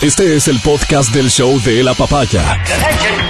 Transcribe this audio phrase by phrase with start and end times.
[0.00, 2.62] Este es el podcast del show de la papaya.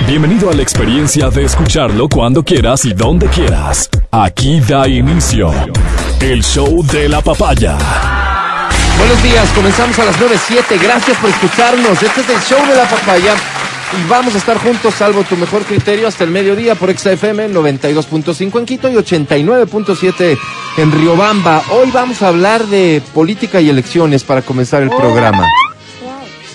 [0.06, 3.88] Bienvenido a la experiencia de escucharlo cuando quieras y donde quieras.
[4.10, 5.50] Aquí da inicio
[6.20, 7.78] el show de la papaya.
[8.98, 10.82] Buenos días, comenzamos a las 9.07.
[10.82, 12.02] Gracias por escucharnos.
[12.02, 13.34] Este es el show de la papaya.
[13.96, 18.58] Y vamos a estar juntos, salvo tu mejor criterio, hasta el mediodía por XFM 92.5
[18.58, 20.38] en Quito y 89.7
[20.76, 21.62] en Riobamba.
[21.70, 25.46] Hoy vamos a hablar de política y elecciones para comenzar el programa.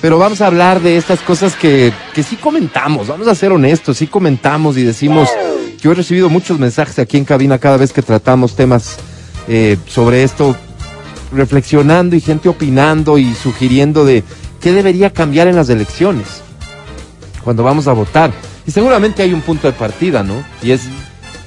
[0.04, 4.00] Pero vamos a hablar de estas cosas que, que sí comentamos, vamos a ser honestos,
[4.00, 5.30] sí comentamos y decimos,
[5.80, 8.98] yo he recibido muchos mensajes aquí en cabina cada vez que tratamos temas
[9.48, 10.58] eh, sobre esto,
[11.32, 14.26] reflexionando y gente opinando y sugiriendo de
[14.60, 16.41] qué debería cambiar en las elecciones
[17.41, 18.34] cuando vamos a votar.
[18.68, 20.44] Y seguramente hay un punto de partida, ¿no?
[20.62, 20.82] Y es,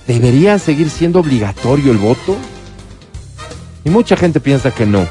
[0.06, 2.38] ¿debería seguir siendo obligatorio el voto?
[3.84, 5.06] Y mucha gente piensa que no.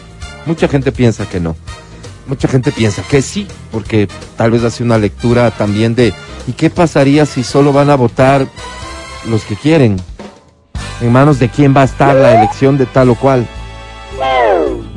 [0.47, 1.55] Mucha gente piensa que no.
[2.27, 6.13] Mucha gente piensa que sí, porque tal vez hace una lectura también de,
[6.47, 8.47] ¿y qué pasaría si solo van a votar
[9.27, 9.97] los que quieren?
[11.01, 13.47] ¿En manos de quién va a estar la elección de tal o cual?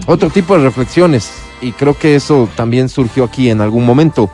[0.07, 1.31] Otro tipo de reflexiones,
[1.61, 4.31] y creo que eso también surgió aquí en algún momento.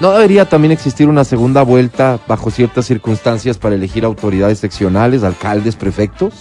[0.00, 5.76] ¿No debería también existir una segunda vuelta bajo ciertas circunstancias para elegir autoridades seccionales, alcaldes,
[5.76, 6.32] prefectos?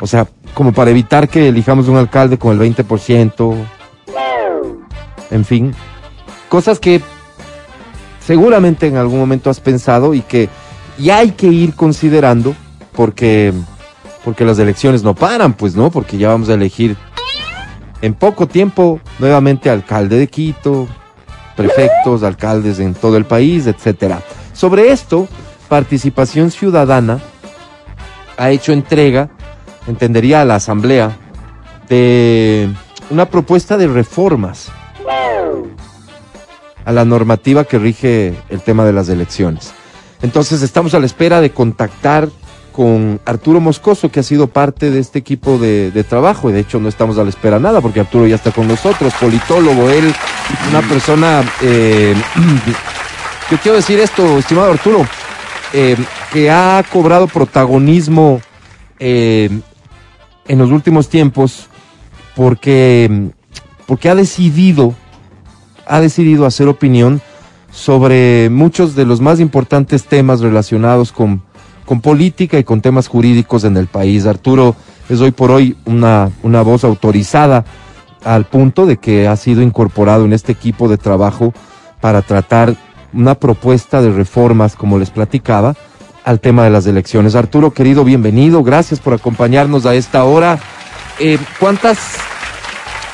[0.00, 3.56] O sea, como para evitar que elijamos un alcalde con el 20%.
[5.30, 5.74] En fin,
[6.48, 7.02] cosas que
[8.24, 10.48] seguramente en algún momento has pensado y que
[10.98, 12.54] ya hay que ir considerando
[12.92, 13.52] porque
[14.24, 16.96] porque las elecciones no paran, pues no, porque ya vamos a elegir
[18.02, 20.86] en poco tiempo nuevamente alcalde de Quito,
[21.56, 24.22] prefectos, alcaldes en todo el país, etcétera.
[24.52, 25.28] Sobre esto,
[25.68, 27.20] Participación Ciudadana
[28.36, 29.30] ha hecho entrega,
[29.86, 31.16] entendería a la Asamblea,
[31.88, 32.68] de
[33.10, 34.70] una propuesta de reformas
[36.84, 39.72] a la normativa que rige el tema de las elecciones.
[40.22, 42.28] Entonces estamos a la espera de contactar
[42.72, 46.48] con Arturo Moscoso, que ha sido parte de este equipo de, trabajo.
[46.48, 49.12] Y de hecho no estamos a la espera nada, porque Arturo ya está con nosotros,
[49.20, 50.14] politólogo, él,
[50.70, 51.42] una persona...
[51.60, 52.14] Eh,
[53.50, 55.04] yo quiero decir esto, estimado Arturo,
[55.72, 55.96] eh,
[56.32, 58.40] que ha cobrado protagonismo
[59.00, 59.50] eh,
[60.46, 61.66] en los últimos tiempos
[62.36, 63.30] porque,
[63.88, 64.94] porque ha decidido,
[65.88, 67.20] ha decidido hacer opinión
[67.72, 71.42] sobre muchos de los más importantes temas relacionados con
[71.88, 74.26] con política y con temas jurídicos en el país.
[74.26, 74.76] Arturo
[75.08, 77.64] es hoy por hoy una, una voz autorizada
[78.24, 81.54] al punto de que ha sido incorporado en este equipo de trabajo
[82.02, 82.76] para tratar
[83.14, 85.76] una propuesta de reformas, como les platicaba,
[86.24, 87.34] al tema de las elecciones.
[87.34, 90.58] Arturo, querido, bienvenido, gracias por acompañarnos a esta hora.
[91.18, 92.18] Eh, ¿Cuántas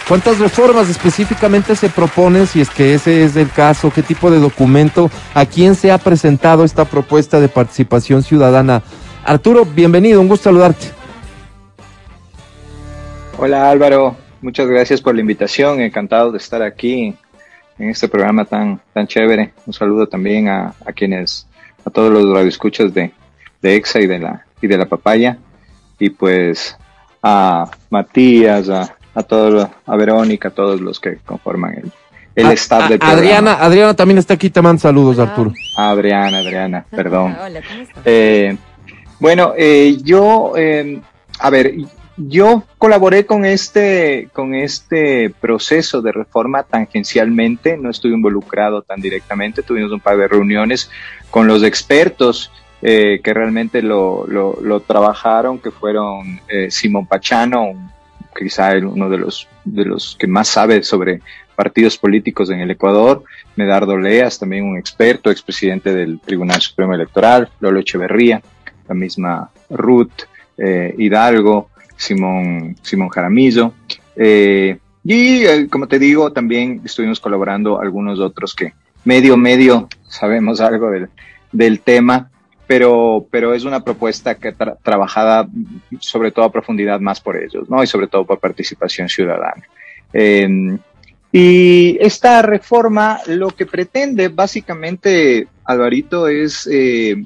[0.07, 3.91] ¿Cuántas reformas específicamente se proponen, si es que ese es el caso?
[3.91, 5.11] ¿Qué tipo de documento?
[5.33, 8.83] ¿A quién se ha presentado esta propuesta de participación ciudadana?
[9.25, 10.89] Arturo, bienvenido, un gusto saludarte.
[13.39, 17.17] Hola Álvaro, muchas gracias por la invitación, encantado de estar aquí
[17.79, 19.55] en este programa tan, tan chévere.
[19.65, 21.47] Un saludo también a, a quienes,
[21.83, 23.11] a todos los radioescuchas de,
[23.63, 25.39] de EXA y de la, y de la papaya.
[25.99, 26.77] Y pues
[27.23, 31.93] a Matías, a a todos, a Verónica, a todos los que conforman el,
[32.35, 33.19] el A- staff a- del programa.
[33.21, 35.31] Adriana, Adriana también está aquí, te mando saludos, Hola.
[35.31, 35.53] Arturo.
[35.77, 37.37] A Adriana, Adriana, perdón.
[37.41, 38.03] Hola, ¿cómo estás?
[38.05, 38.57] Eh,
[39.21, 41.01] bueno, eh, yo, eh,
[41.39, 41.75] a ver,
[42.17, 49.63] yo colaboré con este, con este proceso de reforma tangencialmente, no estuve involucrado tan directamente,
[49.63, 50.91] tuvimos un par de reuniones
[51.31, 52.51] con los expertos
[52.83, 57.94] eh, que realmente lo, lo, lo trabajaron, que fueron eh, Simón Pachano, un-
[58.35, 61.21] quizá uno de los, de los que más sabe sobre
[61.55, 63.23] partidos políticos en el Ecuador,
[63.57, 68.43] Medardo Leas, también un experto, expresidente del Tribunal Supremo Electoral, Lolo Echeverría,
[68.89, 70.25] la misma Ruth
[70.59, 73.73] eh, Hidalgo, Simón, Simón Jaramillo.
[74.17, 78.73] eh, y eh, como te digo, también estuvimos colaborando algunos otros que
[79.05, 81.09] medio, medio sabemos algo del,
[81.53, 82.31] del tema,
[82.67, 85.47] pero, pero es una propuesta que tra- trabajada
[86.01, 87.83] sobre todo a profundidad más por ellos, ¿no?
[87.83, 89.63] Y sobre todo por participación ciudadana.
[90.13, 90.79] Eh,
[91.33, 97.17] y esta reforma lo que pretende básicamente, Alvarito, es eh,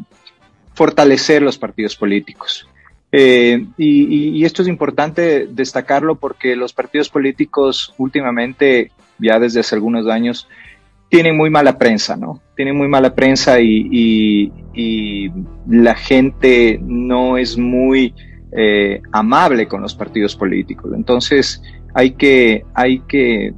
[0.75, 2.67] fortalecer los partidos políticos.
[3.13, 10.07] Eh, y esto es importante destacarlo porque los partidos políticos últimamente, ya desde hace algunos
[10.09, 10.49] años,
[11.09, 12.43] tienen muy mala prensa, ¿no?
[12.57, 14.53] Tienen muy mala prensa y, y-
[15.69, 18.15] la gente no es muy
[18.53, 20.93] eh, amable con los partidos políticos.
[20.95, 21.61] Entonces
[21.95, 23.55] hay que, hay que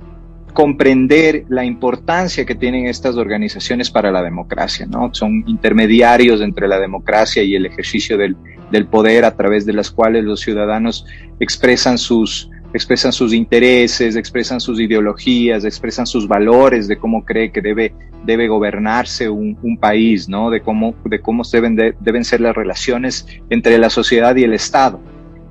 [0.54, 5.10] comprender la importancia que tienen estas organizaciones para la democracia, ¿no?
[5.12, 8.36] Son intermediarios entre la democracia y el ejercicio del,
[8.72, 11.04] del poder a través de las cuales los ciudadanos
[11.38, 17.60] expresan sus, expresan sus intereses, expresan sus ideologías, expresan sus valores de cómo cree que
[17.60, 17.92] debe,
[18.24, 20.50] debe gobernarse un, país, ¿no?
[20.50, 25.00] De cómo, de cómo deben, deben ser las relaciones entre la sociedad y el Estado.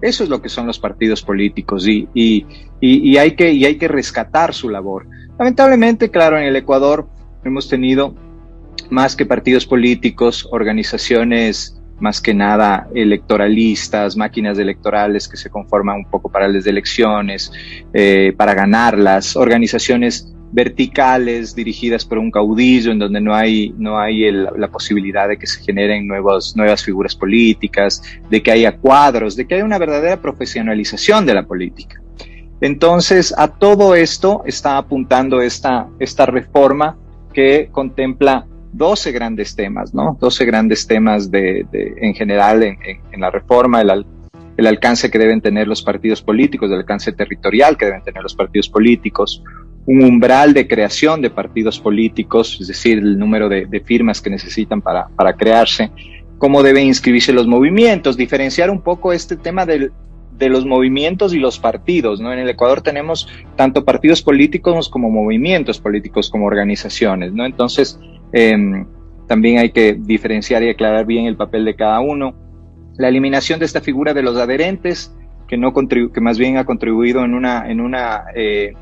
[0.01, 2.45] Eso es lo que son los partidos políticos y, y,
[2.79, 5.07] y, y, hay que, y hay que rescatar su labor.
[5.37, 7.09] Lamentablemente, claro, en el Ecuador
[7.43, 8.15] hemos tenido
[8.89, 16.05] más que partidos políticos, organizaciones más que nada electoralistas, máquinas electorales que se conforman un
[16.05, 17.51] poco para las elecciones,
[17.93, 24.25] eh, para ganarlas, organizaciones verticales dirigidas por un caudillo en donde no hay, no hay
[24.25, 29.35] el, la posibilidad de que se generen nuevos, nuevas figuras políticas, de que haya cuadros,
[29.35, 32.01] de que haya una verdadera profesionalización de la política.
[32.61, 36.97] Entonces, a todo esto está apuntando esta, esta reforma
[37.33, 40.17] que contempla 12 grandes temas, ¿no?
[40.19, 44.05] 12 grandes temas de, en general en, la reforma, el,
[44.57, 48.35] el, alcance que deben tener los partidos políticos, el alcance territorial que deben tener los
[48.35, 49.43] partidos políticos,
[49.85, 54.29] un umbral de creación de partidos políticos, es decir, el número de, de firmas que
[54.29, 55.91] necesitan para, para crearse,
[56.37, 59.91] cómo deben inscribirse los movimientos, diferenciar un poco este tema del,
[60.39, 62.31] de los movimientos y los partidos, ¿no?
[62.31, 67.45] En el Ecuador tenemos tanto partidos políticos como movimientos políticos como organizaciones, ¿no?
[67.45, 67.99] Entonces,
[68.33, 68.85] eh,
[69.27, 72.33] también hay que diferenciar y aclarar bien el papel de cada uno.
[72.97, 75.15] La eliminación de esta figura de los adherentes,
[75.47, 78.73] que, no que más bien ha contribuido en una, en una eh,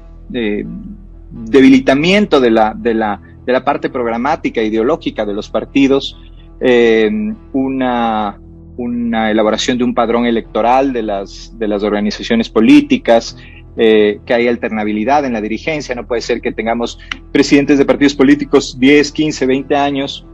[1.32, 6.18] debilitamiento de la, de, la, de la parte programática, ideológica de los partidos,
[6.60, 7.10] eh,
[7.54, 8.40] una,
[8.78, 13.38] una elaboración de un padrón electoral de las, de las organizaciones políticas,
[13.78, 15.94] eh, que hay alternabilidad en la dirigencia.
[15.94, 17.00] No puede ser que tengamos
[17.32, 20.26] presidentes de partidos políticos 10, 15, 20 años,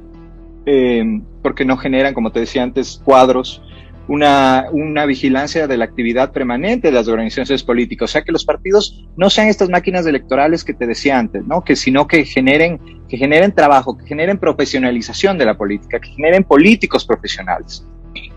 [0.66, 1.04] eh,
[1.42, 3.62] porque no generan, como te decía antes, cuadros.
[4.06, 8.44] Una, una vigilancia de la actividad permanente de las organizaciones políticas, o sea que los
[8.44, 11.64] partidos no sean estas máquinas electorales que te decía antes, ¿no?
[11.64, 16.44] Que sino que generen, que generen trabajo, que generen profesionalización de la política, que generen
[16.44, 17.86] políticos profesionales.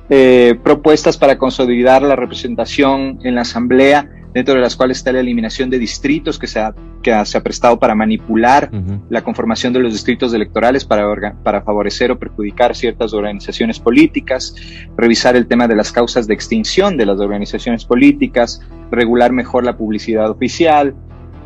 [0.08, 5.20] Eh, propuestas para consolidar la representación en la asamblea dentro de las cuales está la
[5.20, 9.00] eliminación de distritos que se ha, que ha, se ha prestado para manipular uh -huh.
[9.08, 11.06] la conformación de los distritos electorales para,
[11.42, 14.54] para favorecer o perjudicar ciertas organizaciones políticas,
[14.94, 18.60] revisar el tema de las causas de extinción de las organizaciones políticas,
[18.90, 20.94] regular mejor la publicidad oficial,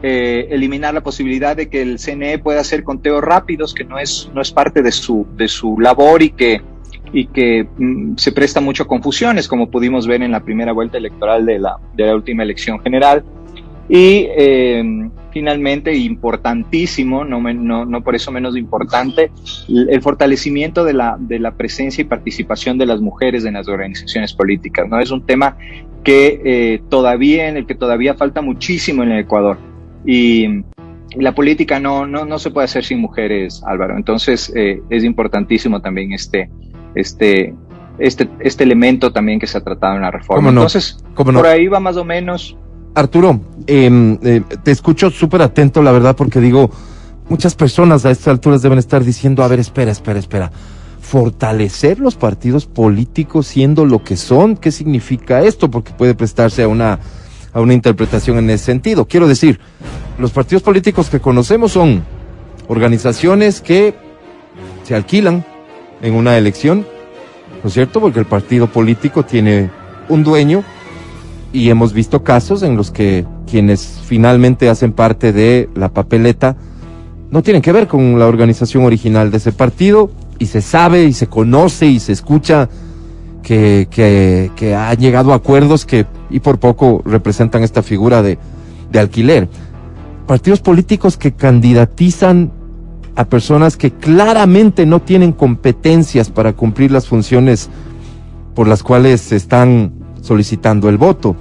[0.02, 4.28] eh, eliminar la posibilidad de que el CNE pueda hacer conteos rápidos, que no es,
[4.34, 6.60] no es parte de su, de su labor y que
[7.12, 10.98] y que mm, se presta mucho a confusiones, como pudimos ver en la primera vuelta
[10.98, 13.24] electoral de la, de la última elección general.
[13.88, 19.32] Y eh, finalmente, importantísimo, no, no, no, por eso menos importante,
[19.68, 24.32] el fortalecimiento de la, de la presencia y participación de las mujeres en las organizaciones
[24.32, 24.88] políticas.
[24.88, 25.00] ¿no?
[25.00, 25.56] Es un tema
[26.04, 29.58] que eh, todavía, en el que todavía falta muchísimo en el Ecuador.
[30.06, 30.62] Y
[31.16, 33.96] la política no, no, no se puede hacer sin mujeres, Álvaro.
[33.96, 36.48] Entonces, eh, es importantísimo también este,
[36.94, 37.54] este,
[37.98, 40.50] este, este elemento también que se ha tratado en la reforma.
[40.50, 40.60] No?
[40.60, 41.24] Entonces, no?
[41.24, 42.56] por ahí va más o menos.
[42.94, 46.70] Arturo, eh, eh, te escucho súper atento, la verdad, porque digo,
[47.28, 50.50] muchas personas a estas alturas deben estar diciendo, a ver, espera, espera, espera.
[51.00, 55.70] Fortalecer los partidos políticos siendo lo que son, ¿qué significa esto?
[55.70, 56.98] Porque puede prestarse a una,
[57.52, 59.06] a una interpretación en ese sentido.
[59.06, 59.60] Quiero decir,
[60.18, 62.04] los partidos políticos que conocemos son
[62.68, 63.94] organizaciones que
[64.84, 65.44] se alquilan,
[66.02, 66.86] en una elección,
[67.62, 68.00] ¿no es cierto?
[68.00, 69.70] Porque el partido político tiene
[70.08, 70.64] un dueño
[71.52, 76.56] y hemos visto casos en los que quienes finalmente hacen parte de la papeleta
[77.30, 81.12] no tienen que ver con la organización original de ese partido y se sabe y
[81.12, 82.68] se conoce y se escucha
[83.42, 88.38] que, que, han llegado a acuerdos que y por poco representan esta figura de,
[88.92, 89.48] de alquiler.
[90.26, 92.52] Partidos políticos que candidatizan
[93.16, 97.68] a personas que claramente no tienen competencias para cumplir las funciones
[98.54, 101.36] por las cuales se están solicitando el voto.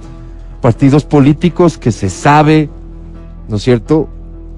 [0.60, 2.68] Partidos políticos que se sabe,
[3.48, 4.08] ¿no es cierto?,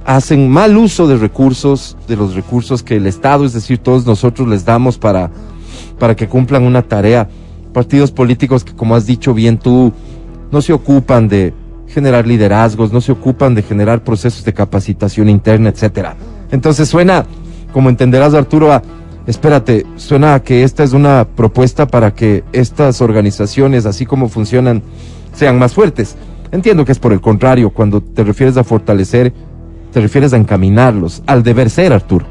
[0.04, 4.48] hacen mal uso de recursos, de los recursos que el Estado, es decir, todos nosotros
[4.48, 5.30] les damos para,
[5.98, 7.28] para que cumplan una tarea.
[7.72, 9.92] Partidos políticos que, como has dicho bien tú,
[10.50, 11.54] no se ocupan de
[11.86, 16.16] generar liderazgos, no se ocupan de generar procesos de capacitación interna, etcétera.
[16.52, 17.24] Entonces suena,
[17.72, 18.82] como entenderás Arturo, a,
[19.26, 24.82] espérate, suena a que esta es una propuesta para que estas organizaciones, así como funcionan,
[25.32, 26.14] sean más fuertes.
[26.52, 29.32] Entiendo que es por el contrario, cuando te refieres a fortalecer,
[29.92, 32.26] te refieres a encaminarlos al deber ser, Arturo.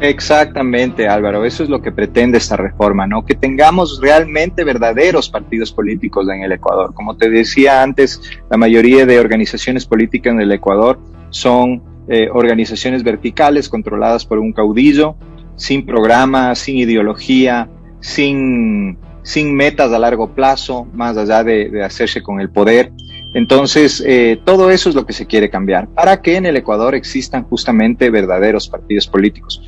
[0.00, 1.44] Exactamente, Álvaro.
[1.44, 3.24] Eso es lo que pretende esta reforma, ¿no?
[3.24, 6.94] Que tengamos realmente verdaderos partidos políticos en el Ecuador.
[6.94, 8.20] Como te decía antes,
[8.50, 10.98] la mayoría de organizaciones políticas en el Ecuador
[11.30, 15.16] son eh, organizaciones verticales controladas por un caudillo,
[15.56, 17.68] sin programa, sin ideología,
[18.00, 22.92] sin, sin metas a largo plazo, más allá de, hacerse con el poder.
[23.32, 26.94] Entonces, eh, todo eso es lo que se quiere cambiar, para que en el Ecuador
[26.94, 29.62] existan justamente verdaderos partidos políticos.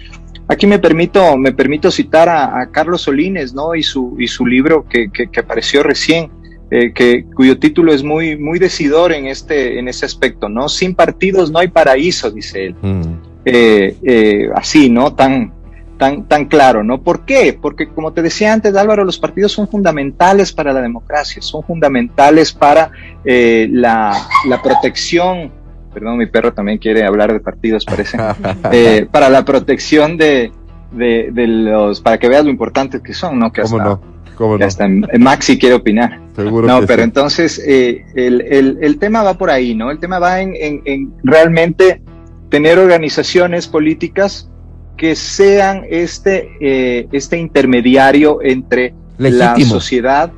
[0.48, 3.74] Aquí me permito, me permito citar a, Carlos Solines, ¿no?
[3.74, 6.30] Y su, y su libro que, que, apareció recién,
[6.74, 10.70] eh, que, cuyo título es muy, muy decidor en este, en ese aspecto, ¿no?
[10.70, 12.76] Sin partidos no hay paraíso, dice él.
[12.80, 13.02] Mm.
[13.44, 15.12] Eh, eh, así, ¿no?
[15.12, 15.52] Tan,
[15.98, 17.02] tan, tan claro, ¿no?
[17.02, 17.58] ¿Por qué?
[17.60, 22.54] Porque como te decía antes, Álvaro, los partidos son fundamentales para la democracia, son fundamentales
[22.54, 22.90] para
[23.24, 24.16] la,
[24.48, 25.52] la protección
[25.92, 28.16] perdón, mi perro también quiere hablar de partidos, parece,
[28.72, 30.50] eh, para la protección de,
[30.90, 33.52] de, los, para que veas lo importantes que son, ¿no?
[33.52, 34.11] Que hasta, ¿Cómo no?
[34.42, 34.66] ¿Cómo no?
[34.66, 36.18] hasta Maxi quiere opinar.
[36.34, 39.88] Seguro no, pero entonces eh, el, el, el, tema va por ahí, ¿no?
[39.92, 42.02] El tema va en, en, realmente
[42.48, 44.50] tener organizaciones políticas
[44.96, 50.32] que sean este, eh, este intermediario entre la sociedad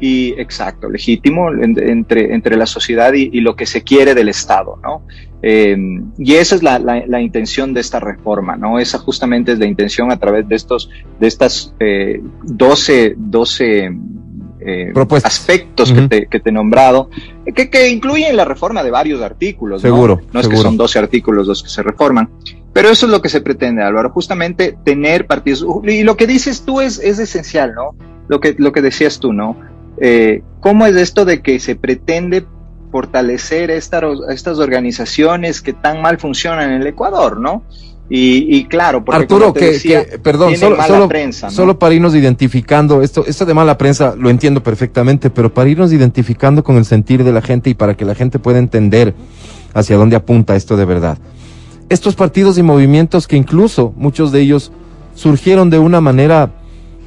[0.00, 5.02] y exacto, legítimo entre, entre la sociedad y, lo que se quiere del Estado, ¿no?
[5.42, 8.78] Em, y esa es la, la, intención de esta reforma, ¿no?
[8.78, 13.90] Esa justamente es la intención a través de estos, de estas eh, 12, 12
[14.60, 17.10] eh, aspectos que, te, que, te, he nombrado,
[17.54, 19.82] que, que, incluyen la reforma de varios artículos.
[19.82, 20.20] Seguro.
[20.26, 22.30] No, no es que son 12 artículos los que se reforman,
[22.72, 25.64] pero eso es lo que se pretende, Álvaro, justamente tener partidos.
[25.84, 27.94] Y lo que dices tú es, es esencial, ¿no?
[28.28, 29.56] Lo que, lo que decías tú, ¿no?
[30.00, 32.44] Eh, ¿Cómo es esto de que se pretende
[32.90, 37.62] fortalecer estas organizaciones que tan mal funcionan en el Ecuador, ¿no?
[38.08, 40.76] Y, claro, porque Arturo, que, perdón, solo,
[41.50, 45.92] solo, para irnos identificando, esto, esto de mala prensa lo entiendo perfectamente, pero para irnos
[45.92, 49.12] identificando con el sentir de la gente y para que la gente pueda entender
[49.74, 51.18] hacia dónde apunta esto de verdad.
[51.88, 54.70] Estos partidos y movimientos que incluso muchos de ellos
[55.16, 56.52] surgieron de una manera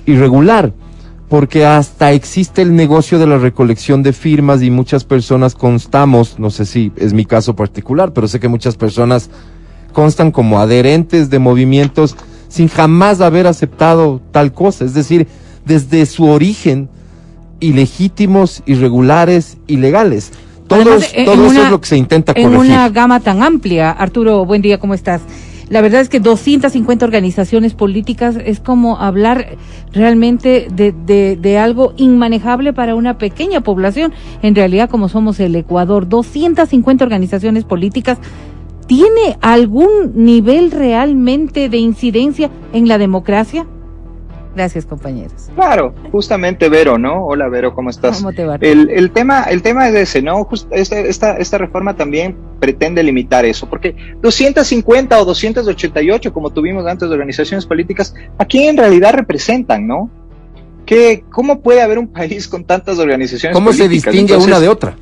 [0.05, 0.74] irregular,
[1.29, 6.50] porque hasta existe el negocio de la recolección de firmas y muchas personas constamos, no
[6.50, 9.29] sé si es mi caso particular, pero sé que muchas personas
[9.93, 12.15] constan como adherentes de movimientos
[12.48, 15.27] sin jamás haber aceptado tal cosa, es decir,
[15.65, 16.89] desde su origen,
[17.59, 20.31] ilegítimos, irregulares, ilegales.
[20.67, 20.83] Todo,
[21.25, 22.53] todo eso es lo que se intenta corregir.
[22.53, 23.91] En una gama tan amplia.
[23.91, 25.21] Arturo, buen día, ¿cómo estás?
[25.70, 29.58] La verdad es que 250 organizaciones políticas es como hablar
[29.94, 30.92] realmente de,
[31.36, 34.12] de, algo inmanejable para una pequeña población.
[34.42, 38.18] En realidad, como somos el Ecuador, 250 organizaciones políticas.
[38.88, 43.68] ¿Tiene algún nivel realmente de incidencia en la democracia?
[44.60, 45.50] Gracias, compañeros.
[45.56, 47.25] Claro, justamente Vero, ¿no?
[47.25, 48.18] Hola Vero, ¿cómo estás?
[48.18, 48.58] ¿Cómo te va?
[48.60, 50.46] El, el, tema, el tema es ese, ¿no?
[50.72, 57.08] esta, esta, esta reforma también pretende limitar eso, porque 250 o 288, como tuvimos antes
[57.08, 60.12] de organizaciones políticas, ¿a quién en realidad representan, no?
[60.86, 64.98] ¿Qué, ¿Cómo puede haber un país con tantas organizaciones ¿Cómo se distingue una de otra?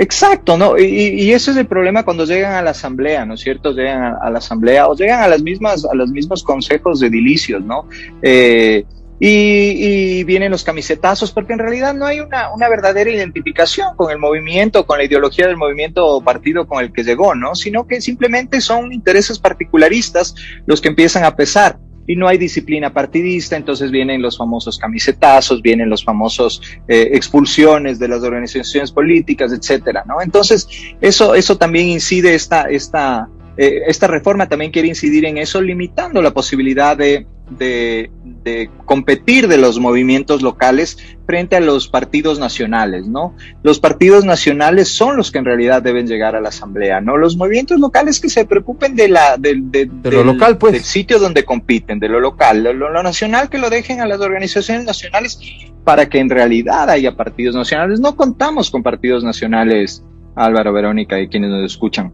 [0.00, 0.78] Exacto, ¿no?
[0.78, 3.72] Y, y, eso es el problema cuando llegan a la asamblea, ¿no es cierto?
[3.72, 7.62] Llegan a, la asamblea o llegan a las mismas, a los mismos consejos de edilicios,
[7.62, 7.86] ¿no?
[8.22, 8.86] Eh,
[9.18, 14.16] y, vienen los camisetazos, porque en realidad no hay una, una, verdadera identificación con el
[14.16, 17.54] movimiento, con la ideología del movimiento o partido con el que llegó, ¿no?
[17.54, 22.92] Sino que simplemente son intereses particularistas los que empiezan a pesar y no hay disciplina
[22.92, 29.52] partidista, entonces vienen los famosos camisetazos, vienen los famosos eh, expulsiones de las organizaciones políticas,
[29.52, 30.20] etcétera, ¿no?
[30.20, 30.68] Entonces,
[31.00, 33.28] eso, eso también incide esta, esta,
[33.62, 39.48] eh, esta reforma también quiere incidir en eso, limitando la posibilidad de, de, de, competir
[39.48, 43.36] de los movimientos locales frente a los partidos nacionales, ¿no?
[43.62, 47.18] Los partidos nacionales son los que en realidad deben llegar a la asamblea, ¿no?
[47.18, 50.72] Los movimientos locales que se preocupen de la, de, de, lo local, pues.
[50.72, 54.20] del sitio donde compiten, de lo local, lo, lo, nacional que lo dejen a las
[54.20, 55.38] organizaciones nacionales
[55.84, 58.00] para que en realidad haya partidos nacionales.
[58.00, 60.02] No contamos con partidos nacionales,
[60.34, 62.10] Álvaro, Verónica y quienes nos escuchan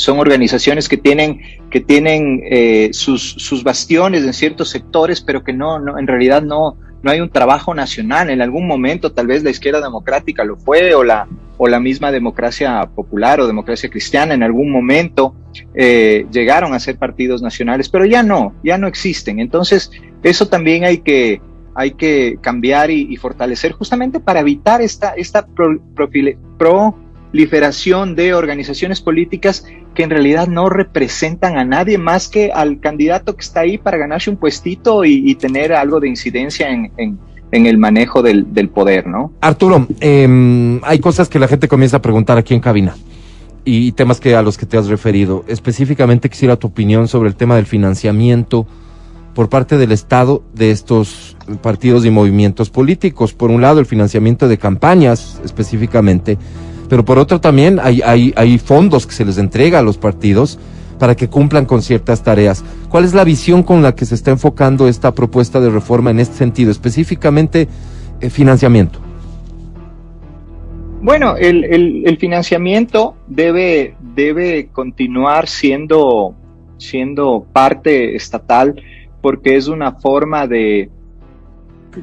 [0.00, 1.40] son organizaciones que tienen,
[1.70, 6.42] que tienen eh, sus, sus bastiones en ciertos sectores, pero que no, no, en realidad
[6.42, 8.30] no, no hay un trabajo nacional.
[8.30, 11.28] En algún momento tal vez la izquierda democrática lo fue o la,
[11.58, 15.34] o la misma democracia popular o democracia cristiana en algún momento
[15.74, 19.38] eh, llegaron a ser partidos nacionales, pero ya no, ya no existen.
[19.38, 19.90] Entonces
[20.22, 21.42] eso también hay que,
[21.74, 26.08] hay que cambiar y, fortalecer justamente para evitar esta, esta pro, pro
[27.32, 29.64] proliferación de organizaciones políticas
[29.94, 33.96] que en realidad no representan a nadie más que al candidato que está ahí para
[33.96, 39.32] ganarse un puestito y, tener algo de incidencia en, en, el manejo del, poder, ¿no?
[39.40, 42.94] Arturo, em, hay cosas que la gente comienza a preguntar aquí en cabina
[43.64, 45.44] y temas que a los que te has referido.
[45.48, 48.66] Específicamente quisiera tu opinión sobre el tema del financiamiento
[49.34, 53.32] por parte del Estado de estos partidos y movimientos políticos.
[53.32, 56.38] Por un lado, el financiamiento de campañas específicamente,
[56.90, 60.58] pero por otro también hay, hay, hay fondos que se les entrega a los partidos
[60.98, 62.64] para que cumplan con ciertas tareas.
[62.90, 66.18] ¿Cuál es la visión con la que se está enfocando esta propuesta de reforma en
[66.18, 67.68] este sentido, específicamente
[68.20, 68.98] eh, financiamiento?
[71.00, 71.64] Bueno, el,
[72.04, 76.34] el, financiamiento debe, debe continuar siendo,
[76.76, 78.74] siendo parte estatal
[79.22, 80.90] porque es una forma de,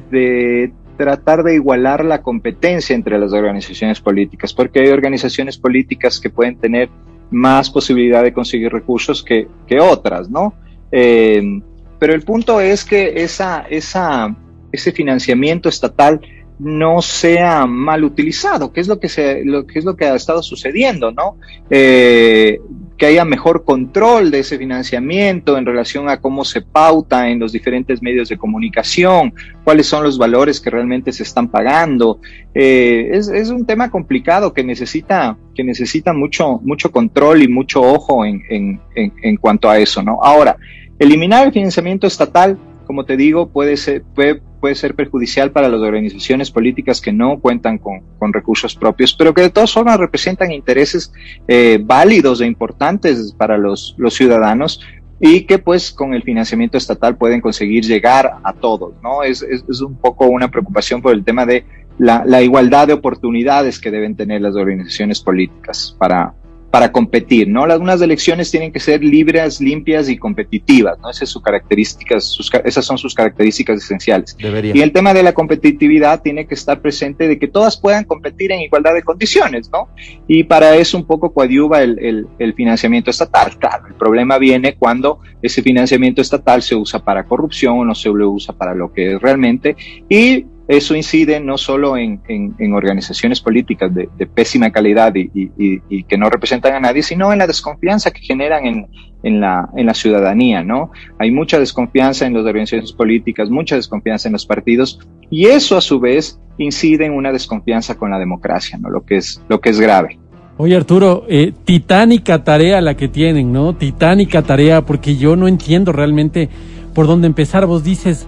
[0.10, 6.30] de tratar de igualar la competencia entre las organizaciones políticas, porque hay organizaciones políticas que
[6.30, 6.90] pueden tener
[7.30, 10.54] más posibilidad de conseguir recursos que, que otras, ¿no?
[10.92, 11.62] Eh,
[12.00, 14.36] pero el punto es que esa, esa,
[14.72, 16.22] ese financiamiento estatal
[16.60, 20.16] no sea mal utilizado, que es lo que se, lo que es lo que ha
[20.16, 21.38] estado sucediendo, ¿no?
[21.70, 22.60] Eh,
[22.98, 27.52] que haya mejor control de ese financiamiento en relación a cómo se pauta en los
[27.52, 32.20] diferentes medios de comunicación, cuáles son los valores que realmente se están pagando.
[32.56, 37.82] Eh, es, es, un tema complicado que necesita, que necesita mucho, mucho control y mucho
[37.82, 40.20] ojo en, en, en, en cuanto a eso, ¿no?
[40.24, 40.58] Ahora,
[40.98, 45.82] eliminar el financiamiento estatal como te digo, puede ser, puede, puede ser perjudicial para las
[45.82, 50.52] organizaciones políticas que no cuentan con, con recursos propios, pero que de todas formas representan
[50.52, 51.12] intereses
[51.48, 54.82] eh, válidos e importantes para los, los ciudadanos
[55.20, 59.24] y que pues con el financiamiento estatal pueden conseguir llegar a todos, ¿no?
[59.24, 61.66] Es, es, es un poco una preocupación por el tema de
[61.98, 66.36] la, la, igualdad de oportunidades que deben tener las organizaciones políticas para,
[66.78, 67.66] para competir, ¿no?
[67.66, 71.10] Las elecciones tienen que ser libres, limpias y competitivas, ¿no?
[71.10, 74.38] Esas, son sus características, esas son sus características esenciales.
[74.40, 78.52] Y el tema de la competitividad tiene que estar presente de que todas puedan competir
[78.52, 79.88] en igualdad de condiciones, ¿no?
[80.28, 83.58] Y para eso un poco coadyuva el, el, el financiamiento estatal.
[83.58, 88.10] Claro, el problema viene cuando ese financiamiento estatal se usa para corrupción o no se
[88.10, 89.76] lo usa para lo que es realmente
[90.08, 96.18] y eso incide no solo en, en, organizaciones políticas de, pésima calidad y, y, que
[96.18, 98.88] no representan a nadie, sino en la desconfianza que generan en,
[99.24, 100.92] en, la, en la ciudadanía, ¿no?
[101.20, 105.00] Hay mucha desconfianza en las organizaciones políticas, mucha desconfianza en los partidos,
[105.30, 108.90] y eso a su vez incide en una desconfianza con la democracia, ¿no?
[108.90, 110.20] Lo que es, lo que es grave.
[110.60, 113.76] Oye Arturo, eh, titánica tarea la que tienen, ¿no?
[113.76, 116.50] Titánica tarea, porque yo no entiendo realmente
[116.96, 117.68] por dónde empezar.
[117.68, 118.28] Vos dices,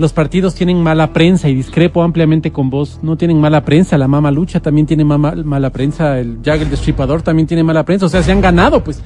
[0.00, 2.98] los partidos tienen mala prensa y discrepo ampliamente con vos.
[3.02, 7.20] No tienen mala prensa, la Mama Lucha también tiene mala prensa, el Jack el Destripador
[7.20, 8.06] también tiene mala prensa.
[8.06, 9.02] O sea, se han ganado, pues.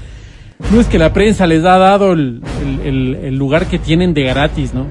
[0.73, 2.41] No es que la prensa les ha dado el,
[3.37, 4.87] lugar que tienen de gratis, ¿no?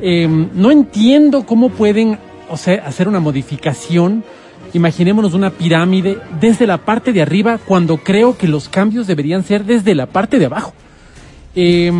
[0.00, 4.22] Em, no entiendo cómo pueden, o sea, hacer una modificación.
[4.74, 9.64] Imaginémonos una pirámide desde la parte de arriba cuando creo que los cambios deberían ser
[9.64, 10.72] desde la parte de abajo.
[11.56, 11.90] Eh,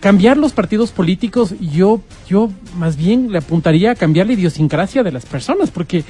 [0.00, 5.12] cambiar los partidos políticos, yo, yo más bien le apuntaría a cambiar la idiosincrasia de
[5.12, 6.04] las personas, porque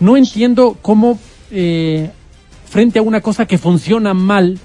[0.00, 1.18] no entiendo cómo
[1.50, 2.10] eh,
[2.68, 4.58] frente a una cosa que funciona mal,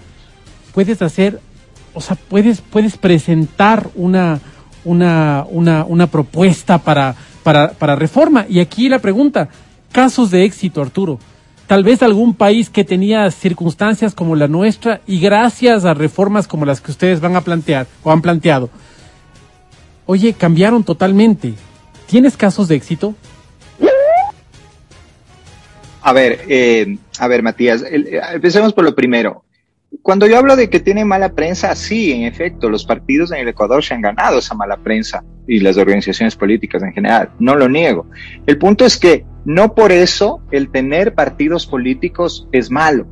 [0.73, 1.39] puedes hacer,
[1.93, 4.39] o sea, puedes, puedes presentar una,
[4.85, 8.45] una, una, una propuesta para, para, para reforma.
[8.49, 9.49] Y aquí la pregunta,
[9.91, 11.19] casos de éxito, Arturo
[11.71, 16.65] tal vez algún país que tenía circunstancias como la nuestra y gracias a reformas como
[16.65, 18.69] las que ustedes van a plantear o han planteado,
[20.05, 21.53] oye, cambiaron totalmente.
[22.07, 23.15] ¿Tienes casos de éxito?
[26.01, 29.45] A ver, eh, a ver, Matías, eh, empecemos por lo primero.
[30.01, 33.47] Cuando yo hablo de que tiene mala prensa, sí, en efecto, los partidos en el
[33.47, 37.69] Ecuador se han ganado esa mala prensa y las organizaciones políticas en general, no lo
[37.69, 38.07] niego.
[38.45, 43.07] El punto es que no por eso el tener partidos políticos es malo.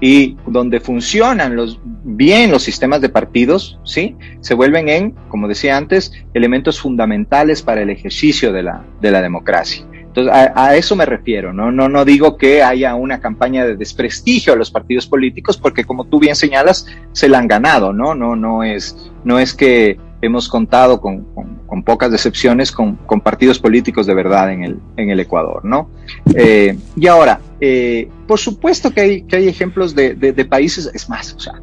[0.00, 4.16] Y donde funcionan los, bien los sistemas de partidos, ¿sí?
[4.40, 9.22] Se vuelven en, como decía antes, elementos fundamentales para el ejercicio de la, de la
[9.22, 9.84] democracia.
[9.92, 11.70] Entonces, a, eso me refiero, ¿no?
[11.70, 16.06] No, no digo que haya una campaña de desprestigio a los partidos políticos, porque como
[16.06, 18.14] tú bien señalas, se la han ganado, ¿no?
[18.14, 21.24] No, no es, no es que hemos contado con,
[21.66, 25.90] con, pocas decepciones con, con, partidos políticos de verdad en el, en el Ecuador, ¿no?
[26.34, 30.90] Eh, y ahora, eh, por supuesto que hay, que hay ejemplos de, de, de, países,
[30.92, 31.60] es más, o sea,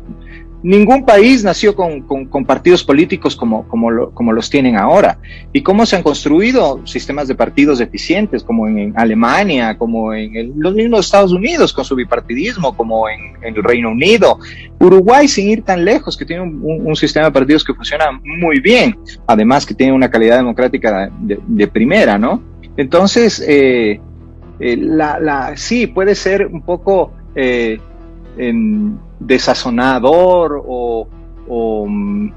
[0.65, 5.19] ningún país nació con, con, partidos políticos como, como, como, los tienen ahora.
[5.53, 10.73] ¿Y cómo se han construido sistemas de partidos eficientes, como en, Alemania, como en los
[10.73, 14.39] mismos Estados Unidos con su bipartidismo, como en, el Reino Unido?
[14.79, 18.97] Uruguay, sin ir tan lejos, que tiene un, sistema de partidos que funciona muy bien,
[19.27, 22.41] además que tiene una calidad democrática de, primera, ¿no?
[22.75, 23.99] Entonces, eh,
[24.59, 27.13] eh, la, la, sí, puede ser un poco...
[27.35, 27.79] Eh,
[29.19, 31.07] desazonador o,
[31.87, 32.29] mm,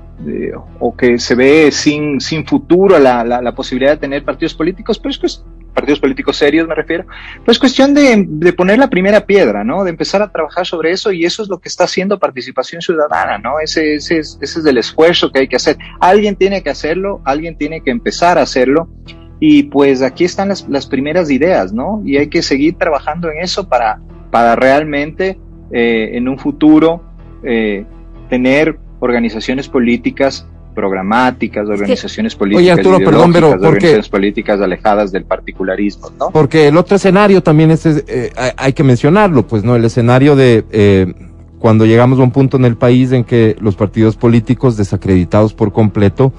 [0.80, 5.16] o, que se ve sin, sin futuro la, la, posibilidad de tener partidos políticos, pues,
[5.18, 7.06] pues partidos políticos serios me refiero,
[7.44, 9.84] pues cuestión de, de, poner la primera piedra, ¿no?
[9.84, 13.38] De empezar a trabajar sobre eso y eso es lo que está haciendo participación ciudadana,
[13.38, 13.60] ¿no?
[13.60, 15.78] Ese, ese, ese es el esfuerzo que hay que hacer.
[16.00, 18.88] Alguien tiene que hacerlo, alguien tiene que empezar a hacerlo
[19.40, 22.02] y pues aquí están las, las primeras ideas, ¿no?
[22.04, 24.00] Y hay que seguir trabajando en eso para,
[24.32, 25.38] para realmente
[25.70, 27.02] eh, en un futuro
[27.42, 27.84] eh,
[28.28, 36.10] tener organizaciones políticas programáticas, organizaciones políticas, Oye, Arturo, perdón, pero organizaciones políticas alejadas del particularismo,
[36.18, 36.30] ¿no?
[36.30, 39.74] Porque el otro escenario también es, eh, hay que mencionarlo, pues, ¿no?
[39.74, 41.14] El escenario de
[41.58, 45.72] cuando llegamos a un punto en el país en que los partidos políticos desacreditados por
[45.72, 46.32] completo,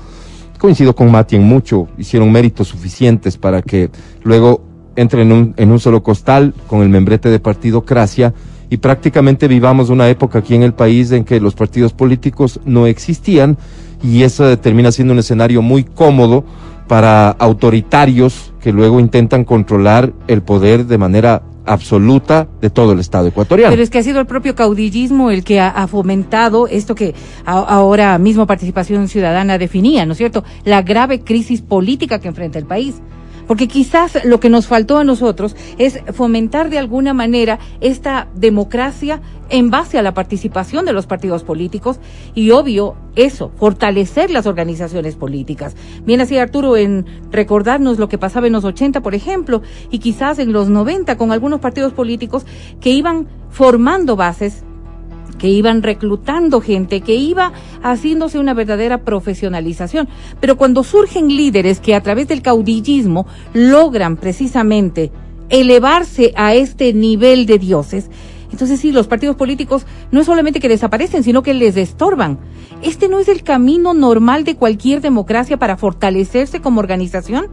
[0.57, 3.89] coincido con Mati en mucho, hicieron méritos suficientes para que
[4.23, 4.63] luego
[4.95, 8.33] entren en un, en un solo costal con el membrete de partidocracia
[8.69, 12.87] y prácticamente vivamos una época aquí en el país en que los partidos políticos no
[12.87, 13.57] existían
[14.03, 16.45] y eso termina siendo un escenario muy cómodo
[16.87, 23.27] para autoritarios que luego intentan controlar el poder de manera absoluta de todo el Estado
[23.27, 23.71] ecuatoriano.
[23.71, 27.13] Pero es que ha sido el propio caudillismo el que ha, fomentado esto que
[27.45, 30.43] ahora mismo Participación Ciudadana definía, ¿no es cierto?
[30.65, 32.95] La grave crisis política que enfrenta el país
[33.49, 39.23] porque quizás lo que nos faltó a nosotros es fomentar de alguna manera esta democracia
[39.49, 41.99] en base a la participación de los partidos políticos
[42.35, 45.75] y obvio eso, fortalecer las organizaciones políticas.
[46.05, 50.37] Bien así Arturo en recordarnos lo que pasaba en los 80, por ejemplo, y quizás
[50.37, 52.45] en los 90 con algunos partidos políticos
[52.79, 54.63] que iban formando bases
[55.39, 60.07] que iban reclutando gente, que iba haciéndose una verdadera profesionalización.
[60.39, 65.11] Pero cuando surgen líderes que a través del caudillismo logran precisamente
[65.49, 68.11] elevarse a este nivel de dioses,
[68.51, 72.39] entonces sí, los partidos políticos no es solamente que desaparecen, sino que les estorban.
[72.81, 77.47] Este no es el camino normal de cualquier democracia para fortalecerse como organización.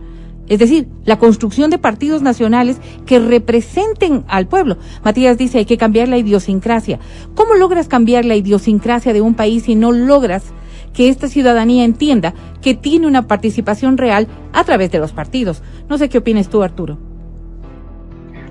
[0.48, 4.78] Es decir, la construcción de partidos nacionales que representen al pueblo.
[5.04, 6.98] Matías dice, hay que cambiar la idiosincrasia.
[7.35, 10.52] ¿Cómo logras cambiar la idiosincrasia de un país si no logras
[10.92, 15.62] que esta ciudadanía entienda que tiene una participación real a través de los partidos?
[15.88, 16.98] No sé qué opinas tú, Arturo.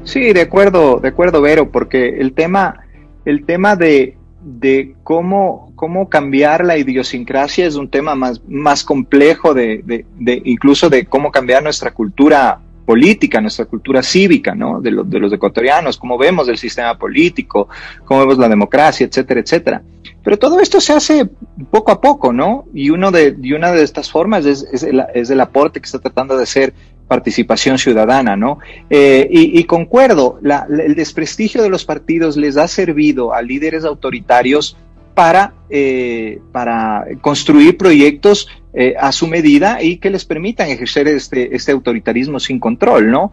[0.04, 2.86] Sí, de acuerdo, de acuerdo, Vero, porque el tema,
[3.26, 9.56] el tema de, de cómo, cómo cambiar la idiosincrasia es un tema más, más complejo
[9.56, 14.80] de, de, de, incluso de cómo cambiar nuestra cultura política, nuestra cultura cívica, ¿no?
[14.80, 17.68] De, de los ecuatorianos, cómo vemos el sistema político,
[18.06, 19.82] cómo vemos la democracia, etcétera, etcétera.
[20.24, 21.28] Pero todo esto se hace
[21.72, 22.66] poco a poco, ¿no?
[22.74, 25.98] Y, uno de, una de estas formas es, es, el, es el aporte que está
[25.98, 26.74] tratando de hacer
[27.08, 28.60] participación ciudadana, ¿no?
[28.90, 30.40] Eh, y, concuerdo,
[30.70, 34.78] el desprestigio de los partidos les ha servido a líderes autoritarios
[35.14, 41.56] para, eh, para construir proyectos eh, a su medida y que les permitan ejercer este,
[41.56, 43.32] este autoritarismo sin control, ¿no?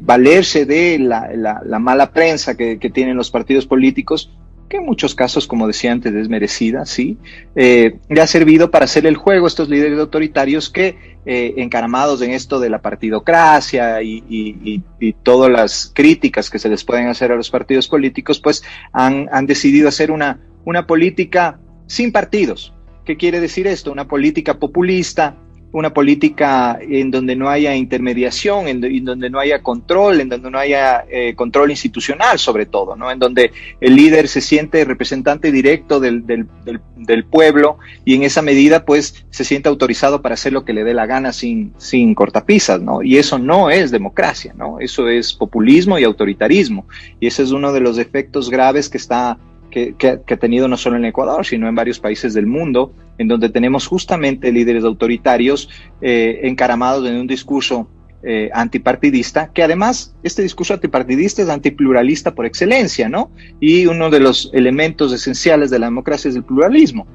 [0.00, 4.30] valerse de la, mala prensa que tienen los partidos políticos
[4.70, 7.18] que en muchos casos, como decía antes, es merecida, sí,
[7.56, 12.22] eh, le ha servido para hacer el juego a estos líderes autoritarios que, eh, encaramados
[12.22, 14.82] en esto de la partidocracia y,
[15.24, 19.46] todas las críticas que se les pueden hacer a los partidos políticos, pues han, han
[19.46, 22.72] decidido hacer una, una política sin partidos.
[23.04, 23.90] ¿Qué quiere decir esto?
[23.90, 25.36] Una política populista,
[25.72, 30.58] una política en donde no haya intermediación, en, donde no haya control, en donde no
[30.58, 33.10] haya eh, control institucional sobre todo, ¿no?
[33.10, 38.84] En donde el líder se siente representante directo del, del, pueblo y en esa medida
[38.84, 42.80] pues se siente autorizado para hacer lo que le dé la gana sin, sin cortapisas,
[42.80, 43.02] ¿no?
[43.02, 44.80] Y eso no es democracia, ¿no?
[44.80, 46.86] Eso es populismo y autoritarismo.
[47.20, 49.38] Y ese es uno de los efectos graves que está
[49.70, 53.48] que, ha tenido no solo en Ecuador, sino en varios países del mundo, en donde
[53.48, 55.68] tenemos justamente líderes autoritarios
[56.00, 57.88] eh, encaramados en un discurso
[58.22, 63.30] eh, antipartidista, que además este discurso antipartidista es antipluralista por excelencia, ¿no?
[63.60, 67.06] Y uno de los elementos esenciales de la democracia es el pluralismo.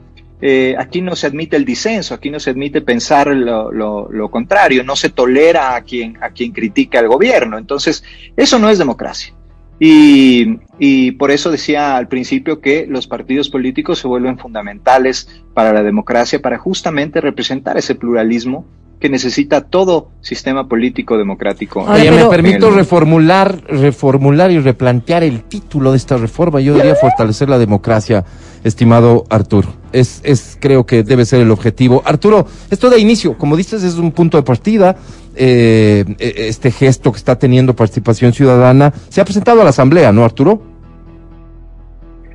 [0.41, 4.95] Eh, aquí no se admite el disenso, aquí no se admite pensar lo, contrario, no
[4.95, 7.57] se tolera a quien, a quien critica al gobierno.
[7.57, 8.03] Entonces,
[8.35, 9.33] eso no es democracia.
[9.79, 15.73] Y, y, por eso decía al principio que los partidos políticos se vuelven fundamentales para
[15.73, 18.65] la democracia, para justamente representar ese pluralismo
[18.99, 21.81] que necesita todo sistema político democrático.
[21.81, 26.61] Oye, me permito reformular, reformular y replantear el título de esta reforma.
[26.61, 28.23] Yo diría fortalecer la democracia,
[28.65, 29.69] estimado Arturo.
[29.93, 32.01] Es, es, creo que debe ser el objetivo.
[32.03, 34.97] Arturo, esto de inicio, como dices, es un punto de partida.
[35.35, 40.25] Eh, este gesto que está teniendo participación ciudadana se ha presentado a la Asamblea, ¿no,
[40.25, 40.61] Arturo?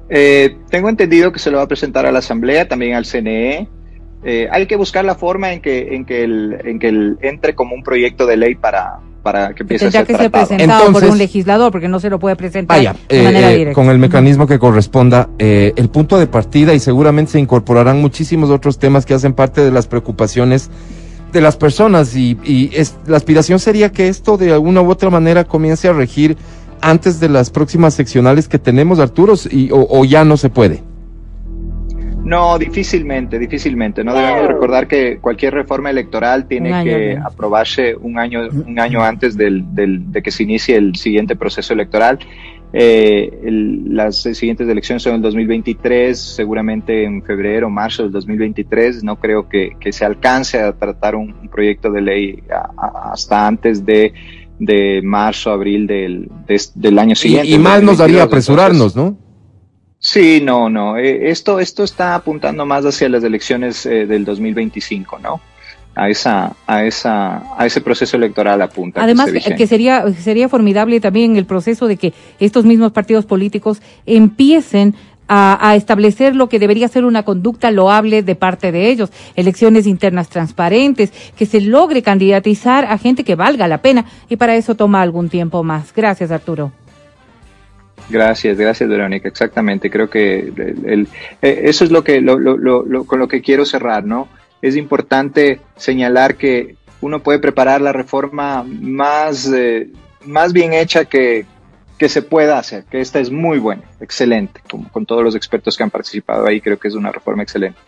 [0.09, 3.69] Eh, tengo entendido que se lo va a presentar a la Asamblea, también al CNE.
[4.23, 7.55] Eh, hay que buscar la forma en que, en que, el, en que el entre
[7.55, 11.03] como un proyecto de ley para, para que empiece a ser que ser presentado Entonces,
[11.03, 13.75] por un legislador, porque no se lo puede presentar vaya, de manera eh, directa.
[13.75, 18.51] Con el mecanismo que corresponda, eh, el punto de partida y seguramente se incorporarán muchísimos
[18.51, 20.71] otros temas que hacen parte de las preocupaciones
[21.33, 25.09] de las personas y, y es, la aspiración sería que esto de alguna u otra
[25.11, 26.37] manera comience a regir
[26.83, 30.83] antes de las próximas seccionales que tenemos, Arturo, y, o, o ya no se puede.
[32.25, 34.05] No, difícilmente, difícilmente.
[34.05, 39.37] No debemos recordar que cualquier reforma electoral tiene que aprobarse un año, un año antes
[39.37, 42.19] del, del, de que se inicie el siguiente proceso electoral.
[42.73, 48.13] Eh, el, las siguientes elecciones son en el 2023, seguramente en febrero o marzo del
[48.13, 49.03] 2023.
[49.03, 53.13] No creo que, que se alcance a tratar un, un proyecto de ley a, a,
[53.13, 54.13] hasta antes de,
[54.59, 57.49] de marzo, abril del, de, del año siguiente.
[57.49, 59.30] Y, y más nos daría apresurarnos, ¿no?
[60.13, 60.97] Sí, no, no.
[60.97, 65.41] Eh, esto, esto está apuntando más hacia las elecciones eh, del 2025, ¿no?
[65.95, 69.05] A esa, a esa, a ese proceso electoral apunta.
[69.05, 73.83] Además, que, que, sería, sería formidable también el proceso de que estos mismos partidos políticos
[74.05, 74.97] empiecen
[75.29, 79.87] a, a, establecer lo que debería ser una conducta loable de parte de ellos, elecciones
[79.87, 84.75] internas transparentes, que se logre candidatizar a gente que valga la pena y para eso
[84.75, 85.95] toma algún tiempo más.
[85.95, 86.73] Gracias, Arturo.
[88.11, 89.89] Gracias, gracias Verónica, exactamente.
[89.89, 90.53] Creo que
[90.85, 91.09] el,
[91.41, 92.37] eh, eso es lo que lo,
[93.07, 94.29] con lo que quiero cerrar, ¿no?
[94.61, 99.89] Es importante señalar que uno puede preparar la reforma más, eh,
[100.27, 101.47] más bien hecha que,
[101.97, 105.77] que se pueda hacer, que esta es muy buena, excelente, como con todos los expertos
[105.77, 107.79] que han participado ahí, creo que es una reforma excelente.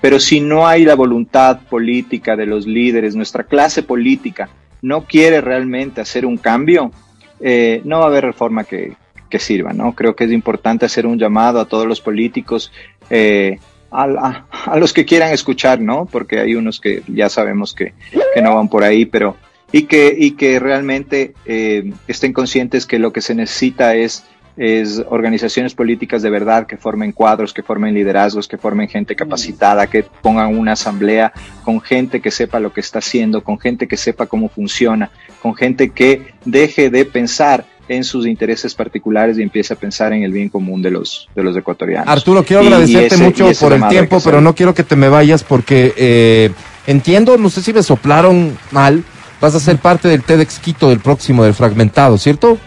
[0.00, 4.48] Pero si no hay la voluntad política de los líderes, nuestra clase política
[4.82, 6.90] no quiere realmente hacer un cambio,
[7.40, 8.94] eh, no va a haber reforma que,
[9.28, 9.94] que sirva, ¿no?
[9.94, 12.72] Creo que es importante hacer un llamado a todos los políticos,
[13.10, 13.58] eh,
[13.90, 14.44] a,
[14.78, 16.06] los que quieran escuchar, ¿no?
[16.06, 17.94] Porque hay unos que ya sabemos que,
[18.34, 19.36] que no van por ahí, pero
[19.72, 24.24] y que, y que realmente eh, estén conscientes que lo que se necesita es
[24.56, 29.86] es organizaciones políticas de verdad que formen cuadros, que formen liderazgos, que formen gente capacitada,
[29.86, 33.96] que pongan una asamblea con gente que sepa lo que está haciendo, con gente que
[33.96, 35.10] sepa cómo funciona,
[35.42, 40.22] con gente que deje de pensar en sus intereses particulares y empiece a pensar en
[40.22, 42.08] el bien común de los, de los ecuatorianos.
[42.08, 44.96] Arturo, quiero y, agradecerte y ese, mucho por el tiempo, pero no quiero que te
[44.96, 46.50] me vayas porque eh,
[46.86, 49.04] entiendo, no sé si me soplaron mal,
[49.40, 52.58] vas a ser parte del TEDx Quito del próximo, del fragmentado, ¿cierto?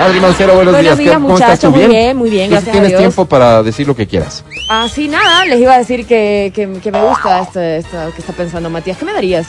[0.00, 0.98] Adri Mancero, buenos, buenos días.
[0.98, 1.70] días ¿Cómo estás tú?
[1.70, 3.00] Muy bien, muy bien, gracias Tienes a Dios.
[3.00, 4.44] tiempo para decir lo que quieras.
[4.68, 5.44] Ah, sí, nada.
[5.44, 8.96] Les iba a decir que, que, que me gusta esto, esto que está pensando Matías.
[8.96, 9.46] ¿Qué me darías?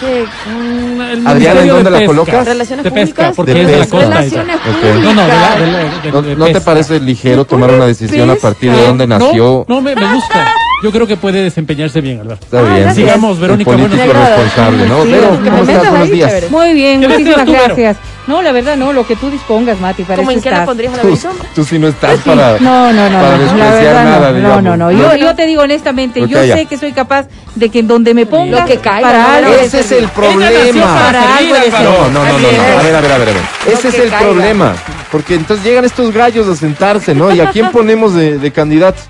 [0.00, 2.44] Mm, Adriana, ¿en dónde la colocas?
[2.46, 3.32] Relaciones de públicas.
[3.34, 3.96] porque de es de la pesca.
[3.96, 4.10] costa.
[4.10, 4.94] Relaciones públicas.
[5.02, 6.64] No, no, de la, de la, de, ¿No, de ¿no te pesca.
[6.66, 9.64] parece ligero tomar una decisión a partir de No, dónde nació?
[9.68, 10.46] No, no me, me gusta.
[10.82, 12.44] Yo creo que puede desempeñarse bien, Alberto.
[12.44, 12.80] Está Ah, bien.
[12.82, 12.96] gracias.
[13.06, 13.70] Sigamos, El Verónica.
[13.70, 14.28] político buenos días.
[14.28, 15.02] responsable, ¿no?
[15.02, 15.18] Sí, me
[15.50, 15.90] ¿cómo estás?
[15.90, 16.28] Buenos días.
[16.30, 16.48] chévere.
[16.50, 17.96] Muy bien, ¿Qué muchísimas tú, gracias.
[18.26, 20.92] No, la verdad no, lo que tú dispongas, Mati, para ¿Cómo en qué la pondrías
[20.94, 21.16] a la Tú,
[21.54, 24.36] tú sí no estás para, No, no, no, para no, la despreciar verdad nada, no,
[24.36, 24.62] digamos.
[24.64, 24.92] no, no, no.
[24.92, 28.14] Yo, yo te digo honestamente, Lo yo sé que soy capaz de que en donde
[28.14, 30.84] me ponga Lo que caiga, para no, algo Ese es el problema.
[30.84, 32.48] Para algo de No, no, no, no.
[32.48, 33.28] A ver, a ver, a ver.
[33.28, 33.42] a ver.
[33.72, 34.18] Ese es el caiga.
[34.18, 34.74] problema.
[35.12, 37.32] Porque entonces llegan estos gallos a sentarse, ¿no?
[37.32, 39.04] ¿Y a quién ponemos de, de candidatos?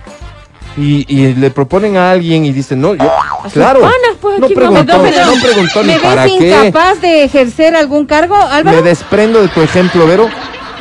[0.76, 3.10] Y, y le proponen a alguien y dicen, no, yo,
[3.52, 3.80] claro.
[3.80, 6.48] panas, pues, no preguntó, Perdón, no preguntó ni ¿Me para ves qué.
[6.68, 8.76] incapaz de ejercer algún cargo, Álvaro?
[8.76, 10.28] Me desprendo de tu ejemplo, Vero.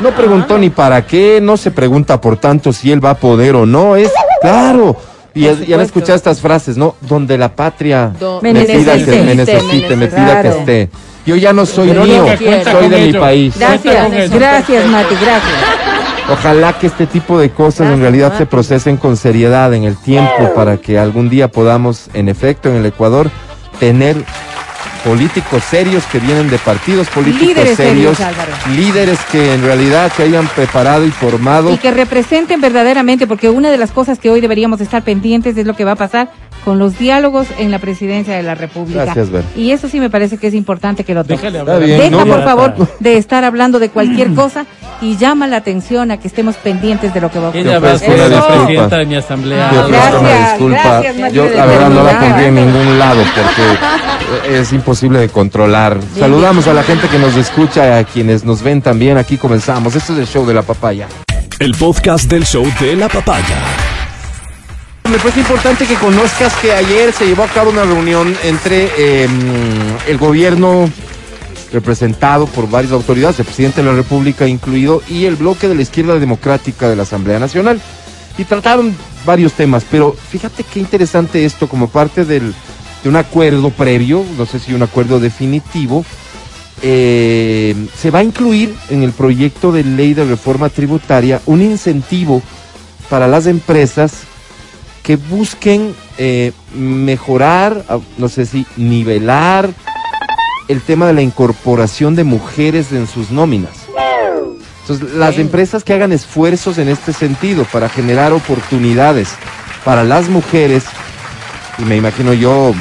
[0.02, 3.56] No preguntó ni para qué, no se pregunta por tanto si él va a poder
[3.56, 3.96] o no.
[3.96, 4.98] Es claro.
[5.34, 6.96] Y ya- ya han escuchado estas frases, ¿no?
[7.00, 10.90] Donde la patria Do- Me me pida que necesite, me necesite, me pida que esté.
[11.26, 13.56] Yo ya no soy Verónica, mío, soy de mi país.
[13.58, 15.54] Gracias, gracias, Mati, gracias.
[16.30, 18.40] Ojalá que este tipo de cosas en realidad Mati.
[18.40, 22.76] se procesen con seriedad en el tiempo para que algún día podamos, en efecto, en
[22.76, 23.30] el Ecuador,
[23.80, 24.18] tener
[25.04, 28.52] políticos serios que vienen de partidos políticos Líderes serios, serios, Álvaro.
[28.76, 31.72] líderes que en realidad se hayan preparado y formado.
[31.72, 35.68] Y que representen verdaderamente, porque una de las cosas que hoy deberíamos estar pendientes es
[35.68, 36.32] lo que va a pasar
[36.66, 39.06] con los diálogos en la presidencia de la República.
[39.06, 39.44] Gracias, Ver.
[39.56, 42.74] Y eso sí me parece que es importante que lo bien, Deja, no, por favor,
[42.78, 42.94] está.
[43.00, 44.66] de estar hablando de cualquier cosa
[45.00, 47.68] y llama la atención a que estemos pendientes de lo que va a ocurrir.
[47.68, 49.72] Ella va ser la presidenta de mi asamblea.
[50.20, 51.02] Una disculpa.
[51.02, 56.00] gracias, Yo la verdad no la pondría en ningún lado porque es imposible de controlar.
[56.18, 59.18] Saludamos a la gente que nos escucha, a quienes nos ven también.
[59.18, 59.96] Aquí comenzamos.
[59.96, 61.08] Este es el show de la papaya.
[61.60, 63.95] El podcast del show de la papaya.
[65.12, 69.28] Me parece importante que conozcas que ayer se llevó a cabo una reunión entre eh,
[70.08, 70.90] el gobierno
[71.72, 75.84] representado por varias autoridades, el presidente de la República incluido, y el bloque de la
[75.84, 77.80] izquierda democrática de la Asamblea Nacional.
[78.38, 82.54] Y trataron varios temas, pero fíjate qué interesante esto como parte del,
[83.04, 86.04] de un acuerdo previo, no sé si un acuerdo definitivo,
[86.82, 92.42] eh, se va a incluir en el proyecto de ley de reforma tributaria un incentivo
[93.10, 94.24] para las empresas
[95.06, 99.70] que busquen eh, mejorar, ah, no sé si nivelar
[100.68, 103.86] el tema de la incorporación de mujeres en sus nóminas.
[104.82, 109.30] Entonces, las empresas que hagan esfuerzos en este sentido para generar oportunidades
[109.84, 110.86] para las mujeres,
[111.78, 112.74] y me imagino yo,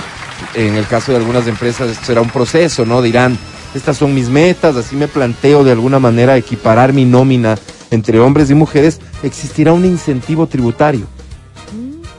[0.55, 3.03] en el caso de algunas empresas, esto será un proceso, ¿no?
[3.03, 3.39] Dirán,
[3.75, 7.57] estas son mis metas, así me planteo de alguna manera equiparar mi nómina
[7.91, 11.07] entre hombres y mujeres, existirá un incentivo tributario.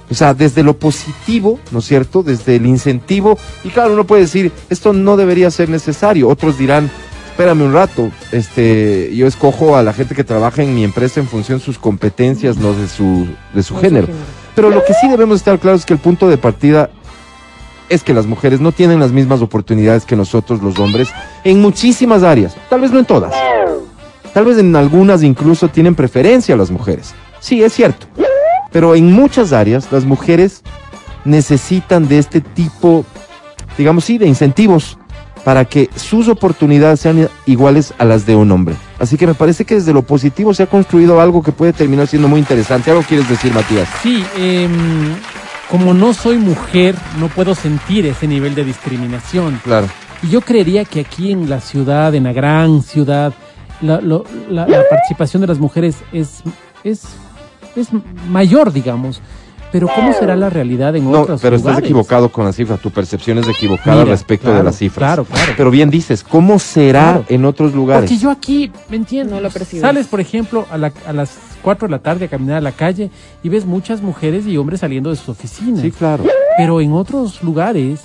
[0.09, 2.23] O sea, desde lo positivo, ¿no es cierto?
[2.23, 3.37] Desde el incentivo.
[3.63, 6.27] Y claro, uno puede decir, esto no debería ser necesario.
[6.29, 6.91] Otros dirán,
[7.35, 11.27] espérame un rato, este, yo escojo a la gente que trabaja en mi empresa en
[11.27, 14.07] función de sus competencias, no de su, de su género.
[14.55, 16.89] Pero lo que sí debemos estar claros es que el punto de partida
[17.89, 21.09] es que las mujeres no tienen las mismas oportunidades que nosotros los hombres
[21.43, 23.33] en muchísimas áreas, tal vez no en todas.
[24.33, 27.13] Tal vez en algunas incluso tienen preferencia las mujeres.
[27.39, 28.07] Sí, es cierto.
[28.75, 30.61] Pero en muchas áreas las mujeres
[31.23, 33.05] necesitan de este tipo,
[33.77, 34.97] digamos sí, de incentivos
[35.45, 38.75] para que sus oportunidades sean iguales a las de un hombre.
[38.99, 42.07] Así que me parece que desde lo positivo se ha construido algo que puede terminar
[42.07, 42.91] siendo muy interesante.
[42.91, 43.87] ¿Algo quieres decir, Matías?
[44.03, 45.13] Sí, em,
[45.69, 49.61] como no soy mujer, no puedo sentir ese nivel de discriminación.
[49.63, 49.87] Claro.
[50.23, 53.33] Y yo creería que aquí en la ciudad, en la gran ciudad,
[53.81, 56.41] la, lo- la- la participación de las mujeres es,
[56.83, 57.03] es,
[57.75, 57.89] es
[58.29, 59.21] mayor, digamos.
[59.71, 61.85] Pero ¿cómo será la realidad en No, otros pero estás lugares?
[61.89, 62.77] equivocado con la cifra.
[62.77, 64.97] Tu percepción es equivocada Mira, respecto claro, de las cifras.
[65.15, 65.53] claro, claro.
[65.57, 67.25] Pero bien dices, ¿cómo será Claro.
[67.27, 68.09] en otros lugares?
[68.09, 69.33] Porque yo aquí, ¿me entiendes?
[69.35, 69.81] No lo percibo.
[69.81, 72.71] Sales, por ejemplo, a, la- a las 4 de la tarde a caminar a la
[72.71, 73.09] calle
[73.43, 75.81] y ves muchas mujeres y hombres saliendo de sus oficinas.
[75.81, 76.23] Sí, claro.
[76.57, 78.01] Pero en otros lugares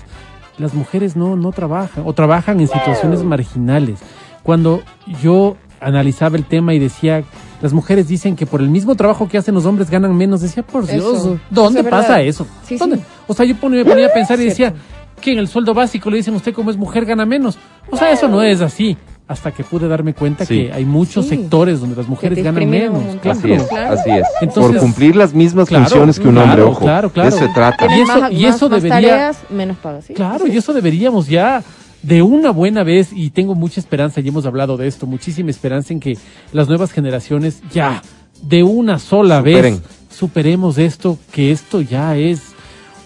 [0.58, 4.00] las mujeres no, no trabajan o trabajan en situaciones marginales.
[4.42, 4.82] Cuando
[5.22, 7.22] yo analizaba el tema y decía,
[7.60, 10.62] las mujeres dicen que por el mismo trabajo que hacen los hombres ganan menos, decía,
[10.62, 12.22] por Dios, Eso, ¿dónde eso pasa verdad.
[12.24, 12.46] eso?
[12.66, 12.96] Sí, ¿Dónde?
[12.96, 13.02] sí.
[13.26, 14.72] O sea, yo pone- me ponía a pensar y decía,
[15.20, 17.58] que en el sueldo básico le dicen usted como es mujer gana menos.
[17.90, 18.96] O sea, eso no es así.
[19.28, 20.54] Hasta que pude darme cuenta Sí.
[20.66, 21.36] que hay muchos Sí.
[21.36, 23.04] sectores donde las mujeres ganan menos.
[23.04, 23.30] montón.
[23.30, 23.92] Así es, Claro.
[23.94, 24.26] así es.
[24.40, 26.80] Entonces- Por cumplir las mismas Claro, funciones que un hombre, claro, ojo.
[26.80, 27.30] claro, claro.
[27.30, 27.86] De eso se trata.
[27.94, 30.14] Y eso- más, y más- eso más debería- tareas, menos paga, ¿sí?
[30.14, 31.62] Claro, y eso deberíamos ya
[32.02, 35.92] de una buena vez, y tengo mucha esperanza, y hemos hablado de esto, muchísima esperanza
[35.92, 36.16] en que
[36.52, 38.02] las nuevas generaciones ya
[38.42, 39.74] de una sola Superen.
[39.74, 42.40] vez superemos esto, que esto ya es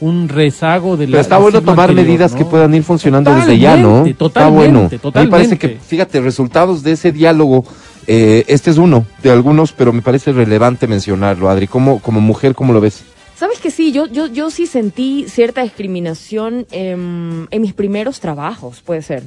[0.00, 2.38] un rezago de la Pero está bueno tomar anterior, medidas ¿no?
[2.38, 4.04] que puedan ir funcionando desde ya, ¿no?
[4.04, 4.80] Totalmente, está bueno.
[4.90, 7.64] totalmente, A mí me parece que, fíjate, resultados de ese diálogo,
[8.06, 11.66] eh, este es uno de algunos, pero me parece relevante mencionarlo, Adri.
[11.66, 13.04] ¿Cómo, como mujer, cómo lo ves?
[13.36, 18.80] Sabes que sí, yo, yo, yo sí sentí cierta discriminación en, en mis primeros trabajos,
[18.80, 19.24] puede ser.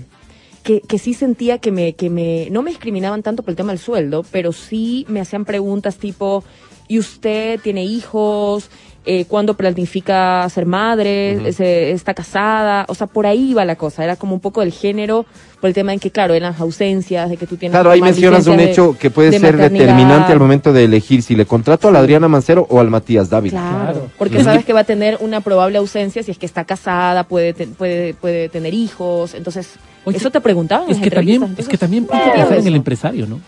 [0.64, 3.72] Que, que sí sentía que me, que me, no me discriminaban tanto por el tema
[3.72, 6.44] del sueldo, pero sí me hacían preguntas tipo,
[6.88, 8.70] ¿y usted tiene hijos?
[9.10, 11.54] Eh, ¿Cuándo planifica ser madre?
[11.54, 12.86] ¿Se- ¿Está casada?
[12.90, 14.04] O sea, por ahí iba la cosa.
[14.04, 15.26] Era como un poco del género,
[15.62, 18.02] por el tema en que, claro, eran las ausencias, de que tú tienes Claro, ahí
[18.02, 19.86] mencionas un de- hecho que puede de ser maternidad.
[19.86, 23.30] determinante al momento de elegir si le contrato a la Adriana Mancero o al Matías
[23.30, 23.62] Dávila.
[23.62, 24.12] Claro, Claro.
[24.18, 27.54] porque sabes que va a tener una probable ausencia si es que está casada, puede,
[27.54, 29.70] te- puede, puede tener hijos, entonces
[30.04, 30.90] Oye, eso te preguntaban.
[30.90, 33.40] en Es que también, es que también ponte a ¿qué pensar en el empresario, ¿no?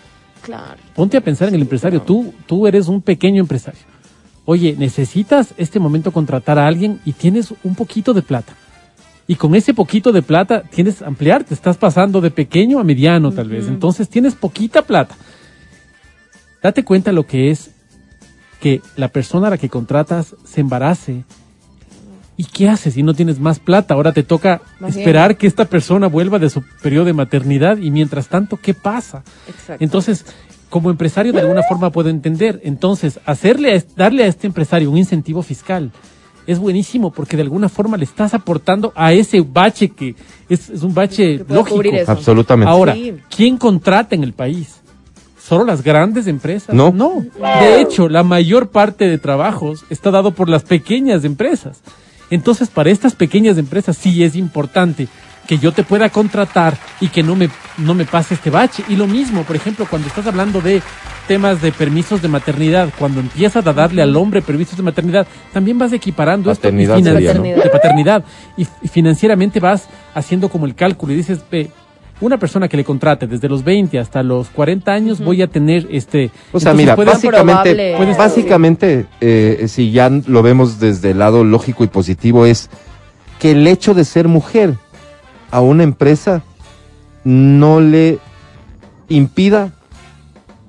[0.42, 0.78] Claro.
[0.96, 2.02] Ponte a pensar en el empresario.
[2.02, 3.82] Tú, tú eres un pequeño empresario.
[4.52, 8.54] Oye, necesitas este momento contratar a alguien y tienes un poquito de plata.
[9.28, 13.32] Y con ese poquito de plata tienes ampliar, te estás pasando de pequeño a mediano
[13.32, 13.68] tal vez.
[13.68, 15.16] Entonces tienes poquita plata.
[16.64, 17.70] Date cuenta lo que es
[18.60, 21.26] que la persona a la que contratas se embarace.
[22.36, 23.94] ¿Y qué haces si no tienes más plata?
[23.94, 25.02] Ahora te toca Más bien.
[25.02, 29.22] esperar que esta persona vuelva de su periodo de maternidad y mientras tanto, ¿qué pasa?
[29.48, 29.84] Exacto.
[29.84, 30.26] Entonces,
[30.70, 32.60] como empresario de alguna forma puedo entender.
[32.64, 35.92] Entonces, hacerle, a darle a este empresario un incentivo fiscal
[36.48, 40.16] es buenísimo porque de alguna forma le estás aportando a ese bache que
[40.48, 41.82] es, es un bache lógico.
[42.08, 42.70] Absolutamente.
[42.72, 43.14] Ahora, Sí.
[43.36, 44.76] ¿quién contrata en el país?
[45.40, 46.74] ¿Solo las grandes empresas?
[46.76, 46.92] No.
[46.92, 47.24] No.
[47.60, 51.82] De hecho, la mayor parte de trabajos está dado por las pequeñas empresas.
[52.32, 55.08] Entonces, para estas pequeñas empresas sí es importante
[55.50, 58.84] que yo te pueda contratar y que no me, no me pase este bache.
[58.88, 60.80] Y lo mismo, por ejemplo, cuando estás hablando de
[61.28, 65.80] temas de permisos de maternidad, cuando empiezas a darle al hombre permisos de maternidad, también
[65.80, 67.64] vas equiparando Paternidad esto y sería, ¿no?
[67.64, 68.24] de paternidad
[68.58, 71.72] y, y financieramente vas haciendo como el cálculo y dices, ve,
[72.22, 75.88] una persona que le contrate desde los 20 hasta los 40 años voy a tener
[75.90, 81.44] este O sea, mira, básicamente, probable- básicamente eh, si ya lo vemos desde el lado
[81.44, 82.70] lógico y positivo, es
[83.40, 84.76] que el hecho de ser mujer
[85.52, 86.44] a una empresa
[87.24, 88.20] no le
[89.10, 89.74] impida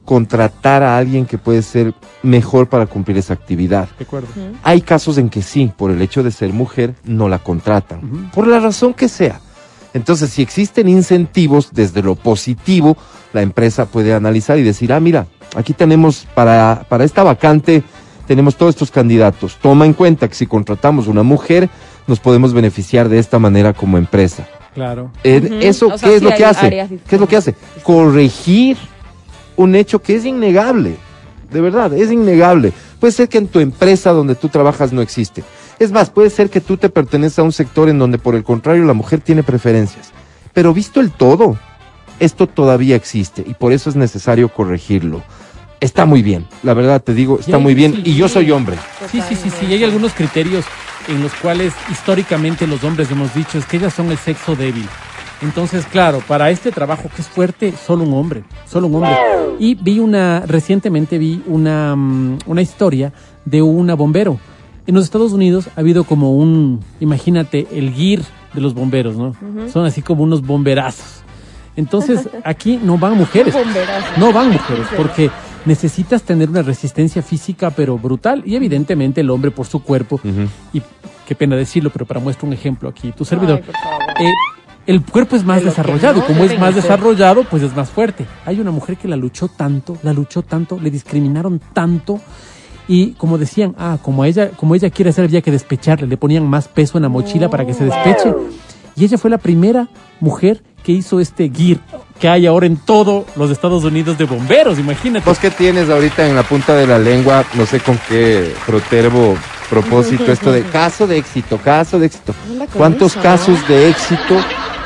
[0.05, 3.89] contratar a alguien que puede ser mejor para cumplir esa actividad.
[3.97, 4.29] De acuerdo.
[4.65, 8.49] Hay casos en que sí, por el hecho de ser mujer, no la contratan, por
[8.49, 9.41] la razón que sea.
[9.95, 12.97] Entonces, si existen incentivos desde lo positivo,
[13.33, 15.27] la empresa puede analizar y decir, ah, mira,
[15.57, 17.83] aquí tenemos para, para esta vacante,
[18.27, 19.59] tenemos todos estos candidatos.
[19.61, 21.69] Toma en cuenta que si contratamos una mujer,
[22.07, 24.47] nos podemos beneficiar de esta manera como empresa.
[24.81, 25.11] Claro.
[25.25, 25.61] Eh.
[25.61, 26.71] Eso, O sea, ¿qué es sí lo que hace?
[27.07, 27.55] ¿Qué es lo que hace?
[27.83, 28.79] Corregir
[29.57, 30.97] un hecho que es innegable.
[31.53, 32.73] De verdad, es innegable.
[32.99, 35.45] Puede ser que en tu empresa donde tú trabajas no existe.
[35.79, 38.43] Es más, puede ser que tú te perteneces a un sector en donde por el
[38.43, 40.13] contrario la mujer tiene preferencias.
[40.55, 41.59] Pero visto el todo,
[42.19, 45.23] esto todavía existe y por eso es necesario corregirlo.
[45.81, 48.77] Está muy bien, la verdad te digo, está muy bien y yo soy hombre.
[49.13, 49.67] Sí, sí, sí, sí.
[49.67, 50.65] Y hay algunos criterios
[51.11, 54.89] en los cuales históricamente los hombres hemos dicho es que ellas son el sexo débil.
[55.43, 59.17] Entonces, claro, para este trabajo que es fuerte, solo un hombre, solo un hombre.
[59.59, 63.13] Y vi una, recientemente vi una, mm, una historia
[63.45, 64.39] de una bombero.
[64.87, 68.21] En los Estados Unidos ha habido como un, imagínate, el gear
[68.53, 69.35] de los bomberos, ¿no?
[69.73, 71.23] Son así como unos bomberazos.
[71.77, 73.55] Entonces, aquí no van mujeres.
[74.19, 75.31] No van mujeres, porque
[75.67, 78.43] necesitas tener una resistencia física, pero brutal.
[78.47, 80.21] Y evidentemente el hombre por su cuerpo,
[80.73, 80.83] y
[81.27, 83.63] qué pena decirlo, pero para muestra un ejemplo aquí, tu servidor,
[84.17, 84.33] Ay, eh,
[84.87, 88.27] el cuerpo es más desarrollado, no como es más desarrollado, pues es más fuerte.
[88.47, 92.21] Hay una mujer que la luchó tanto, la luchó tanto, le discriminaron tanto.
[92.89, 96.45] Y como decían, ah, como ella, como ella quiere hacer, había que despecharle, le ponían
[96.49, 98.35] más peso en la mochila para que se despeche.
[98.97, 99.89] Y ella fue la primera
[100.19, 101.79] mujer que hizo este gear
[102.21, 105.25] que hay ahora en todos los Estados Unidos de bomberos, imagínate.
[105.25, 107.45] ¿Vos qué tienes ahorita en la punta de la lengua?
[107.55, 109.37] No sé con qué protervo
[109.71, 112.35] propósito esto de caso de éxito, caso de éxito.
[112.77, 114.37] ¿Cuántos casos de éxito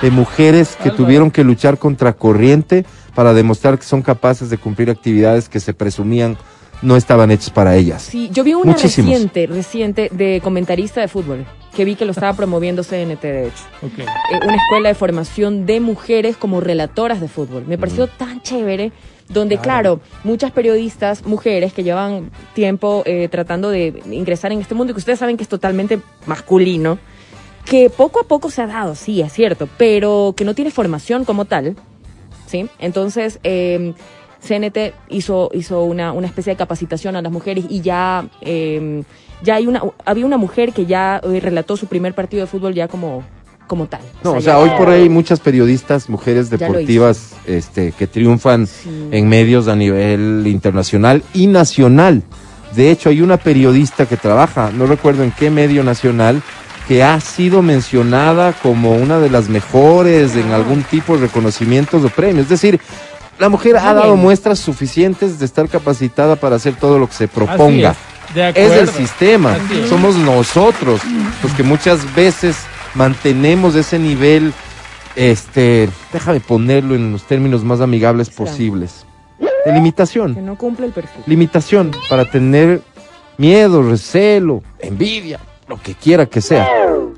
[0.00, 4.88] de mujeres que tuvieron que luchar contra corriente para demostrar que son capaces de cumplir
[4.88, 6.36] actividades que se presumían
[6.82, 8.02] no estaban hechas para ellas?
[8.02, 9.10] Sí, yo vi una Muchísimos.
[9.10, 13.64] reciente, reciente de comentarista de fútbol, que vi que lo estaba promoviendo CNT, de hecho.
[13.82, 13.98] Ok.
[13.98, 17.64] Eh, una escuela de formación de mujeres como relatoras de fútbol.
[17.66, 18.92] Me pareció tan chévere,
[19.28, 24.90] donde, claro, muchas periodistas, mujeres que llevan tiempo eh, tratando de ingresar en este mundo,
[24.90, 26.98] y que ustedes saben que es totalmente masculino,
[27.64, 31.24] que poco a poco se ha dado, sí, es cierto, pero que no tiene formación
[31.24, 31.76] como tal,
[32.46, 32.68] ¿sí?
[32.78, 33.94] Entonces, eh,
[34.46, 39.02] CNT hizo, hizo una, una especie de capacitación a las mujeres y ya, eh,
[39.42, 42.86] ya hay una, había una mujer que ya relató su primer partido de fútbol ya
[42.88, 43.22] como,
[43.66, 44.00] como tal.
[44.22, 49.08] No, o sea, hoy por ahí hay muchas periodistas, mujeres deportivas, este, que triunfan Sí.
[49.10, 52.22] en medios a nivel internacional y nacional,
[52.74, 56.42] De hecho, hay una periodista que trabaja, no recuerdo en qué medio nacional,
[56.88, 62.08] que ha sido mencionada como una de las mejores en algún tipo de reconocimientos o
[62.08, 62.44] premios.
[62.46, 62.80] Es decir,
[63.38, 67.28] la mujer ha dado muestras suficientes de estar capacitada para hacer todo lo que se
[67.28, 67.90] proponga.
[67.90, 69.88] Así es, de Es el sistema, Así es.
[69.88, 71.00] somos nosotros
[71.42, 72.56] los que muchas veces
[72.94, 74.52] mantenemos ese nivel,
[75.16, 78.50] este, déjame ponerlo en los términos más amigables Claro.
[78.50, 79.04] posibles,
[79.66, 81.22] de limitación Que no cumple el perfil.
[81.26, 82.82] limitación para tener
[83.38, 86.68] miedo, recelo, envidia, lo que quiera que sea.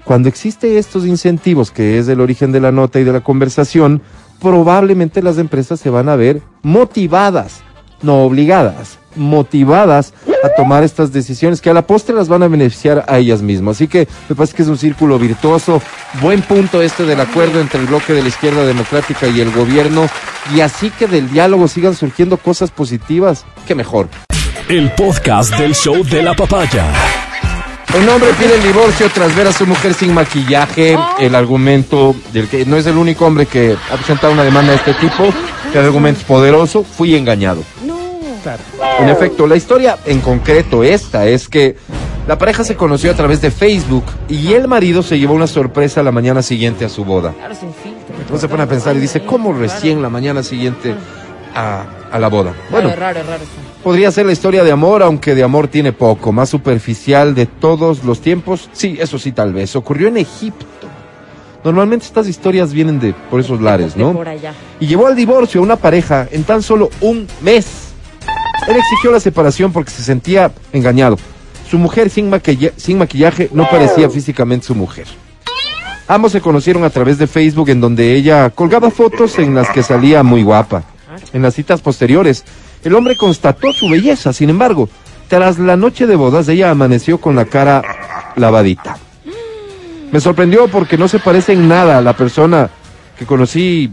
[0.04, 4.02] Cuando existe estos incentivos, que es el origen de la nota y de la conversación,
[4.40, 7.62] probablemente las empresas se van a ver motivadas,
[8.02, 10.12] no obligadas, motivadas
[10.44, 13.76] a tomar estas decisiones que a la postre las van a beneficiar a ellas mismas.
[13.76, 15.80] Así que me parece que es un círculo virtuoso.
[16.20, 20.06] Buen punto este del acuerdo entre el bloque de la izquierda democrática y el gobierno.
[20.54, 23.44] Y así que del diálogo sigan surgiendo cosas positivas.
[23.66, 24.08] Qué mejor.
[24.68, 27.15] El podcast del show de la papaya.
[27.98, 30.98] Un hombre pide el divorcio tras ver a su mujer sin maquillaje.
[31.18, 34.76] El argumento del que no es el único hombre que ha presentado una demanda de
[34.78, 35.24] este tipo.
[35.72, 36.84] El argumento es poderoso.
[36.84, 37.62] Fui engañado.
[37.86, 37.96] No.
[39.00, 41.76] En efecto, la historia en concreto esta es que
[42.28, 46.02] la pareja se conoció a través de Facebook y el marido se llevó una sorpresa
[46.02, 47.34] la mañana siguiente a su boda.
[48.18, 50.94] Entonces se pone a pensar y dice, ¿cómo recién la mañana siguiente
[51.54, 52.52] a, a la boda?
[52.70, 52.90] Bueno.
[52.94, 53.42] Raro, raro.
[53.86, 58.02] Podría ser la historia de amor, aunque de amor tiene poco, más superficial de todos
[58.02, 58.68] los tiempos.
[58.72, 59.76] Sí, eso sí, tal vez.
[59.76, 60.66] Ocurrió en Egipto.
[61.62, 64.12] Normalmente estas historias vienen de por esos lares, ¿no?
[64.12, 64.54] Por allá.
[64.80, 67.92] Y llevó al divorcio a una pareja en tan solo un mes.
[68.66, 71.16] Él exigió la separación porque se sentía engañado.
[71.70, 75.06] Su mujer sin, maquilla- sin maquillaje no parecía físicamente su mujer.
[76.08, 79.84] Ambos se conocieron a través de Facebook en donde ella colgaba fotos en las que
[79.84, 80.82] salía muy guapa.
[81.32, 82.44] En las citas posteriores,
[82.84, 84.88] el hombre constató su belleza, sin embargo,
[85.28, 87.82] tras la noche de bodas ella amaneció con la cara
[88.36, 88.98] lavadita.
[90.12, 92.70] Me sorprendió porque no se parece en nada a la persona
[93.18, 93.90] que conocí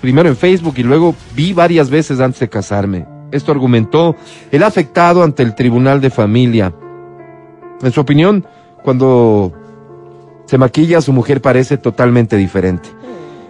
[0.00, 3.06] primero en Facebook y luego vi varias veces antes de casarme.
[3.30, 4.16] Esto argumentó
[4.50, 6.74] el afectado ante el Tribunal de Familia.
[7.80, 8.44] En su opinión,
[8.82, 9.52] cuando
[10.46, 12.88] se maquilla, su mujer parece totalmente diferente.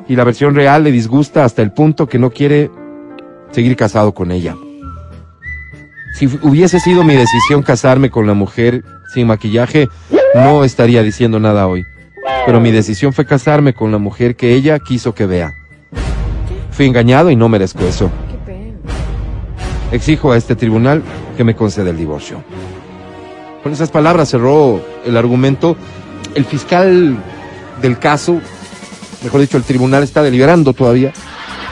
[0.09, 2.71] Y la versión real le disgusta hasta el punto que no quiere
[3.53, 4.57] seguir casado con ella.
[6.15, 8.85] Si hubiese sido mi decisión casarme con la mujer
[9.15, 9.89] sin maquillaje,
[10.35, 11.85] no estaría diciendo nada hoy.
[12.47, 15.53] Pero mi decisión fue casarme con la mujer que ella quiso que vea.
[16.71, 18.11] Fui engañado y no merezco eso.
[19.93, 21.03] Exijo a este tribunal
[21.37, 22.43] que me conceda el divorcio.
[23.63, 25.77] Con esas palabras cerró el argumento.
[26.35, 27.17] El fiscal
[27.83, 28.41] del caso,
[29.23, 31.13] mejor dicho, el tribunal está deliberando todavía.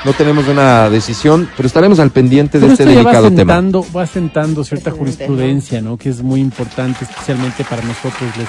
[0.05, 3.29] No tenemos una decisión, pero estaremos al pendiente de Pero este esto ya va delicado
[3.31, 3.53] tema.
[3.55, 5.97] sentando, va sentando cierta jurisprudencia, ¿no?
[5.97, 8.49] Que es muy importante, especialmente para nosotros les-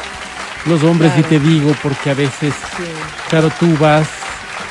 [0.72, 2.84] los hombres, y te digo, porque a veces, Sí,
[3.30, 4.08] claro, tú vas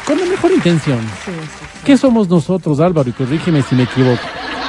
[0.06, 1.00] con la mejor intención.
[1.24, 1.66] sí, sí.
[1.84, 3.08] ¿Qué somos nosotros, Álvaro?
[3.08, 4.20] Y corrígeme si me equivoco.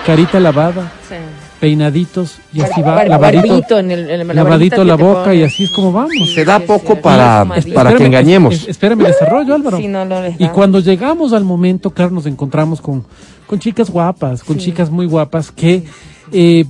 [0.06, 1.16] Carita lavada, sí.
[1.60, 5.72] Peinaditos, y así va, lavadito, en el, en la lavadito la boca, y así es
[5.72, 6.34] como vamos.
[6.34, 8.54] Se da poco sí, para, para que engañemos.
[8.56, 9.78] es- espérame, desarrollo, Álvaro.
[9.78, 10.06] Sí, no
[10.38, 13.06] Y cuando llegamos al momento, claro, nos encontramos con,
[13.48, 14.66] con chicas guapas, con Sí.
[14.66, 15.84] chicas muy guapas que
[16.32, 16.66] eh,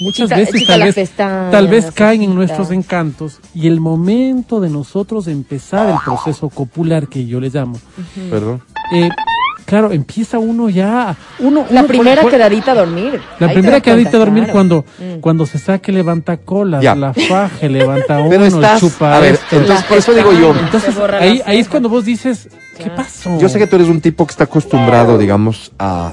[0.00, 3.80] muchas Chica- veces chica tal vez, pestañas, tal vez caen en nuestros encantos y el
[3.80, 7.78] momento de nosotros empezar el proceso copular que yo le llamo,
[8.30, 8.62] Perdón.
[8.94, 9.08] eh,
[9.66, 13.20] claro, empieza uno ya, uno, La uno primera quedadita a dormir.
[13.38, 14.52] la Ahí primera quedadita a dormir claro.
[14.54, 15.20] cuando, Mm.
[15.20, 16.94] cuando se saque levanta colas, Ya.
[16.94, 19.56] la faje levanta uno, Pero estás, chupa a ver, esto.
[19.56, 22.48] entonces por eso digo yo, Entonces Se borra ahí, ahí es cuando vos dices,
[22.78, 23.38] ¿qué pasó?
[23.38, 26.12] Yo sé que tú eres un tipo que está acostumbrado, digamos, a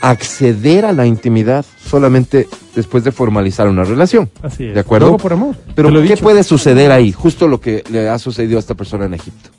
[0.00, 4.28] acceder a la intimidad solamente después de formalizar una relación.
[4.42, 4.74] Así es.
[4.74, 5.06] ¿De acuerdo?
[5.06, 5.54] Luego por amor.
[5.76, 6.16] Pero ¿qué dicho.
[6.24, 7.12] puede suceder ahí?
[7.12, 9.50] Justo lo que le ha sucedido a esta persona en Egipto.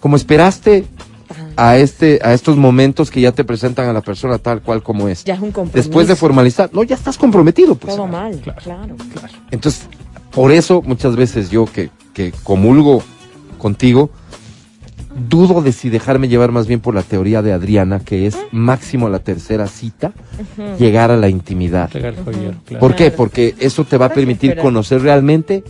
[0.00, 0.84] Como esperaste
[1.56, 5.08] a este a estos momentos que ya te presentan a la persona tal cual como
[5.08, 5.24] es.
[5.24, 5.76] Ya es un compromiso.
[5.76, 7.94] Después de formalizar, no, ya estás comprometido, pues.
[7.96, 8.60] Todo mal, Claro.
[8.62, 8.96] claro.
[9.50, 9.86] Entonces,
[10.30, 13.02] por eso muchas veces yo que, que comulgo
[13.58, 14.10] contigo,
[15.28, 19.06] dudo de si dejarme llevar más bien por la teoría de Adriana, que es máximo
[19.06, 20.12] a la tercera cita,
[20.78, 21.90] llegar a la intimidad.
[21.90, 22.16] Claro.
[22.78, 23.10] ¿Por qué?
[23.10, 25.64] Porque eso te va a permitir conocer realmente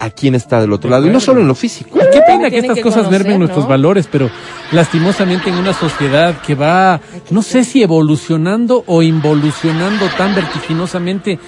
[0.00, 1.06] a quién está del otro De lado.
[1.06, 1.98] Y no solo en lo físico.
[1.98, 4.30] Y qué pena que estas que cosas conocer, mermen nuestros valores, pero
[4.72, 11.38] lastimosamente en una sociedad que va, no sé si evolucionando o involucionando tan vertiginosamente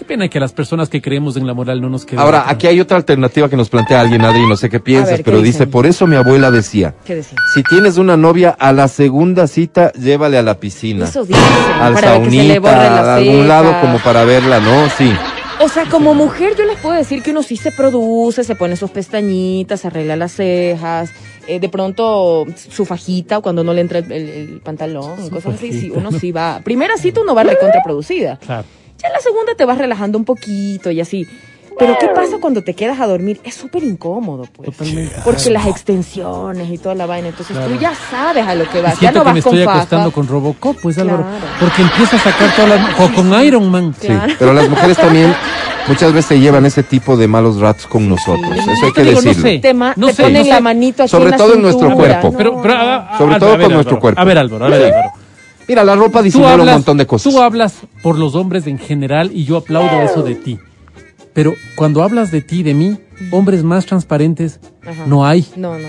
[0.00, 2.20] Qué pena que las personas que creemos en la moral no nos queden.
[2.20, 5.18] Ahora, aquí hay otra alternativa que nos plantea alguien, Adri, no sé qué piensas, ver,
[5.18, 7.38] ¿qué pero dice, por eso mi abuela decía, ¿Qué decir?
[7.52, 11.04] si tienes una novia, a la segunda cita, llévale a la piscina.
[11.04, 11.44] Eso dicen,
[11.78, 14.88] al saunita, a algún lado como para verla, ¿no?
[14.96, 15.12] Sí.
[15.62, 18.76] O sea, como mujer yo les puedo decir que uno sí se produce, se pone
[18.76, 21.10] sus pestañitas, se arregla las cejas,
[21.46, 25.72] eh, de pronto su fajita cuando no le entra el, el- el pantalón, cosas así,
[25.72, 26.60] sí, uno sí va.
[26.64, 28.38] Primera cita uno va recontraproducida.
[28.38, 28.64] Claro.
[28.98, 31.26] Ya en la segunda te vas relajando un poquito y así.
[31.80, 33.40] Pero ¿qué pasa cuando te quedas a dormir?
[33.42, 34.70] Es súper incómodo, pues.
[34.70, 35.16] Totalmente.
[35.24, 37.28] Porque las extensiones y toda la vaina.
[37.28, 37.72] Entonces Claro.
[37.74, 38.92] tú ya sabes a lo que Y vas.
[38.94, 39.78] Ya siento no que vas me con estoy faja.
[39.78, 41.22] acostando con Robocop, pues Álvaro.
[41.24, 41.46] Claro.
[41.58, 43.00] Porque empieza a sacar todas las...
[43.00, 43.94] O con Iron Man.
[43.98, 44.32] Sí, Claro.
[44.38, 45.34] pero las mujeres también
[45.88, 48.46] muchas veces se llevan ese tipo de malos ratos con nosotros.
[48.62, 48.70] Sí.
[48.70, 49.48] Eso hay que digo, no decirlo.
[49.50, 49.58] sé.
[49.58, 51.94] Te, No te sé, ponen no la manito aquí Sobre en la todo en nuestro
[51.94, 52.34] cuerpo.
[52.36, 54.00] Pero, pero, a- a- Sobre a- todo con nuestro Álvaro.
[54.00, 54.20] cuerpo.
[54.20, 55.10] A ver, Álvaro, a ver, Álvaro.
[55.66, 57.32] Mira, la ropa disimula hablas, un montón de cosas.
[57.32, 60.58] tú hablas por los hombres en general y yo aplaudo eso de ti.
[61.32, 62.98] Pero cuando hablas de ti, de mí,
[63.30, 65.04] hombres más transparentes Ajá.
[65.06, 65.46] no hay.
[65.56, 65.88] No, no.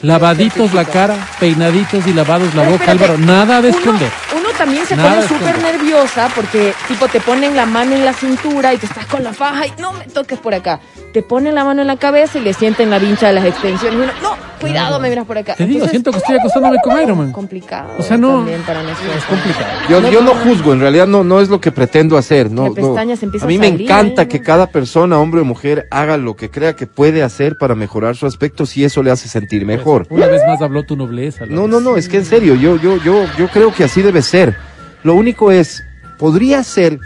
[0.00, 3.18] Lavaditos la cara, peinaditos y lavados la Pero boca, espérate, Álvaro.
[3.26, 4.10] Nada de uno- esconder.
[4.36, 8.12] Uno también se Nada pone súper nerviosa porque, tipo, te ponen la mano en la
[8.12, 10.80] cintura y te estás con la faja y no me toques por acá.
[11.12, 13.94] Te ponen la mano en la cabeza y le sienten la vincha de las extensiones.
[13.98, 14.31] Y uno, no,
[14.62, 15.02] cuidado, Claro.
[15.02, 15.54] me miras por acá.
[15.54, 17.32] Te digo, Entonces, siento que estoy acostándome con Iron Man.
[17.32, 17.90] complicado.
[17.98, 19.16] O sea, no- también para nosotros.
[19.16, 19.66] Es complicado.
[19.90, 22.50] Yo, No, yo no juzgo, en realidad no, no es lo que pretendo hacer.
[22.50, 22.74] No, no.
[22.74, 24.28] pestañas A mí a me salir, encanta ¿eh?
[24.28, 28.16] que cada persona, hombre o mujer, haga lo que crea que puede hacer para mejorar
[28.16, 30.06] su aspecto si eso le hace sentir mejor.
[30.10, 31.44] Una vez más habló tu nobleza.
[31.46, 34.22] No, no, no, es que en serio, yo, yo, yo, yo creo que así debe
[34.22, 34.56] ser.
[35.02, 35.82] Lo único es,
[36.18, 36.98] podría ser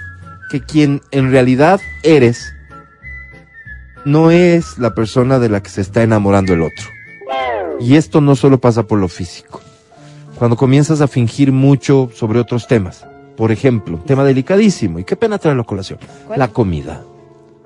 [0.51, 2.53] que quien en realidad eres
[4.05, 6.87] no es la persona de la que se está enamorando el otro.
[7.81, 9.61] Y esto no solo pasa por lo físico.
[10.39, 13.07] Cuando comienzas a fingir mucho sobre otros temas.
[13.37, 16.39] Por ejemplo, tema delicadísimo, y qué pena traerlo a colación, ¿Cuál?
[16.39, 17.03] la comida.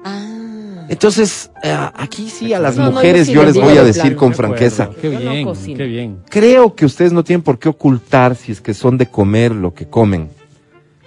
[0.05, 0.87] Ah.
[0.89, 3.83] Entonces, eh, aquí sí a las No, no, mujeres yo sí yo les voy a
[3.83, 4.91] de decir con franqueza.
[5.01, 6.19] Qué no bien, qué bien.
[6.29, 9.73] Creo que ustedes no tienen por qué ocultar si es que son de comer lo
[9.73, 10.31] que comen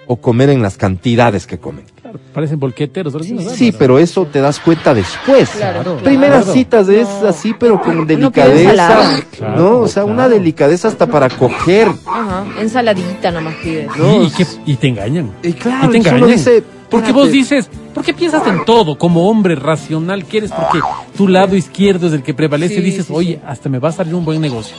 [0.08, 1.86] o comer en las cantidades que comen.
[2.14, 3.14] Claro, parecen bolqueteros.
[3.14, 3.50] ¿no?
[3.52, 5.50] Sí, pero eso te das cuenta después.
[5.50, 6.54] Claro, Primeras claro.
[6.54, 7.28] citas es No.
[7.28, 9.22] así, pero con pide delicadeza.
[9.56, 11.88] no, o sea, una delicadeza hasta para coger.
[12.06, 12.46] Ajá.
[12.60, 13.88] Ensaladita nomás pides.
[13.98, 15.32] No, y, y que- y te engañan.
[15.42, 16.28] Y claro, Y te engañan.
[16.30, 18.98] dice, porque vos dices, ¿por qué piensas en todo?
[18.98, 20.80] Como hombre racional que eres, porque
[21.18, 23.90] tu lado izquierdo es el que prevalece Sí, y dices, sí, oye, hasta me va
[23.90, 24.76] a salir un buen negocio.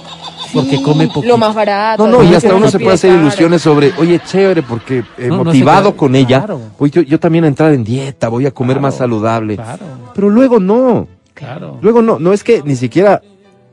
[0.52, 1.26] Porque come poquito.
[1.26, 2.06] Lo más barato.
[2.06, 5.44] No, no, y hasta uno se puede hacer ilusiones sobre, oye, chévere, porque eh, No,
[5.44, 6.60] motivado con ella, claro.
[6.78, 9.56] voy yo, yo también a entrar en dieta, voy a comer Claro, más saludable.
[9.56, 9.84] Claro,
[10.14, 11.06] Pero luego no.
[11.32, 11.78] claro.
[11.80, 13.20] Luego no, no es que ni siquiera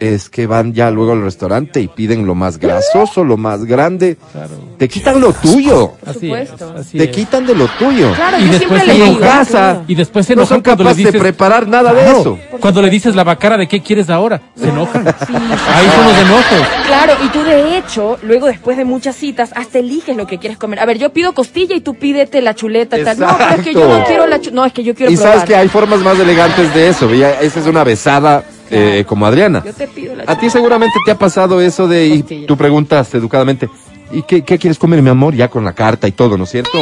[0.02, 4.18] es que van ya luego al restaurante y piden lo más grasoso, lo más grande.
[4.32, 4.50] claro.
[4.80, 5.92] Te quitan lo tuyo.
[6.04, 6.76] Así es, supuesto.
[6.76, 7.12] así Te es.
[7.12, 8.12] quitan de lo tuyo.
[8.16, 9.20] Claro, Y yo después siempre se le digo.
[9.20, 12.40] casa Y después se no son capaces dices, de preparar nada de eso.
[12.60, 15.08] Cuando le dices la vacara de qué quieres ahora, se enojan.
[15.08, 16.68] Ahí son los enojos.
[16.88, 20.58] Claro, y tú de hecho, luego después de muchas citas, hasta eliges lo que quieres
[20.58, 20.80] comer.
[20.80, 23.20] A ver, yo pido costilla y tú pídete la chuleta tal.
[23.20, 25.16] No, pero es que yo no quiero la chu- No, es que yo quiero Y
[25.16, 25.34] probar.
[25.34, 27.08] sabes que hay formas más elegantes de eso.
[27.12, 29.62] Esa es una besada eh, como Adriana.
[29.66, 32.48] Yo te pido la A ti seguramente te ha pasado eso de, y Costilla.
[32.48, 33.70] tú preguntas educadamente,
[34.12, 35.36] ¿y qué, qué quieres comer, mi amor?
[35.36, 36.78] Ya con la carta y todo, ¿no es cierto?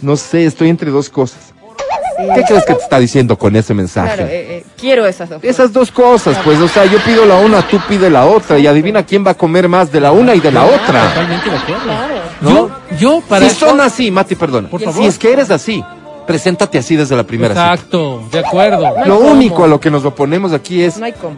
[0.00, 1.52] No sé, estoy entre dos cosas.
[2.34, 4.14] ¿Qué crees que te está diciendo con ese mensaje?
[4.16, 5.42] Claro, eh, eh, quiero esas dos.
[5.42, 8.66] Esas dos cosas, pues, o sea, yo pido la una, tú pide la otra, y
[8.66, 11.08] adivina quién va a comer más de la una y de la otra.
[11.08, 11.82] Totalmente de acuerdo.
[11.84, 12.14] Claro.
[12.42, 14.68] Yo, yo para Si son así, Mati, perdona.
[14.68, 15.02] Por Si favor.
[15.04, 15.82] es que eres así,
[16.26, 17.72] preséntate así desde la primera cita.
[17.72, 18.80] Exacto, de acuerdo.
[18.98, 19.30] No Lo cómo.
[19.32, 21.36] único a lo que nos oponemos aquí es No hay cómo.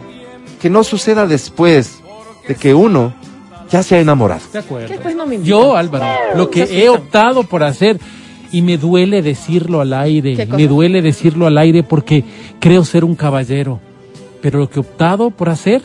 [0.61, 1.99] que no suceda después
[2.47, 3.13] de que uno
[3.71, 4.41] ya se ha enamorado.
[4.53, 4.87] De acuerdo.
[5.15, 5.43] No invitan.
[5.43, 6.05] Yo, Álvaro,
[6.37, 7.99] lo que he optado por hacer,
[8.51, 12.23] y me duele decirlo al aire, me duele decirlo al aire porque
[12.59, 13.79] creo ser un caballero,
[14.41, 15.81] pero lo que he optado por hacer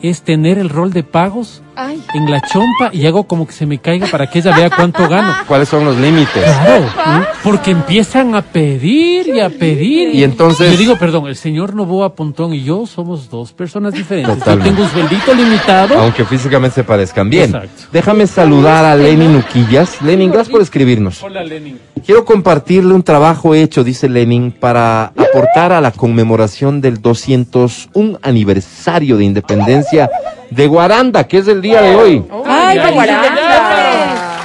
[0.00, 2.02] es tener el rol de pagos Ay.
[2.14, 5.08] en la chompa y hago como que se me caiga para que ella vea cuánto
[5.08, 5.34] gano.
[5.46, 6.42] ¿Cuáles son los límites?
[6.44, 10.14] Claro, porque empiezan a pedir y a pedir.
[10.14, 14.38] Y entonces- Yo digo, perdón, el señor Novoa Pontón y yo somos dos personas diferentes.
[14.38, 14.70] Totalmente.
[14.70, 15.98] Yo tengo un sueldito limitado.
[15.98, 17.46] Aunque físicamente se parezcan bien.
[17.54, 17.84] Exacto.
[17.92, 20.00] Déjame saludar a Lenin Uquillas.
[20.02, 21.22] Lenin, gracias por escribirnos.
[21.22, 21.78] Hola, Lenin.
[22.04, 29.16] Quiero compartirle un trabajo hecho, dice Lenin, para aportar a la conmemoración del 201 aniversario
[29.16, 30.10] de independencia
[30.54, 32.24] de Guaranda, que es el día de hoy.
[32.46, 34.38] Ay, ay, Guaranda.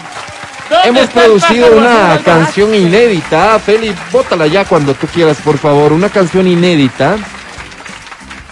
[0.85, 3.59] Hemos producido una canción inédita.
[3.59, 5.93] Feli, bótala ya cuando tú quieras, por favor.
[5.93, 7.17] Una canción inédita.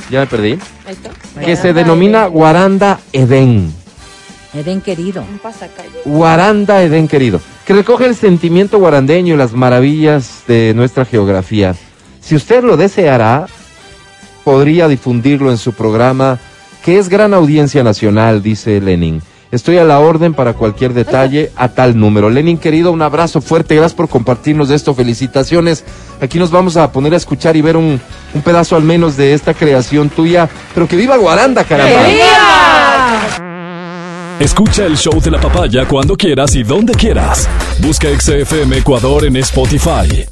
[0.10, 0.60] Ya me perdí.
[0.86, 1.10] Ahí está.
[1.39, 3.74] Que se denomina Guaranda Edén.
[4.53, 5.22] Edén querido.
[5.22, 5.39] Un.
[6.05, 7.39] Guaranda Edén, querido.
[7.66, 11.76] que recoge el sentimiento guarandeño y las maravillas de nuestra geografía.
[12.22, 13.47] Si usted lo deseará,
[14.43, 16.39] podría difundirlo en su programa,
[16.84, 19.22] que es gran audiencia nacional, dice Lenin.
[19.50, 22.30] Estoy a la orden para cualquier detalle a tal número.
[22.30, 23.76] Lenin, querido, un abrazo fuerte.
[23.76, 24.94] Gracias por compartirnos esto.
[24.94, 25.86] Felicitaciones.
[26.22, 28.02] Aquí nos vamos a poner a escuchar y ver un,
[28.34, 30.50] un pedazo al menos de esta creación tuya.
[30.74, 32.08] Pero que viva Guaranda, caramba.
[34.40, 37.48] Escucha el show de la papaya cuando quieras y donde quieras.
[37.80, 40.28] Busca XFM Ecuador en Spotify.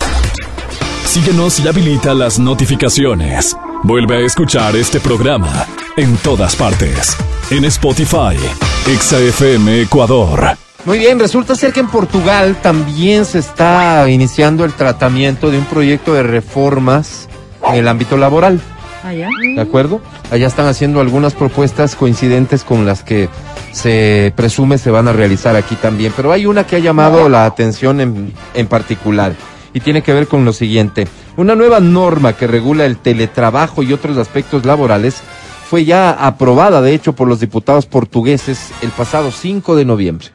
[1.06, 3.56] Síguenos y habilita las notificaciones.
[3.86, 7.16] Vuelve a escuchar este programa en todas partes.
[7.52, 8.36] En Spotify,
[8.84, 10.58] XFM Ecuador.
[10.86, 15.66] Muy bien, resulta ser que en Portugal también se está iniciando el tratamiento de un
[15.66, 17.30] proyecto de reformas
[17.70, 18.60] en el ámbito laboral.
[19.04, 19.30] Allá.
[19.56, 20.02] ¿De acuerdo?
[20.32, 23.30] Allá están haciendo algunas propuestas coincidentes con las que
[23.72, 26.12] se presume se van a realizar aquí también.
[26.16, 29.36] Pero hay una que ha llamado la atención en, en particular
[29.76, 31.08] y tiene que ver con lo siguiente.
[31.38, 35.22] Una nueva norma que regula el teletrabajo y otros aspectos laborales
[35.70, 40.30] fue ya aprobada, de hecho, por los diputados portugueses el pasado 5 de noviembre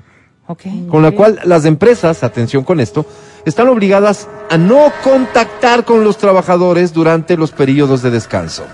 [0.89, 3.07] con la cual las empresas, atención con esto,
[3.45, 8.65] están obligadas a no contactar con los trabajadores durante los periodos de descanso.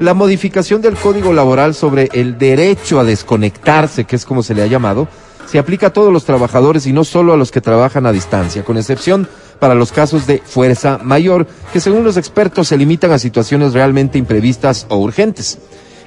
[0.00, 4.62] La modificación del Código Laboral sobre el derecho a desconectarse, que es como se le
[4.62, 5.08] ha llamado,
[5.50, 8.64] se aplica a todos los trabajadores y no solo a los que trabajan a distancia,
[8.64, 9.26] con excepción
[9.58, 14.18] para los casos de fuerza mayor, que según los expertos se limitan a situaciones realmente
[14.18, 15.58] imprevistas o urgentes.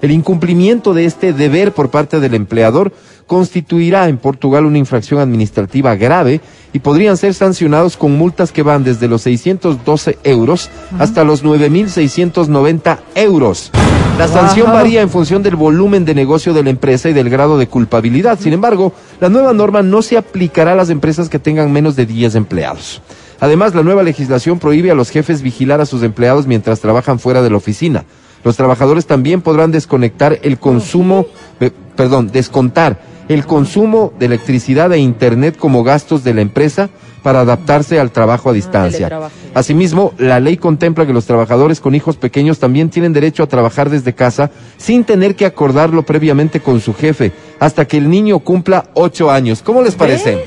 [0.02, 2.92] El incumplimiento de este deber por parte del empleador
[3.28, 6.42] constituirá en Portugal una infracción administrativa grave
[6.74, 12.98] y podrían ser sancionados con multas que van desde los 612 euros hasta los 9.690
[13.16, 13.72] euros.
[14.18, 17.58] La sanción varía en función del volumen de negocio de la empresa y del grado
[17.58, 18.40] de culpabilidad.
[18.40, 22.06] Sin embargo, la nueva norma no se aplicará a las empresas que tengan menos de
[22.06, 23.02] 10 empleados.
[23.40, 27.42] Además, la nueva legislación prohíbe a los jefes vigilar a sus empleados mientras trabajan fuera
[27.42, 28.04] de la oficina.
[28.44, 31.26] Los trabajadores también podrán desconectar el consumo,
[31.60, 36.90] eh, perdón, descontar el consumo de electricidad e internet como gastos de la empresa
[37.24, 39.08] para adaptarse al trabajo a distancia.
[39.08, 39.36] teletrabajo.
[39.54, 43.90] Asimismo, la ley contempla que los trabajadores con hijos pequeños también tienen derecho a trabajar
[43.90, 48.86] desde casa sin tener que acordarlo previamente con su jefe hasta que el niño cumpla
[48.96, 49.62] ocho años.
[49.62, 50.44] ¿Cómo les parece?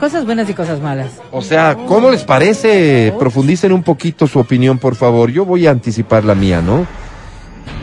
[0.00, 1.10] Cosas buenas y cosas malas.
[1.32, 3.12] O sea, ¿cómo les parece?
[3.18, 5.30] Profundicen un poquito su opinión, por favor.
[5.30, 6.86] Yo voy a anticipar la mía, ¿no?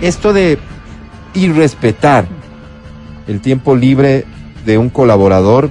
[0.02, 0.60] Esto de
[1.34, 2.26] irrespetar
[3.28, 4.26] el tiempo libre
[4.66, 5.70] de un colaborador,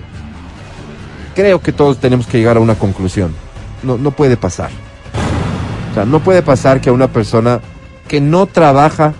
[1.35, 3.35] creo que todos tenemos que llegar a una conclusión.
[3.83, 4.71] No, no puede pasar.
[5.91, 7.61] O sea, no puede pasar que a una persona
[8.09, 9.15] que no trabaja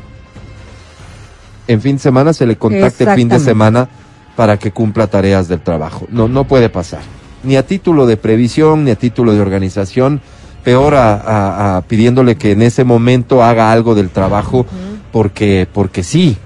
[1.67, 3.89] en fin de semana se le contacte fin de semana
[4.37, 6.07] para que cumpla tareas del trabajo.
[6.11, 7.03] No, no puede pasar.
[7.43, 10.21] Ni a título de previsión, ni a título de organización,
[10.65, 14.67] peor a, a- a pidiéndole que en ese momento haga algo del trabajo
[15.13, 16.37] porque, porque sí.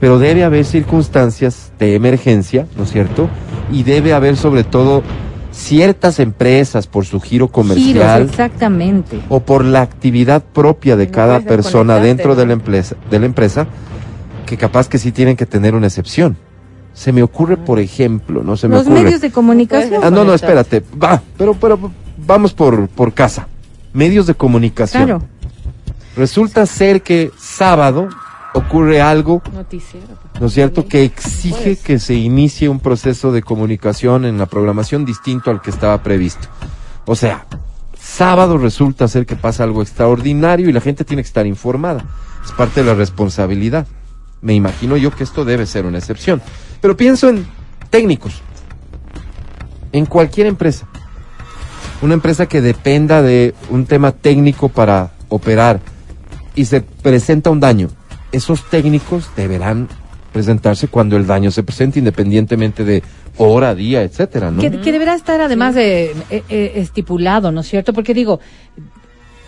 [0.00, 3.28] Pero debe haber circunstancias de emergencia, ¿no es cierto?
[3.70, 5.02] Y debe haber sobre todo
[5.52, 9.20] ciertas empresas por su giro Giros, comercial exactamente.
[9.28, 13.26] o por la actividad propia de No cada persona dentro de la empresa, de la
[13.26, 13.66] empresa,
[14.46, 16.36] que capaz que sí tienen que tener una excepción.
[16.92, 19.04] Se me ocurre, por ejemplo, no se me Los ocurre.
[19.04, 20.00] medios de comunicación.
[20.04, 20.82] Ah, no, no, espérate.
[21.02, 21.78] Va, pero, pero
[22.26, 23.48] vamos por, por casa.
[23.92, 25.04] Medios de comunicación.
[25.04, 25.22] Claro.
[26.16, 28.08] Resulta ser que sábado
[28.54, 30.06] ocurre algo, Noticiero.
[30.40, 31.82] ¿no es cierto?, que exige Pues.
[31.82, 36.48] que se inicie un proceso de comunicación en la programación distinto al que estaba previsto.
[37.04, 37.46] O sea,
[37.98, 42.04] sábado resulta ser que pasa algo extraordinario y la gente tiene que estar informada.
[42.44, 43.86] Es parte de la responsabilidad.
[44.40, 46.40] Me imagino yo que esto debe ser una excepción.
[46.80, 47.46] Pero pienso en
[47.90, 48.40] técnicos.
[49.90, 50.86] En cualquier empresa.
[52.04, 55.80] Una empresa que dependa de un tema técnico para operar
[56.54, 57.88] y se presenta un daño.
[58.30, 59.88] Esos técnicos deberán
[60.30, 63.02] presentarse cuando el daño se presente, independientemente de
[63.38, 64.60] hora, día, etcétera, ¿no?
[64.60, 67.94] Que, que deberá estar además de, eh, eh, estipulado, ¿no es cierto?
[67.94, 68.38] Porque digo,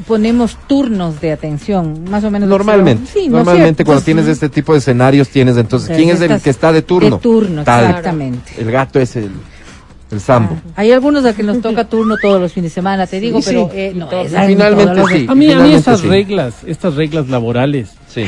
[0.07, 2.49] ponemos turnos de atención, más o menos.
[2.49, 6.23] Normalmente, Sí, ¿no es normalmente cuando tienes este tipo de escenarios tienes entonces, ¿quién es
[6.23, 7.17] el que está de turno?
[7.17, 7.85] De turno, Tal.
[7.85, 8.53] exactamente.
[8.57, 9.31] El gato es el,
[10.11, 10.57] el sambo.
[10.77, 13.47] Hay algunos a que nos toca turno todos los fines de semana, te digo, Sí,
[13.51, 13.79] pero sí.
[13.79, 14.09] eh, no,
[14.47, 15.27] Finalmente sí.
[15.29, 16.07] A mí, a mí sí.
[16.09, 18.25] reglas, estas reglas laborales, Sí.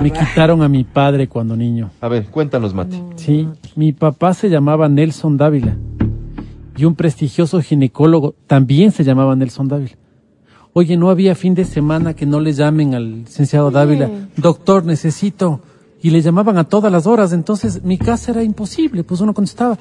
[0.00, 1.90] Me quitaron a mi padre cuando niño.
[2.00, 3.00] A ver, cuéntanos, Mati.
[3.16, 5.76] Sí, mi papá se llamaba Nelson Dávila
[6.76, 9.96] y un prestigioso ginecólogo también se llamaba Nelson Dávila.
[10.72, 15.60] Oye, no había fin de semana que no le llamen al licenciado Dávila, doctor, necesito.
[16.00, 19.76] Y le llamaban a todas las horas, entonces mi casa era imposible, pues uno contestaba.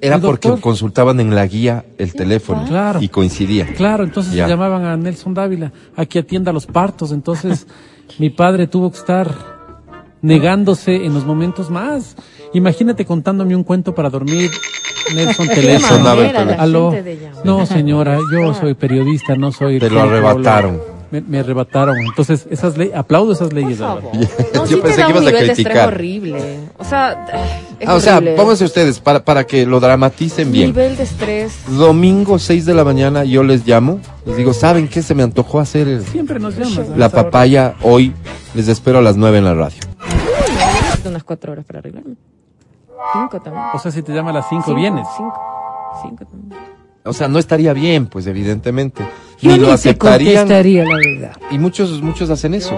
[0.00, 3.00] Era porque consultaban en la guía el teléfono Claro.
[3.02, 3.66] y coincidía.
[3.76, 4.46] Claro, entonces Ya.
[4.46, 7.12] llamaban a Nelson Dávila a que atienda los partos.
[7.12, 7.66] Entonces
[8.18, 9.34] mi padre tuvo que estar
[10.22, 12.16] negándose en los momentos más.
[12.52, 14.50] Imagínate contándome un cuento para dormir.
[15.14, 16.08] Nelson teléfono.
[16.58, 16.92] Aló.
[17.44, 19.78] No, señora, yo soy periodista, no soy.
[19.78, 20.80] Te lo arrebataron.
[21.16, 21.96] Me, me arrebataron.
[21.98, 23.78] Entonces, esas leyes, aplaudo esas Por leyes.
[23.78, 24.02] favor.
[24.12, 24.18] Álvaro.
[24.54, 25.88] No, Yo sí pensé te da que un ibas a nivel de estrés criticar.
[25.88, 26.60] horrible.
[26.78, 27.26] O sea,
[27.80, 30.68] es Ah, o sea, pónganse ustedes para, para que lo dramaticen bien.
[30.68, 31.52] Nivel de estrés.
[31.68, 35.02] Domingo 6 de la mañana yo les llamo, les digo, ¿saben qué?
[35.02, 36.76] Se me antojó hacer el- Siempre nos llamas.
[36.96, 37.24] la esa hora.
[37.24, 38.12] papaya hoy.
[38.54, 39.78] Les espero a las 9 en la radio.
[41.04, 42.14] Unas cuatro horas para arreglarme.
[43.12, 43.64] Cinco también.
[43.74, 45.06] O sea, si te llama a las 5, Cinco, vienes.
[45.16, 45.40] Cinco.
[46.02, 46.60] Cinco también.
[47.04, 49.06] O sea, no estaría bien, pues evidentemente.
[49.40, 50.34] Yo Ni ni lo te aceptarían.
[50.36, 51.36] contestaría la verdad.
[51.50, 52.74] Y muchos, muchos hacen eso.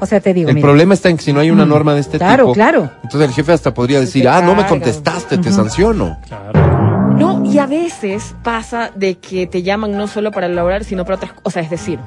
[0.00, 1.94] O sea, te digo, El mira, problema está en que si no hay una norma
[1.94, 2.54] de este claro, tipo.
[2.54, 2.90] claro.
[3.02, 6.18] Entonces el jefe hasta podría decir, ah, no me contestaste, te sanciono.
[6.28, 7.14] Claro.
[7.16, 11.16] No, y a veces pasa de que te llaman no solo para elaborar, sino para
[11.16, 11.44] otras cosas.
[11.46, 11.98] O sea, es decir,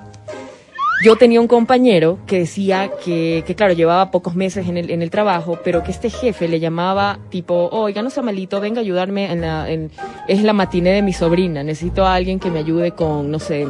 [1.04, 5.02] yo tenía un compañero que decía que, que claro, llevaba pocos meses en el, en
[5.02, 8.82] el trabajo, pero que este jefe le llamaba tipo, oiga, no sea malito, venga a
[8.82, 9.92] ayudarme en la, en,
[10.28, 13.68] es la matiné de mi sobrina, necesito a alguien que me ayude con, no sé,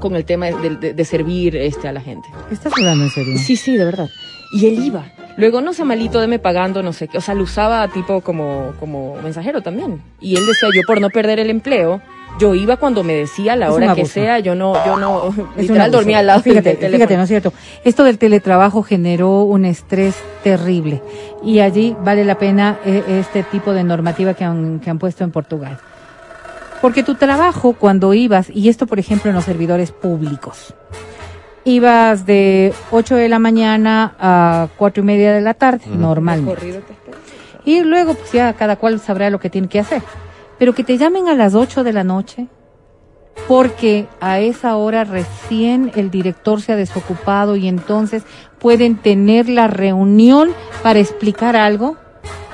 [0.00, 2.26] con el tema de, de- de servir este, a la gente.
[2.50, 3.38] ¿estás hablando en serio?
[3.38, 4.08] Sí, sí, de verdad.
[4.52, 5.04] Y él iba.
[5.36, 7.18] Luego, no sea malito, deme pagando, no sé qué.
[7.18, 10.00] O sea, lo usaba tipo como, como mensajero también.
[10.20, 12.00] Y él decía, yo por no perder el empleo,
[12.38, 16.18] yo iba cuando me decía la hora que sea, yo no, yo no, literal dormía
[16.18, 16.96] al lado del fíjate, teléfono.
[16.96, 17.52] fíjate, ¿no es cierto?
[17.84, 21.02] Esto del teletrabajo generó un estrés terrible
[21.42, 25.24] y allí vale la pena eh, este tipo de normativa que han, que han puesto
[25.24, 25.78] en Portugal.
[26.80, 30.74] Porque tu trabajo cuando ibas, y esto por ejemplo en los servidores públicos,
[31.64, 36.54] ibas de 8 de la mañana a 4 y media de la tarde, normalmente.
[36.54, 37.16] Corrido te espero.
[37.64, 40.02] Y luego, pues ya cada cual sabrá lo que tiene que hacer.
[40.58, 42.46] Pero que te llamen a las 8 de la noche,
[43.48, 48.22] porque a esa hora recién el director se ha desocupado y entonces
[48.58, 50.50] pueden tener la reunión
[50.82, 51.96] para explicar algo.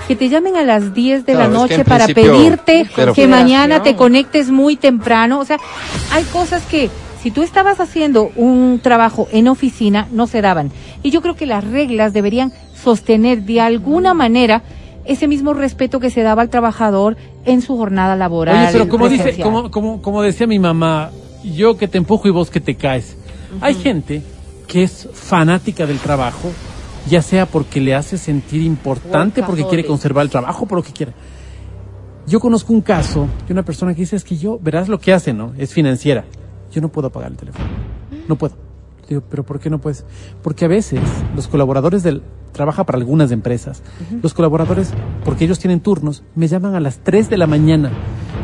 [0.08, 2.88] Que te llamen a las 10 de Claro, la es que en noche para pedirte
[3.14, 5.38] que mañana te conectes muy temprano.
[5.38, 5.58] O sea,
[6.10, 6.90] hay cosas que
[7.22, 10.72] si tú estabas haciendo un trabajo en oficina, no se daban.
[11.02, 14.62] Y yo creo que las reglas deberían sostener de alguna manera
[15.04, 18.56] ese mismo respeto que se daba al trabajador en su jornada laboral.
[18.56, 21.10] Oye, pero como dice, como, como, como decía mi mamá,
[21.44, 23.16] yo que te empujo y vos que te caes.
[23.60, 24.22] Hay gente
[24.66, 26.50] que es fanática del trabajo,
[27.08, 30.92] ya sea porque le hace sentir importante, porque quiere conservar el trabajo, por lo que
[30.92, 31.12] quiera.
[32.26, 35.12] Yo conozco un caso de una persona que dice, es que yo, verás lo que
[35.12, 35.52] hace, ¿no?
[35.58, 36.24] Es financiera.
[36.70, 37.64] Yo no puedo apagar el teléfono.
[38.28, 38.69] No puedo.
[39.10, 40.04] Digo, pero ¿por qué no puedes?
[40.42, 41.00] Porque a veces
[41.36, 43.82] los colaboradores del trabaja para algunas empresas.
[44.22, 44.92] Los colaboradores,
[45.24, 47.90] porque ellos tienen turnos, me llaman a las 3 de la mañana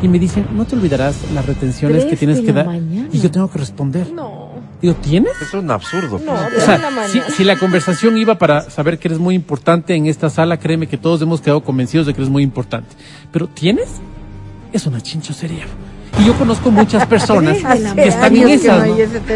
[0.01, 3.07] y me dicen, "No te olvidarás las retenciones que ¿Tres tienes de que dar." mañana?
[3.13, 4.11] Y yo tengo que responder.
[4.11, 4.47] No,
[4.81, 5.31] Digo, ¿tienes?
[5.41, 6.19] Eso es un absurdo.
[6.23, 9.33] no, O de la sea, si, si la conversación iba para saber que eres muy
[9.33, 12.89] importante en esta sala, créeme que todos hemos quedado convencidos de que eres muy importante.
[13.31, 13.87] Pero ¿tienes?
[14.73, 15.65] Es una chinchosería.
[16.19, 17.57] Y yo conozco muchas personas
[17.95, 18.33] que están.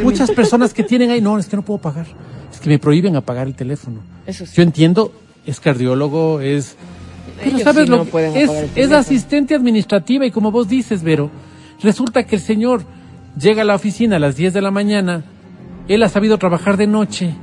[0.03, 2.07] Muchas personas que tienen ahí, no, es que no puedo pagar.
[2.51, 3.99] Es que me prohíben apagar el teléfono.
[4.25, 4.53] Eso sí.
[4.55, 5.13] Yo entiendo,
[5.45, 6.75] es cardiólogo, es...
[7.37, 8.97] Pero Ellos sabes sí lo no que- pueden es, apagar el es teléfono.
[8.97, 11.29] asistente administrativa y como vos dices, Vero,
[11.81, 12.83] resulta que el señor
[13.39, 15.23] llega a la oficina a las 10 de la mañana,
[15.87, 17.33] él ha sabido trabajar de noche,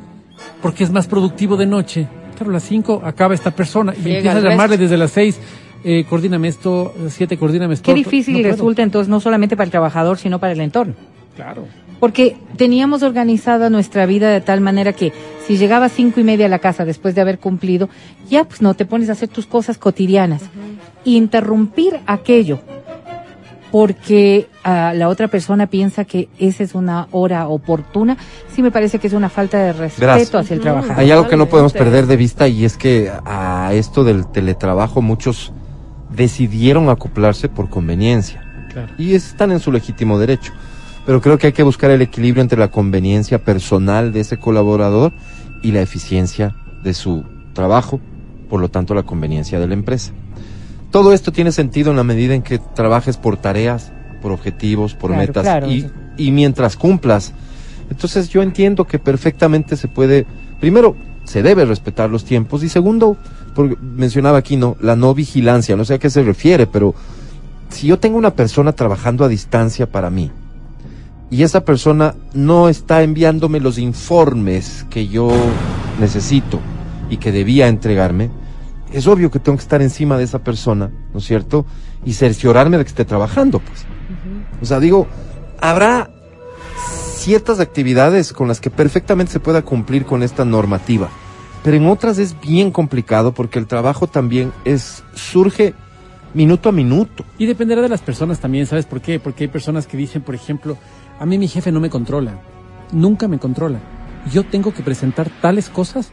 [0.62, 2.07] porque es más productivo de noche.
[2.36, 5.39] Claro, a las 5 acaba esta persona y empieza a llamarle desde las 6,
[5.85, 7.87] eh, coordíname esto, 7, coordíname esto.
[7.87, 8.53] Qué difícil No puedo.
[8.53, 10.95] resulta entonces no solamente para el trabajador, sino para el entorno.
[11.37, 11.66] Claro.
[12.01, 15.12] Porque teníamos organizada nuestra vida de tal manera que
[15.47, 17.89] si llegaba a cinco y media a la casa después de haber cumplido,
[18.29, 20.43] ya pues no te pones a hacer tus cosas cotidianas.
[21.05, 22.61] Interrumpir aquello
[23.70, 28.16] porque ah, la otra persona piensa que esa es una hora oportuna,
[28.55, 30.35] sí me parece que es una falta de respeto Gracias.
[30.35, 30.99] hacia el trabajador.
[30.99, 35.03] Hay algo que no podemos perder de vista y es que a esto del teletrabajo
[35.03, 35.53] muchos
[36.19, 38.43] decidieron acoplarse por conveniencia
[38.73, 38.93] Claro.
[38.99, 40.53] y están en su legítimo derecho.
[41.07, 45.12] Pero creo que hay que buscar el equilibrio entre la conveniencia personal de ese colaborador
[45.62, 46.55] y la eficiencia
[46.85, 47.99] de su trabajo,
[48.51, 50.12] por lo tanto la conveniencia de la empresa.
[50.91, 53.91] Todo esto tiene sentido en la medida en que trabajes por tareas,
[54.21, 55.71] por objetivos, por Claro, metas claro.
[55.71, 55.87] y,
[56.19, 57.33] y mientras cumplas.
[57.91, 60.27] Entonces yo entiendo que perfectamente se puede,
[60.61, 60.95] primero,
[61.25, 63.16] se debe respetar los tiempos y segundo,
[63.59, 64.76] porque mencionaba aquí, ¿no?
[64.80, 66.94] La no vigilancia, no sé a qué se refiere, pero
[67.70, 70.30] si yo tengo una persona trabajando a distancia para mí
[71.28, 75.32] y esa persona no está enviándome los informes que yo
[75.98, 76.61] necesito
[77.11, 78.30] y que debía entregarme,
[78.92, 81.66] es obvio que tengo que estar encima de esa persona, ¿no es cierto?
[82.04, 83.86] Y cerciorarme de que esté trabajando, pues.
[84.62, 85.09] O sea, digo,
[85.61, 86.11] habrá
[87.16, 91.09] ciertas actividades con las que perfectamente se pueda cumplir con esta normativa,
[91.62, 95.74] pero en otras es bien complicado porque el trabajo también es surge
[96.34, 97.24] minuto a minuto.
[97.38, 99.18] Y dependerá de las personas también, ¿sabes por qué?
[99.18, 100.76] Porque hay personas que dicen, por ejemplo,
[101.18, 102.40] a mí mi jefe no me controla,
[102.92, 103.80] nunca me controla.
[104.32, 106.12] Yo tengo que presentar tales cosas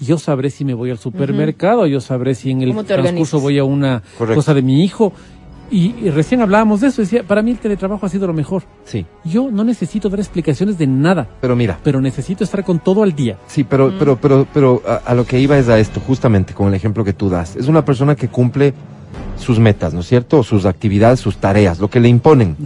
[0.00, 3.36] yo sabré si me voy al supermercado, yo sabré si en el ¿Cómo te transcurso
[3.36, 3.42] organizas?
[3.42, 4.38] voy a una Correcto.
[4.38, 5.12] cosa de mi hijo.
[5.70, 8.64] Y, y recién hablábamos de eso, decía, para mí el teletrabajo ha sido lo mejor.
[8.84, 13.02] Sí, Yo no necesito dar explicaciones de nada, pero mira, pero necesito estar con todo
[13.04, 13.38] al día.
[13.46, 16.68] Sí, pero, pero, pero, pero a, a lo que iba es a esto, justamente con
[16.68, 17.54] el ejemplo que tú das.
[17.56, 18.74] Es una persona que cumple
[19.36, 20.42] sus metas, ¿no es cierto?
[20.42, 22.56] Sus actividades, sus tareas, lo que le imponen.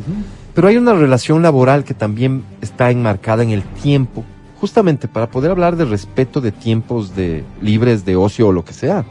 [0.55, 4.25] Pero hay una relación laboral que también está enmarcada en el tiempo,
[4.61, 8.73] justamente para poder hablar de respeto de tiempos de libres de ocio o lo que
[8.73, 9.05] sea.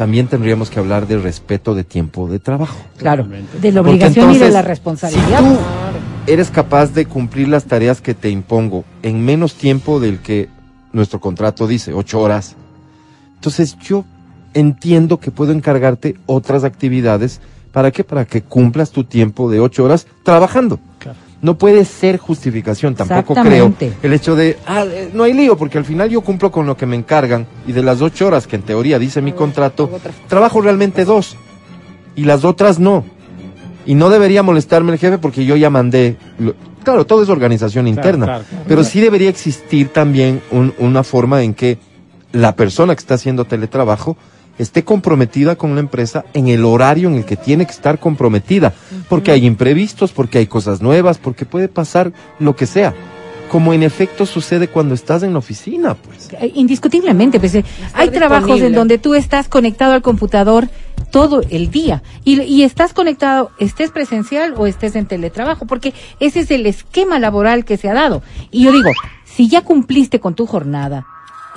[0.00, 2.78] También tendríamos que hablar de respeto de tiempo de trabajo.
[2.96, 3.28] Claro,
[3.60, 5.40] de la obligación y de la Si responsabilidad.
[5.40, 5.58] tú
[6.26, 10.48] eres capaz de cumplir las tareas que te impongo en menos tiempo del que
[10.94, 12.56] nuestro contrato dice, ocho horas,
[13.34, 14.06] entonces yo
[14.54, 17.42] entiendo que puedo encargarte otras actividades.
[17.70, 18.02] ¿Para qué?
[18.02, 20.80] Para que cumplas tu tiempo de ocho horas trabajando.
[21.42, 23.64] No puede ser justificación, tampoco creo
[24.02, 26.76] el hecho de, ah, eh, no hay lío, porque al final yo cumplo con lo
[26.76, 29.88] que me encargan y de las ocho horas que en teoría dice mi contrato,
[30.28, 31.36] trabajo realmente dos
[32.14, 33.04] y las otras no.
[33.86, 36.16] Y no debería molestarme el jefe porque yo ya mandé.
[36.38, 38.26] lo- claro, todo es organización interna.
[38.26, 38.64] claro, claro.
[38.68, 41.78] Pero sí debería existir también un- una forma en que
[42.32, 44.18] la persona que está haciendo teletrabajo
[44.60, 48.74] esté comprometida con la empresa en el horario en el que tiene que estar comprometida.
[49.08, 52.94] Porque hay imprevistos, porque hay cosas nuevas, porque puede pasar lo que sea.
[53.50, 56.28] Como en efecto sucede cuando estás en la oficina, pues.
[56.40, 60.68] Eh, Indiscutiblemente, pues, eh, hay trabajos en donde tú estás conectado al computador
[61.10, 66.40] todo el día y, y estás conectado, estés presencial o estés en teletrabajo, porque ese
[66.40, 68.22] es el esquema laboral que se ha dado.
[68.52, 68.90] Y yo digo,
[69.24, 71.06] si ya cumpliste con tu jornada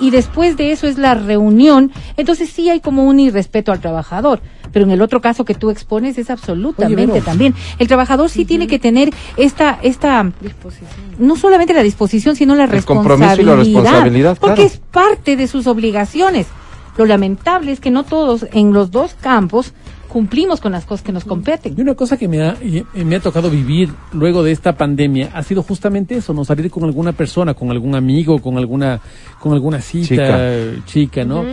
[0.00, 4.40] y después de eso es la reunión, entonces sí hay como un irrespeto al trabajador.
[4.72, 7.54] Pero en el otro caso que tú expones es absolutamente también.
[7.78, 10.88] El trabajador sí tiene que tener esta, esta Disposición.
[11.18, 13.36] no solamente la disposición, sino la El responsabilidad.
[13.36, 14.70] compromiso y la responsabilidad, Porque claro.
[14.70, 16.48] es parte de sus obligaciones.
[16.96, 19.74] Lo lamentable es que no todos en los dos campos
[20.14, 21.74] cumplimos con las cosas que nos competen.
[21.76, 22.56] Y una cosa que me ha,
[22.94, 26.84] me ha tocado vivir luego de esta pandemia ha sido justamente eso, no salir con
[26.84, 29.00] alguna persona, con algún amigo, con alguna,
[29.40, 30.84] con alguna cita, Chica.
[30.86, 31.44] chica, ¿no?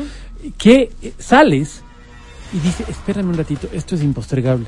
[0.59, 1.81] Que eh, sales
[2.53, 4.67] y dices, espérame un ratito, esto es impostergable.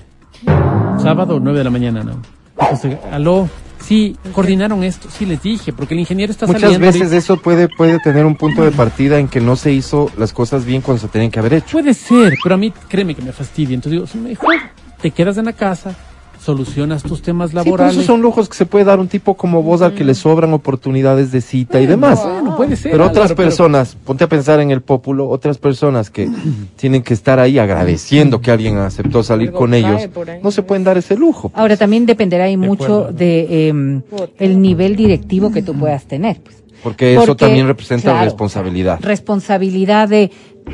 [0.97, 2.19] Sábado, 9 de la mañana, ¿no?
[2.57, 3.47] Imposterga- Aló,
[3.83, 6.85] sí, coordinaron esto, sí les dije, porque el ingeniero está Muchas saliendo.
[6.87, 7.17] veces ahorita.
[7.17, 10.65] eso puede, puede tener un punto de partida en que no se hizo las cosas
[10.65, 11.71] bien cuando se tenían que haber hecho.
[11.71, 13.75] Puede ser, pero a mí créeme que me fastidia.
[13.75, 14.55] Entonces digo, mejor
[15.01, 15.95] te quedas en la casa,
[16.43, 17.93] solucionas tus temas Sí, laborales.
[17.93, 20.53] esos son lujos que se puede dar un tipo como vos al que le sobran
[20.53, 22.21] oportunidades de cita y demás.
[22.23, 22.91] Bueno, puede ser.
[22.91, 26.29] Pero otras Álvaro, pero- personas, ponte a pensar en el pópulo, otras personas que
[26.75, 30.01] tienen que estar ahí agradeciendo que alguien aceptó salir Algo con ellos,
[30.43, 31.51] no se pueden dar ese lujo.
[31.55, 33.11] Ahora también dependerá De mucho acuerdo.
[33.17, 34.01] de em,
[34.39, 36.41] el nivel directivo que tú puedas tener.
[36.41, 36.57] pues.
[36.83, 38.99] Porque eso Porque, también representa claro, responsabilidad.
[39.01, 40.31] Responsabilidad de,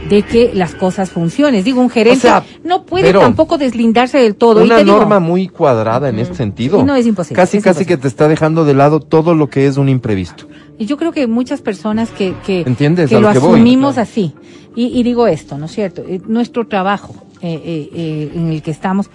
[0.09, 1.63] de que las cosas funcionen.
[1.63, 4.61] Digo, un gerente O sea, no puede tampoco deslindarse del todo.
[4.61, 6.83] Y Una digo, norma muy cuadrada en este sentido.
[6.83, 7.95] No, es imposible, Casi, es casi imposible.
[7.97, 10.45] que te está dejando de lado todo lo que es un imprevisto.
[10.77, 13.53] Y yo creo que muchas personas que, que, ¿Entiendes que lo lo que voy?
[13.55, 14.33] asumimos así.
[14.75, 16.03] Y, y digo esto, ¿no es cierto?
[16.07, 19.09] Eh, nuestro trabajo eh, eh, eh, en el que estamos,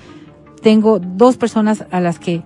[0.63, 2.43] tengo dos personas a las que,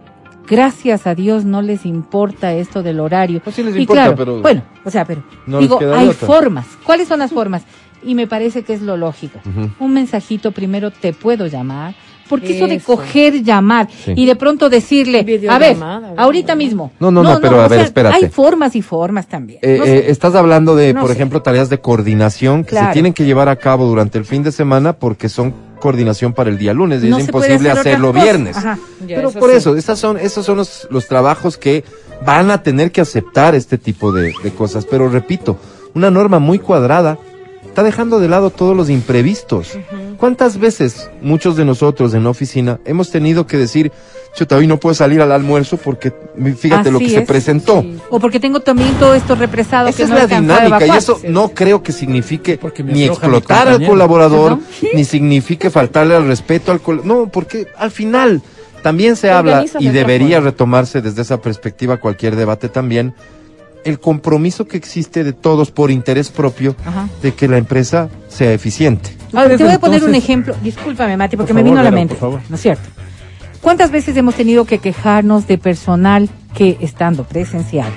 [0.49, 3.41] gracias a Dios, no les importa esto del horario.
[3.43, 6.27] Pues sí les y importa, claro, pero- bueno, o sea, pero No digo, hay otra.
[6.27, 6.67] formas.
[6.85, 7.63] ¿Cuáles son las formas?
[8.03, 9.41] Y me parece que es lo lógico.
[9.81, 11.95] Un mensajito primero te puedo llamar.
[12.29, 12.85] Porque eso de Eso.
[12.95, 14.13] coger, llamar Sí.
[14.15, 15.79] y de pronto decirle, a ver,
[16.15, 16.59] ahorita ¿no?
[16.59, 16.93] mismo.
[17.01, 18.17] No, no, no, pero a o ver, sea, espérate.
[18.17, 19.61] Hay formas y formas también.
[19.63, 21.15] Eh, No eh, estás hablando de, No por sé.
[21.15, 24.53] ejemplo, tareas de coordinación que se tienen que llevar a cabo durante el fin de
[24.53, 28.59] semana porque son coordinación para el día lunes y No es imposible hacer hacerlo viernes.
[28.59, 28.79] Ajá.
[29.07, 29.57] Ya, Pero eso por sí.
[29.57, 31.83] eso, esas son, esos son los, los trabajos que
[32.27, 34.85] van a tener que aceptar este tipo de, de cosas.
[34.85, 35.57] Pero repito,
[35.95, 37.17] una norma muy cuadrada
[37.79, 39.79] está dejando de lado todos los imprevistos.
[40.17, 43.93] ¿Cuántas veces muchos de nosotros en la oficina hemos tenido que decir,
[44.35, 46.13] chuta, hoy no puedo salir al almuerzo porque
[46.57, 47.25] fíjate lo que se es.
[47.29, 47.83] presentó?
[47.83, 47.97] Sí.
[48.11, 51.21] O porque tengo también todo esto represado Esa que es no la dinámica y eso
[51.29, 54.59] no creo que signifique ni explotar al colaborador,
[54.93, 58.43] ni signifique faltarle al respeto al col- No, porque al final
[58.83, 60.51] también se Te habla y debería forma.
[60.51, 63.15] retomarse desde esa perspectiva cualquier debate también
[63.89, 67.09] el compromiso que existe de todos por interés propio Ajá.
[67.23, 69.11] de que la empresa sea eficiente.
[69.33, 70.55] A ver, te voy a Entonces- poner un ejemplo.
[70.63, 72.15] Discúlpame, Mati, porque Por me vino a la mente.
[72.15, 72.41] por favor.
[72.49, 72.89] ¿No es cierto?
[73.61, 77.91] ¿Cuántas veces hemos tenido que quejarnos de personal que estando presencial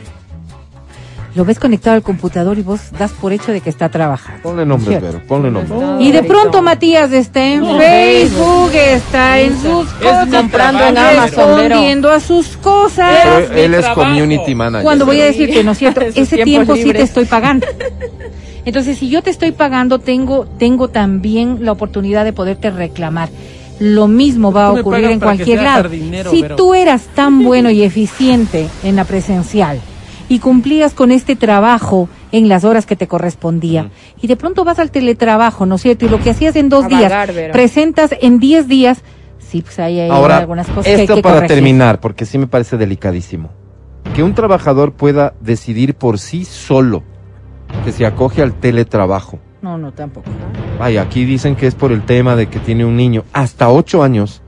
[1.34, 4.41] lo ves conectado al computador y vos das por hecho de que está trabajando?
[4.43, 5.07] Ponle nombres, ¿Cierto?
[5.07, 6.05] Vero, ponle nombres.
[6.05, 12.11] Y de pronto Matías está en Facebook, está en sus cosas, comprando en Amazon, respondiendo
[12.11, 13.11] a sus cosas.
[13.23, 14.84] Pero él es community manager.
[14.84, 16.01] Cuando voy a decirte, ¿no es cierto?
[16.15, 17.03] Ese tiempo sí te libres.
[17.03, 17.67] estoy pagando.
[18.65, 23.29] Entonces, si yo te estoy pagando, tengo, tengo también la oportunidad de poderte reclamar.
[23.79, 25.89] Lo mismo va a ocurrir en cualquier lado.
[25.89, 26.55] Si Vero.
[26.55, 29.82] tú eras tan bueno y eficiente en la presencial
[30.32, 33.89] y cumplías con este trabajo en las horas que te correspondía
[34.21, 36.05] y de pronto vas al teletrabajo, ¿no es cierto?
[36.05, 39.01] Y lo que hacías en dos A días, vagar, presentas en diez días,
[39.39, 41.55] sí, pues ahí hay Ahora, algunas cosas que hay esto que para corregir.
[41.57, 43.49] terminar, porque sí me parece delicadísimo.
[44.15, 47.03] Que un trabajador pueda decidir por sí solo
[47.84, 49.38] que se acoge al teletrabajo.
[49.61, 50.29] No, no, tampoco.
[50.79, 54.01] Vaya, aquí dicen que es por el tema de que tiene un niño hasta ocho
[54.01, 54.41] años.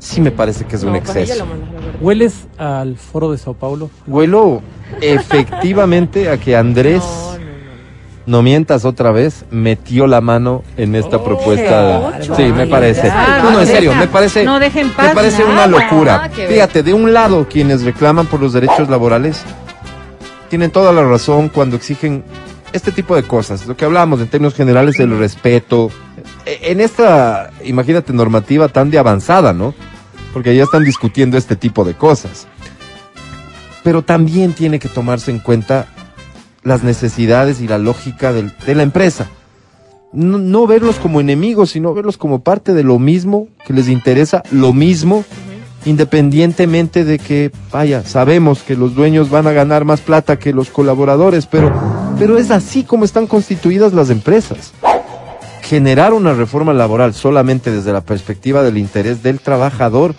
[0.00, 1.44] Sí me parece que es un No, exceso.
[2.00, 3.88] ¿Hueles al foro de Sao Paulo?
[4.06, 4.62] Huelo
[5.02, 8.38] efectivamente a que Andrés, No, no, no.
[8.38, 12.18] no mientas otra vez, metió la mano en esta Oh, propuesta.
[12.34, 13.02] Sí, me parece.
[13.02, 15.52] Claro, No, no, en serio, me parece, no deja en me paz parece nada.
[15.52, 16.30] una locura.
[16.48, 19.42] Fíjate, de un lado quienes reclaman por los derechos laborales
[20.48, 22.24] tienen toda la razón cuando exigen
[22.72, 23.66] este tipo de cosas.
[23.66, 25.90] Lo que hablábamos en términos generales del respeto.
[26.46, 29.74] E- En esta, imagínate, normativa tan de avanzada, ¿no?
[30.32, 32.46] Porque ya están discutiendo este tipo de cosas.
[33.82, 35.86] Pero también tiene que tomarse en cuenta
[36.62, 39.28] las necesidades y la lógica de la empresa.
[40.12, 44.42] No, no verlos como enemigos, sino verlos como parte de lo mismo, que les interesa
[44.50, 45.24] lo mismo,
[45.84, 50.68] independientemente de que, vaya, sabemos que los dueños van a ganar más plata que los
[50.68, 51.72] colaboradores, pero,
[52.18, 54.72] pero es así como están constituidas las empresas.
[55.70, 60.16] Generar una reforma laboral solamente desde la perspectiva del interés del trabajador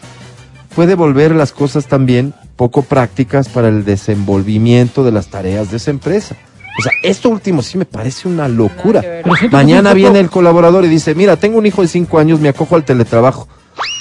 [0.73, 5.91] puede volver las cosas también poco prácticas para el desenvolvimiento de las tareas de esa
[5.91, 6.37] empresa.
[6.79, 9.03] O sea, esto último sí me parece una locura.
[9.51, 12.77] Mañana viene el colaborador y dice, mira, tengo un hijo de cinco años, me acojo
[12.77, 13.49] al teletrabajo.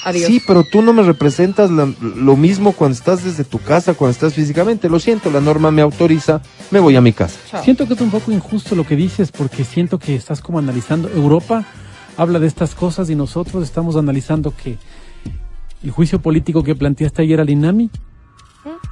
[0.03, 0.27] Adiós.
[0.27, 4.11] Sí, pero tú no me representas la- lo mismo cuando estás desde tu casa, cuando
[4.13, 4.89] estás físicamente.
[4.89, 7.37] Lo siento, la norma me autoriza, me voy a mi casa.
[7.49, 7.63] Chao.
[7.63, 11.07] Siento que es un poco injusto lo que dices porque siento que estás como analizando.
[11.09, 11.65] Europa
[12.17, 14.77] habla de estas cosas y nosotros estamos analizando que
[15.83, 17.89] el juicio político que planteaste ayer al INAMI.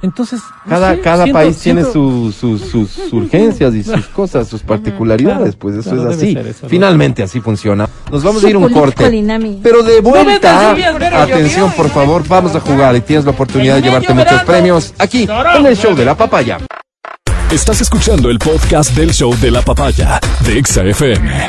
[0.02, 4.06] Entonces, no Cada, sé, cada siento- país tiene siento- su- su- sus urgencias y sus
[4.06, 6.36] cosas, sus particularidades, pues eso claro, es así.
[6.68, 7.88] Finalmente así funciona.
[8.10, 9.10] Nos vamos Su a ir un corte.
[9.62, 10.72] Pero de vuelta,
[11.22, 15.28] atención por favor, vamos a jugar y tienes la oportunidad de llevarte muchos premios aquí
[15.56, 16.58] en el show de la papaya.
[17.50, 21.48] Estás escuchando el podcast del show de la papaya de Exa FM.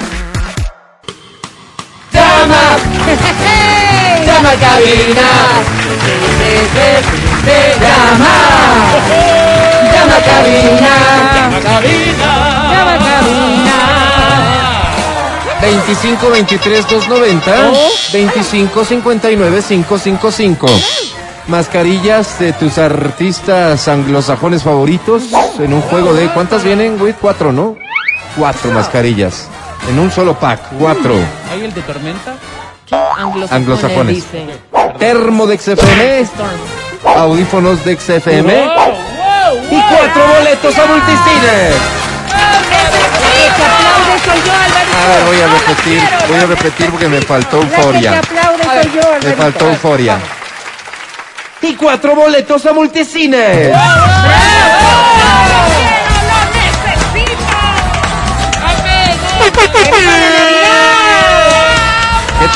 [4.41, 5.29] Llama cabina.
[7.79, 8.33] Llama.
[9.93, 10.93] Llama a cabina.
[11.35, 13.61] Llama a cabina.
[15.61, 17.71] 25 23 290
[18.11, 20.67] 25 59 555
[21.45, 25.25] Mascarillas de tus artistas anglosajones favoritos
[25.59, 27.13] en un juego de ¿cuántas vienen, güey?
[27.13, 27.75] Cuatro, ¿no?
[28.35, 29.47] Cuatro mascarillas
[29.87, 31.13] en un solo pack, cuatro.
[31.51, 32.37] ¿Hay el de tormenta?
[32.91, 34.23] Anglosajones.
[34.99, 36.27] Termo de XFM,
[37.15, 41.69] audífonos de XFM ¡Wow, wow, y cuatro boletos a multicine.
[42.31, 44.97] El que aplaude soy yo, Alvarito.
[44.97, 48.19] A ver, voy a repetir, voy a repetir porque me faltó La que te euforia.
[48.19, 50.17] aplaude soy yo, Me faltó euforia.
[51.61, 53.71] Y cuatro boletos a multicine.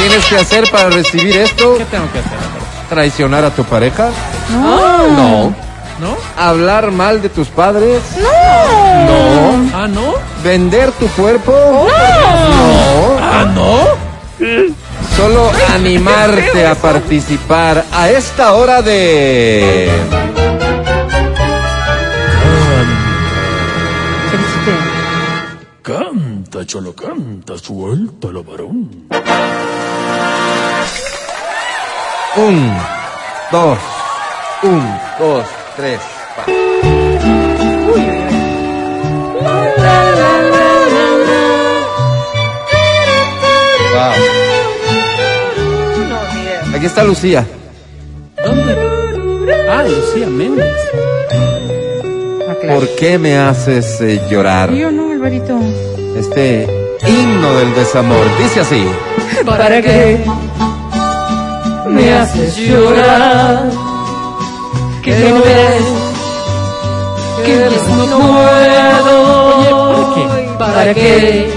[0.07, 1.77] Tienes que hacer para recibir esto?
[1.79, 2.37] ¿Qué tengo que hacer?
[2.89, 4.11] ¿Traicionar a tu pareja?
[4.51, 5.07] No.
[5.07, 5.55] No.
[5.99, 6.17] ¿No?
[6.37, 8.01] ¿Hablar mal de tus padres?
[8.17, 9.69] No.
[9.73, 10.13] Ah, ¿no?
[10.43, 11.51] ¿Vender tu cuerpo?
[11.51, 13.17] No.
[13.19, 13.79] Ah, ¿no?
[15.15, 19.89] Solo animarte a participar a esta hora de...
[25.81, 29.07] Canta, cholo, canta, suéltalo, varón.
[32.37, 32.77] Un,
[33.51, 33.79] dos,
[34.63, 35.45] un, dos,
[35.77, 36.01] tres,
[36.35, 36.53] cuatro.
[43.93, 44.13] Wow.
[46.75, 47.45] Aquí está Lucía.
[48.43, 48.75] ¿Dónde?
[49.69, 50.75] Ah, Lucía Méndez.
[52.61, 52.79] claro.
[52.79, 54.73] ¿Por qué me haces eh, llorar?
[54.73, 55.57] Yo no, Alvarito.
[56.17, 58.25] Este himno del desamor.
[58.37, 58.85] Dice así.
[59.45, 60.23] ¿Para qué
[61.87, 63.69] me haces llorar?
[65.03, 65.85] Que no ves
[67.45, 67.55] que
[68.07, 69.15] no puedo.
[70.57, 71.47] ¿Para qué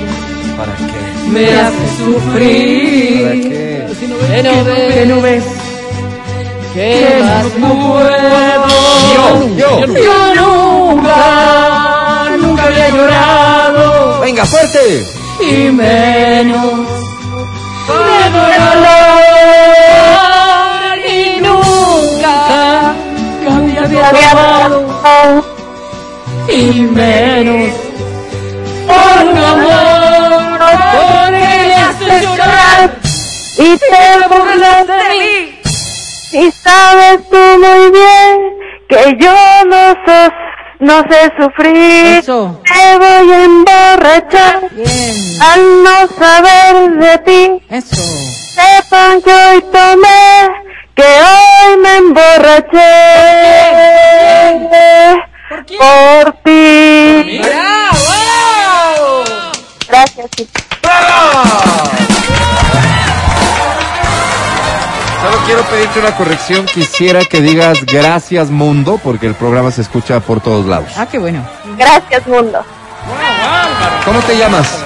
[0.56, 1.30] ¿Para qué?
[1.30, 3.42] me haces ¿Para sufrir?
[3.42, 3.86] qué?
[3.98, 5.44] Que no ves, que no ves
[6.74, 8.66] que más no puedo.
[9.14, 9.24] Yo,
[9.56, 9.70] yo.
[9.86, 11.16] Yo nunca,
[12.38, 15.17] nunca había llorado Venga, fuerte.
[15.40, 16.88] Y menos
[17.88, 19.18] de dolor
[21.08, 22.94] y nunca
[23.86, 25.44] había amado
[26.48, 27.72] y menos
[28.86, 30.60] por un amor
[30.92, 32.90] porque me haces llorar.
[33.58, 35.60] y te burlas de mí.
[36.32, 38.34] y sabes tú muy bien
[38.88, 39.36] que yo
[39.66, 40.47] no sé
[40.80, 42.60] no sé sufrir Eso.
[42.74, 45.42] me voy a emborrachar Bien.
[45.42, 47.96] al no saber de ti Eso.
[48.54, 50.50] sepan que hoy tomé
[50.94, 52.94] que hoy me emborraché
[55.78, 57.40] por ti
[59.88, 61.97] gracias chicos.
[65.48, 66.66] Quiero pedirte una corrección.
[66.66, 70.90] Quisiera que digas gracias mundo, porque el programa se escucha por todos lados.
[70.96, 71.42] Ah, qué bueno.
[71.78, 72.62] gracias mundo
[74.04, 74.84] ¿Cómo te llamas?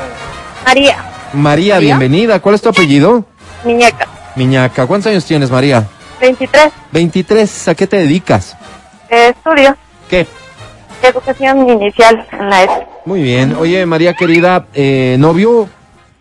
[0.64, 2.39] María María, bienvenida.
[2.40, 3.24] ¿Cuál es tu apellido?
[3.64, 4.06] Miñeca
[4.36, 4.86] Miñaca.
[4.86, 5.84] ¿Cuántos años tienes, María?
[6.20, 7.68] 23 23.
[7.68, 8.56] ¿A qué te dedicas?
[9.10, 9.76] eh, estudio
[10.09, 10.26] ¿Qué?
[11.02, 13.56] educación inicial en la ESO Muy bien.
[13.59, 15.68] Oye, María querida, eh, ¿novio?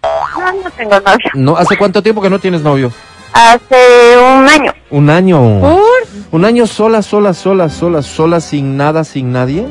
[0.03, 2.91] no no tengo novio No, ¿Hace cuánto tiempo que no tienes novio?
[3.33, 5.59] Hace un año Un año.
[5.61, 5.81] ¿Por?
[6.31, 9.67] Un año sola, sola, sola, sola, sola, sin nada, sin nadie.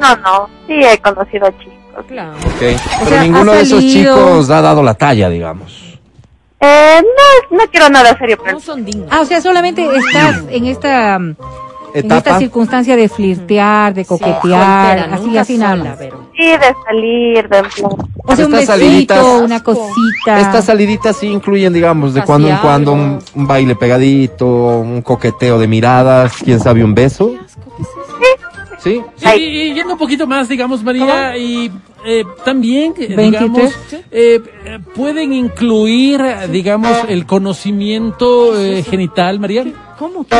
[0.00, 1.76] no no sí he conocido chicos
[2.08, 2.32] Claro.
[2.32, 2.60] Ok.
[2.60, 5.98] Pero sea, ninguno de esos chicos ha dado la talla, digamos.
[6.60, 9.08] eh, no no quiero nada serio pero No son dignos.
[9.10, 11.18] Ah, o sea, solamente estás en esta
[11.94, 12.38] en esta Etapa.
[12.38, 15.98] circunstancia de flirtear, de Sí, coquetear, soltera, así, así nada sola, más.
[15.98, 20.40] pero- sí de salir de O sea, un Estas besito, saliditas- una cosita.
[20.40, 25.58] Estas saliditas sí incluyen, digamos, de cuando en cuando un, un baile pegadito, un coqueteo
[25.58, 27.34] de miradas, quién sabe, un beso.
[28.78, 29.02] ¿Sí?
[29.16, 31.70] Sí, y, y yendo un poquito más, digamos, María, y
[32.06, 33.74] eh, también, eh, 23, digamos,
[34.10, 39.66] eh, eh, pueden incluir, eh, digamos, el conocimiento eh, genital, María.
[39.98, 40.24] ¿Cómo?
[40.24, 40.34] ¿Qué?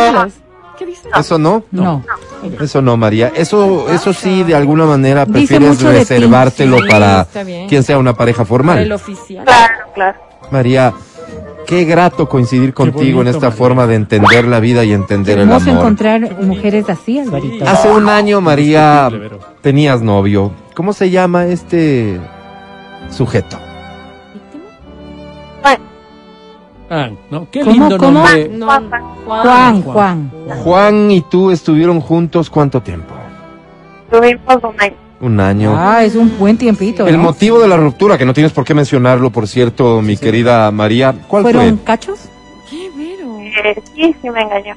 [0.81, 1.07] ¿Qué dices?
[1.15, 1.62] ¿Eso no?
[1.70, 2.02] No.
[2.59, 3.31] Eso no, María.
[3.36, 7.27] Eso, eso sí, de alguna manera Dice prefieres reservártelo Sí, para
[7.69, 8.93] quien sea una pareja Para el formal.
[8.93, 9.44] oficial.
[9.44, 10.19] claro claro
[10.51, 10.94] María,
[11.66, 13.57] qué grato coincidir contigo en esta María.
[13.59, 15.82] forma de entender la vida y entender el Vamos a amor.
[15.82, 17.65] encontrar mujeres así, Alvarito.
[17.69, 19.11] Hace un año, María,
[19.61, 20.51] tenías novio.
[20.74, 22.19] ¿Cómo se llama este
[23.11, 23.59] sujeto?
[26.92, 27.48] Ah, ¿no?
[27.50, 28.10] Qué ¿Cómo, lindo cómo?
[28.24, 28.48] nombre.
[28.48, 28.66] No,
[29.26, 30.30] Juan, Juan.
[30.64, 33.14] Juan y tú estuvieron juntos cuánto tiempo?
[34.10, 35.74] tuvimos un año Un año.
[35.76, 37.06] Ah, es un buen tiempito.
[37.06, 37.22] El ¿no?
[37.22, 41.14] motivo de la ruptura, que no tienes por qué mencionarlo, por cierto, mi querida María,
[41.28, 41.84] ¿cuál ¿Fueron fue?
[41.84, 42.18] cachos?
[42.68, 43.38] ¿Qué, Vero?
[43.38, 44.74] eh, sí sí me engañó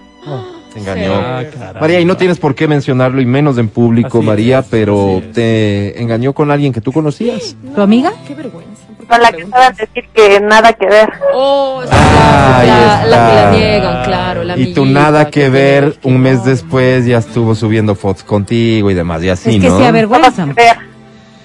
[0.72, 1.14] Te engañó.
[1.16, 1.44] Ah.
[1.82, 5.24] María, y no tienes por qué mencionarlo, y menos en público, Así María, es, pero
[5.34, 7.56] te engañó con alguien que tú conocías.
[7.74, 8.14] ¿Tu amiga?
[8.28, 8.73] Qué vergüenza.
[9.08, 13.30] ¿Por qué con la que saben decir que nada que ver Oh, Ah, la, la
[13.30, 14.44] que la niegan, claro.
[14.44, 16.46] La y tú amiguita nada que ver, que un mes no.
[16.46, 19.78] después ya estuvo subiendo fotos contigo y demás, y así, es que ¿no?
[19.78, 20.54] se avergüenzan.
[20.56, 20.78] ver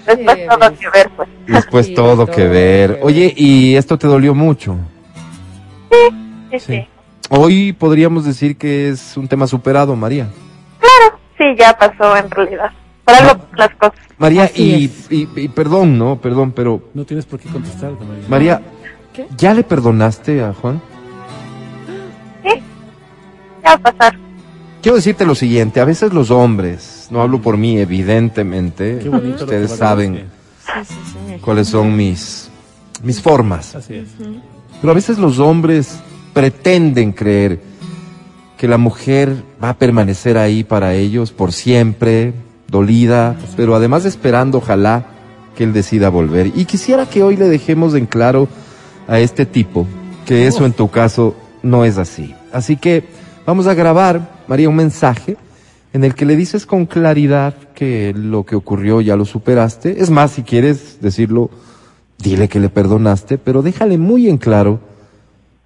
[0.06, 2.98] después todo que ver pues Después Sí, todo todo que ver.
[3.02, 4.76] Oye, ¿y esto te dolió mucho?
[5.90, 6.58] sí Sí.
[6.60, 6.88] sí
[7.30, 10.28] Hoy podríamos decir que es un tema superado, María.
[11.36, 12.70] sí ya pasó en realidad
[13.16, 16.16] por algo las cosas María, y, y- y perdón, ¿no?
[16.20, 18.28] Perdón, pero No tienes por qué contestar, María.
[18.28, 18.62] María,
[19.12, 19.26] ¿Qué?
[19.36, 20.80] ¿ya le perdonaste a Juan?
[22.44, 24.18] ya va a pasar
[24.82, 30.28] Quiero decirte lo siguiente, a veces los hombres, no hablo por mí, evidentemente, ustedes saben.
[30.64, 30.94] Sí, sí,
[31.34, 31.38] sí.
[31.40, 32.48] cuáles son mis,
[33.02, 34.08] mis formas, Así es.
[34.80, 35.98] pero a veces los hombres
[36.32, 37.60] pretenden creer
[38.56, 42.32] que la mujer va a permanecer ahí para ellos por siempre,
[42.68, 45.06] dolida, pero además esperando, ojalá,
[45.56, 46.52] que él decida volver.
[46.54, 48.48] Y quisiera que hoy le dejemos en claro
[49.08, 49.86] a este tipo
[50.26, 52.34] que eso en tu caso no es así.
[52.52, 53.04] Así que
[53.46, 55.36] vamos a grabar, María, un mensaje
[55.92, 60.02] en el que le dices con claridad que lo que ocurrió ya lo superaste.
[60.02, 61.50] Es más, si quieres decirlo,
[62.18, 64.80] dile que le perdonaste, pero déjale muy en claro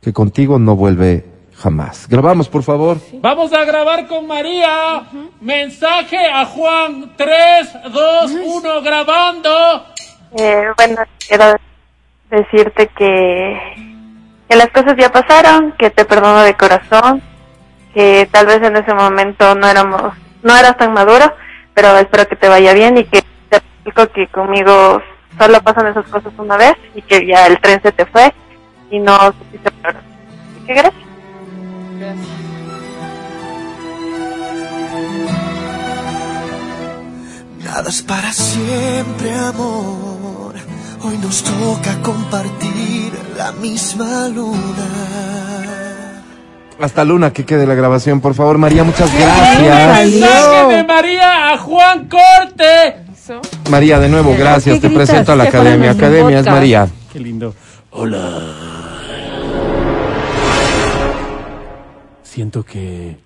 [0.00, 1.24] que contigo no vuelve
[1.62, 2.08] jamás.
[2.08, 2.98] Grabamos, por favor.
[3.20, 5.02] Vamos a grabar con María.
[5.40, 7.12] Mensaje a Juan.
[7.16, 9.86] 3, 2, 1, grabando.
[10.36, 11.56] Eh, bueno, quiero
[12.30, 13.60] decirte que,
[14.48, 17.22] que las cosas ya pasaron, que te perdono de corazón,
[17.94, 21.32] que tal vez en ese momento no éramos, no eras tan maduro,
[21.74, 25.02] pero espero que te vaya bien y que te explico que conmigo
[25.38, 28.32] solo pasan esas cosas una vez y que ya el tren se te fue
[28.90, 29.70] y no supiste.
[29.84, 31.11] Así que gracias.
[37.64, 40.54] Nada es para siempre, amor.
[41.04, 45.12] Hoy nos toca compartir la misma luna.
[46.80, 50.10] Hasta Luna, que quede la grabación, por favor, María, muchas gracias.
[50.10, 52.96] Mensaje de María a Juan Corte.
[53.70, 54.80] María, de nuevo, gracias.
[54.80, 55.92] ¿Qué Te presento a la academia.
[55.92, 56.46] Academia es?
[56.46, 56.88] María.
[57.12, 57.54] Qué lindo.
[62.32, 63.18] Siento que.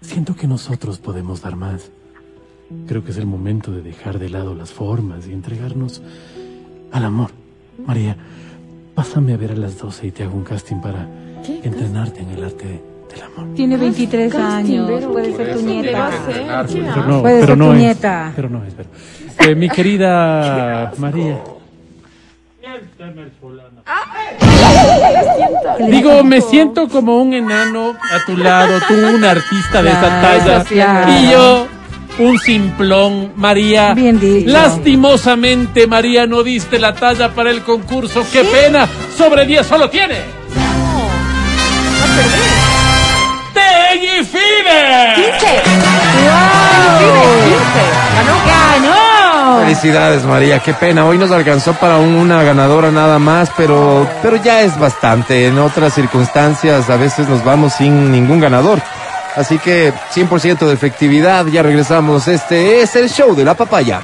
[0.00, 1.90] Siento que nosotros podemos dar más.
[2.86, 6.00] Creo que es el momento de dejar de lado las formas y entregarnos
[6.92, 7.32] al amor.
[7.84, 8.16] María,
[8.94, 11.08] pásame a ver a las 12 y te hago un casting para
[11.64, 13.54] entrenarte en el arte del amor.
[13.56, 16.10] Tiene 23 casting, años, puede ¿qué ser tu nieta.
[16.28, 18.32] ¿Qué Pero no, Puede ser no tu es, nieta.
[18.36, 18.88] Pero no es, pero.
[19.50, 21.42] Eh, mi querida María.
[25.88, 30.64] Digo, me siento como un enano a tu lado, tú un artista de esa talla
[31.08, 31.66] y yo
[32.18, 33.94] un simplón, María.
[33.94, 34.50] Bien dicho.
[34.50, 38.26] Lastimosamente, María, no diste la talla para el concurso.
[38.32, 38.88] ¡Qué pena!
[39.16, 40.16] Sobre 10 solo tiene.
[43.54, 45.14] ¡Tegui Fiber!
[45.14, 45.46] 15.
[46.24, 46.98] ¡Wow!
[47.44, 47.58] 15.
[48.16, 48.57] Ganó.
[49.68, 50.60] Felicidades, María.
[50.60, 51.04] Qué pena.
[51.04, 55.46] Hoy nos alcanzó para un- una ganadora nada más, pero, pero ya es bastante.
[55.46, 58.80] En otras circunstancias, a veces nos vamos sin ningún ganador.
[59.36, 61.44] Así que 100% de efectividad.
[61.48, 62.28] Ya regresamos.
[62.28, 64.00] Este es el show de la papaya.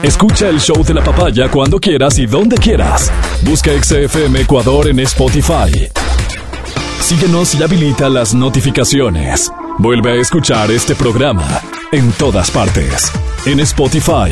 [0.00, 3.10] Escucha el show de la papaya cuando quieras y donde quieras.
[3.42, 5.88] Busca XFM Ecuador en Spotify.
[7.00, 9.50] Síguenos y habilita las notificaciones.
[9.78, 11.60] Vuelve a escuchar este programa
[11.90, 13.10] en todas partes.
[13.44, 14.30] En Spotify,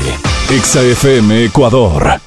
[0.49, 2.20] XFM Ecuador.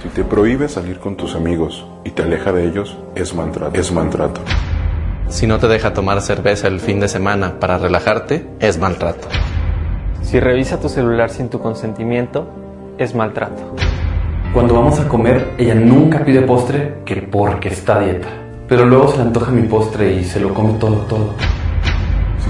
[0.00, 3.74] Si te prohíbe salir con tus amigos y te aleja de ellos, es maltrato.
[3.74, 4.40] Es maltrato.
[5.28, 9.26] Si no te deja tomar cerveza el fin de semana para relajarte, es maltrato.
[10.22, 12.46] Si revisa tu celular sin tu consentimiento,
[12.96, 13.74] es maltrato.
[14.54, 18.28] Cuando vamos a comer, ella nunca pide postre que porque está a dieta.
[18.68, 21.34] Pero luego se le antoja mi postre y se lo come todo, todo.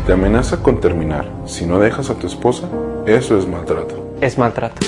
[0.06, 2.68] Te amenaza con terminar, si no dejas a tu esposa,
[3.06, 4.16] eso es maltrato.
[4.20, 4.84] Es maltrato.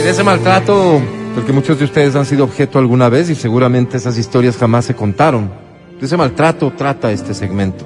[0.00, 0.98] En ese maltrato,
[1.34, 4.94] porque muchos de ustedes han sido objeto alguna vez y seguramente esas historias jamás se
[4.94, 5.50] contaron.
[6.00, 7.84] De ese maltrato trata este segmento.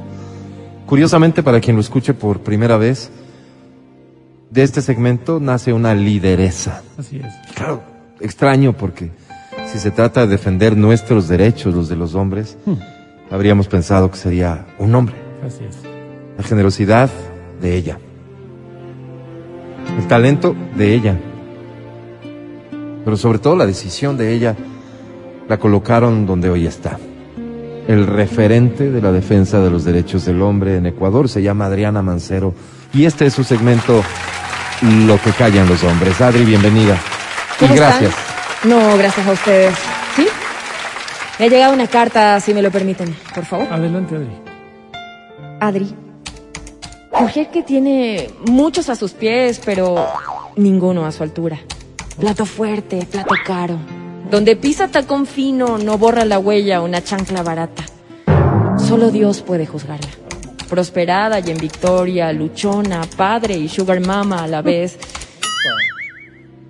[0.86, 3.10] Curiosamente, para quien lo escuche por primera vez,
[4.48, 6.84] de este segmento nace una lideresa.
[6.96, 7.34] Así es.
[7.56, 7.82] Claro,
[8.20, 9.10] extraño porque
[9.72, 12.56] si se trata de defender nuestros derechos, los de los hombres,
[13.28, 15.16] habríamos pensado que sería un hombre.
[15.44, 15.95] Así es.
[16.36, 17.10] La generosidad
[17.60, 17.98] de ella.
[19.98, 21.16] El talento de ella.
[23.04, 24.56] Pero sobre todo la decisión de ella
[25.48, 26.98] la colocaron donde hoy está.
[27.86, 32.02] El referente de la defensa de los derechos del hombre en Ecuador se llama Adriana
[32.02, 32.52] Mancero
[32.92, 34.02] y este es su segmento
[35.06, 36.20] Lo que callan los hombres.
[36.20, 36.98] Adri, bienvenida.
[37.56, 38.10] Y ¿Cómo gracias.
[38.10, 38.70] están?
[38.70, 39.74] No, gracias a ustedes.
[40.16, 40.26] ¿Sí?
[41.38, 43.66] Me ha llegado una carta, si me lo permiten, por favor.
[43.70, 44.30] Adelante, Adri.
[45.60, 46.05] Adri.
[47.20, 50.06] Mujer que tiene muchos a sus pies, pero
[50.56, 51.58] ninguno a su altura.
[52.18, 53.78] Plato fuerte, plato caro.
[54.30, 57.84] Donde pisa tacón fino, no borra la huella una chancla barata.
[58.78, 60.10] Solo Dios puede juzgarla.
[60.68, 64.98] Prosperada y en victoria, luchona, padre y sugar mama a la vez.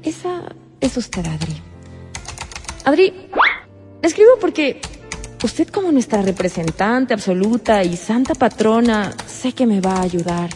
[0.02, 0.42] Esa
[0.80, 1.60] es usted, Adri.
[2.84, 3.12] Adri,
[4.02, 4.80] escribo porque
[5.42, 10.50] usted como nuestra representante absoluta y santa patrona, sé que me va a ayudar.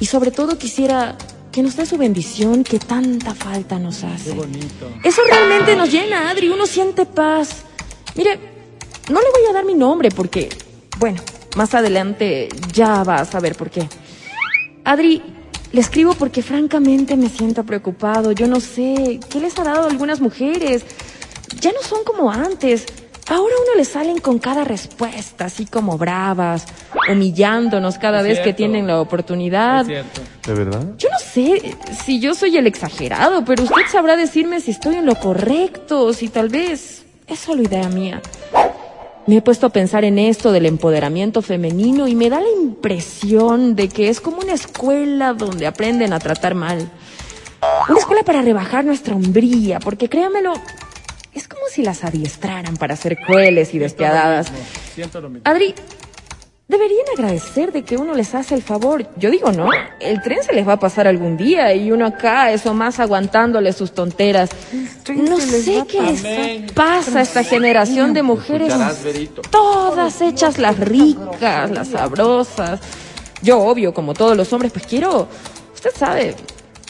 [0.00, 1.16] Y sobre todo quisiera
[1.52, 4.34] que nos dé su bendición que tanta falta nos hace.
[5.04, 7.64] Eso realmente nos llena, Adri, uno siente paz.
[8.14, 8.38] Mire,
[9.10, 10.48] no le voy a dar mi nombre porque,
[10.98, 11.20] bueno,
[11.56, 13.88] más adelante ya va a saber por qué.
[14.84, 15.22] Adri,
[15.72, 18.32] le escribo porque francamente me siento preocupado.
[18.32, 20.84] Yo no sé, ¿qué les ha dado a algunas mujeres?
[21.60, 22.86] Ya no son como antes.
[23.30, 26.66] Ahora a uno le salen con cada respuesta, así como bravas,
[27.10, 29.86] humillándonos cada Es vez que tienen la oportunidad.
[29.86, 30.20] cierto.
[30.46, 30.82] ¿De verdad?
[30.98, 35.06] Yo no sé si yo soy el exagerado, pero usted sabrá decirme si estoy en
[35.06, 38.20] lo correcto, si tal vez es solo idea mía.
[39.26, 43.76] me he puesto a pensar en esto del empoderamiento femenino y me da la impresión
[43.76, 46.90] de que es como una escuela donde aprenden a tratar mal.
[47.88, 50.54] Una escuela para rebajar nuestra hombría, porque créanmelo,
[51.34, 54.48] es como si las adiestraran para ser crueles y despiadadas.
[55.44, 55.74] Adri,
[56.70, 59.06] deberían agradecer de que uno les hace el favor.
[59.16, 59.68] Yo digo, ¿no?
[60.00, 63.72] El tren se les va a pasar algún día y uno acá, eso más aguantándole
[63.72, 64.50] sus tonteras.
[65.14, 68.72] No sé qué pasa a esta generación de mujeres
[69.50, 72.80] todas hechas las ricas, las sabrosas.
[73.42, 75.26] Yo, obvio, como todos los hombres, pues quiero,
[75.74, 76.36] usted sabe,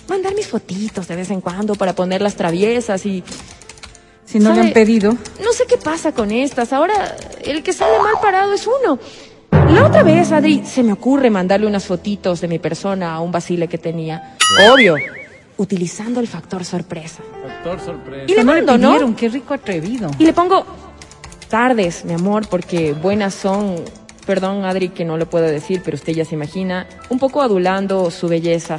[0.09, 3.23] mandar mis fotitos de vez en cuando para ponerlas traviesas y...
[4.31, 5.17] Si no le han pedido.
[5.43, 6.73] No sé qué pasa con estas.
[6.73, 8.97] Ahora, el que sale mal parado es uno.
[9.51, 13.33] La otra vez, Adri, se me ocurre mandarle unas fotitos de mi persona a un
[13.33, 14.37] basile que tenía.
[14.73, 14.95] Obvio,
[15.57, 17.23] utilizando el factor sorpresa.
[17.43, 18.25] Factor sorpresa.
[18.29, 18.89] Y le no le mando, ¿no?
[18.91, 20.09] pidieron, qué rico atrevido.
[20.19, 20.65] Y le pongo
[21.49, 23.77] tardes, mi amor, porque buenas son,
[24.31, 28.13] perdón Adri que no lo puedo decir, pero usted ya se imagina, un poco adulando
[28.13, 28.79] su belleza.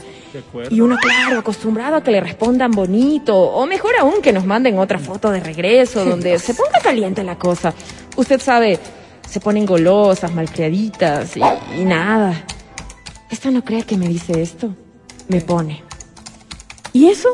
[0.69, 4.79] Y uno, claro, acostumbrado a que le respondan bonito, o mejor aún que nos manden
[4.79, 7.73] otra foto de regreso, donde se ponga caliente la cosa.
[8.15, 8.79] Usted sabe,
[9.27, 11.41] se ponen golosas, malcriaditas, y,
[11.77, 12.45] y nada.
[13.29, 14.73] Esta no cree que me dice esto,
[15.27, 15.83] me pone.
[16.93, 17.27] ¿Y eso?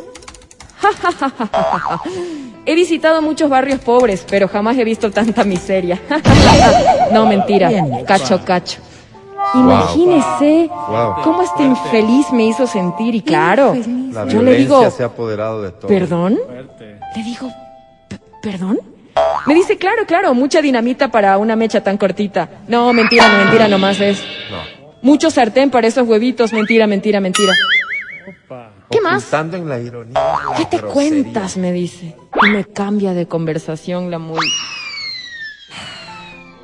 [2.66, 6.00] He visitado muchos barrios pobres, pero jamás he visto tanta miseria.
[7.12, 7.70] no, mentira.
[8.06, 8.80] Cacho, cacho.
[9.54, 11.22] Imagínese Wow.
[11.24, 13.76] cómo este infeliz me hizo sentir y claro,
[14.12, 15.88] La yo le digo, se ha apoderado de todo.
[15.88, 16.38] ¿perdón?
[16.46, 17.00] Fuerte.
[17.16, 17.50] Le digo,
[18.10, 18.80] "P- ¿perdón?
[19.46, 22.50] Me dice, claro, claro, mucha dinamita para una mecha tan cortita.
[22.68, 24.22] No, mentira, no, mentira, nomás es.
[25.02, 27.54] Mucho sartén para esos huevitos, mentira, mentira, mentira.
[28.90, 29.32] ¿Qué más?
[29.34, 30.14] En la ironía.
[30.14, 30.94] la ¿Qué te grosería.
[31.24, 31.58] cuentas?
[31.58, 32.16] Me dice.
[32.44, 34.46] Y me cambia de conversación la muy.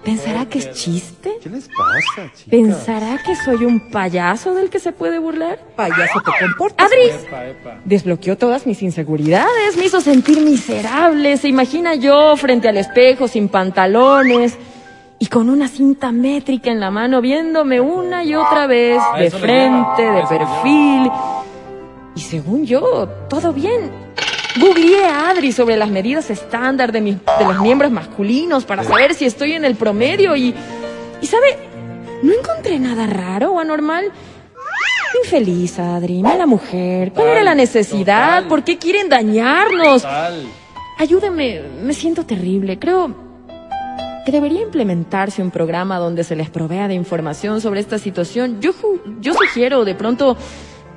[0.03, 1.31] ¿Pensará que es chiste?
[1.41, 2.49] ¿Qué les pasa, chicas?
[2.49, 5.59] ¿Pensará que soy un payaso del que se puede burlar?
[5.77, 6.87] Payaso te comportas.
[6.87, 7.77] Adri Epa, epa.
[7.85, 11.37] desbloqueó todas mis inseguridades, me hizo sentir miserable.
[11.37, 14.57] Se imagina yo frente al espejo sin pantalones
[15.19, 19.31] y con una cinta métrica en la mano viéndome una y otra vez A de
[19.31, 21.11] frente, de perfil.
[22.15, 23.91] Y según yo, todo bien.
[24.59, 29.15] Googleé a Adri sobre las medidas estándar de, mis, de los miembros masculinos para saber
[29.15, 30.53] si estoy en el promedio y,
[31.21, 31.57] y ¿sabe?
[32.21, 34.11] No encontré nada raro o anormal.
[35.23, 37.11] Infeliz, Adri, mala mujer.
[37.13, 38.35] ¿Cuál era la necesidad?
[38.37, 38.47] total.
[38.47, 40.03] ¿Por qué quieren dañarnos?
[40.03, 40.45] Tal.
[40.99, 42.77] Ayúdeme, me siento terrible.
[42.77, 43.15] Creo
[44.25, 48.61] que debería implementarse un programa donde se les provea de información sobre esta situación.
[48.61, 48.71] Yo,
[49.19, 50.37] yo sugiero de pronto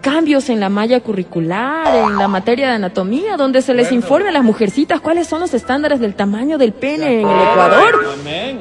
[0.06, 4.32] cambios en la malla curricular, en la materia de anatomía, donde se les informe a
[4.32, 8.16] las mujercitas cuáles son los estándares del tamaño del pene en el Ecuador.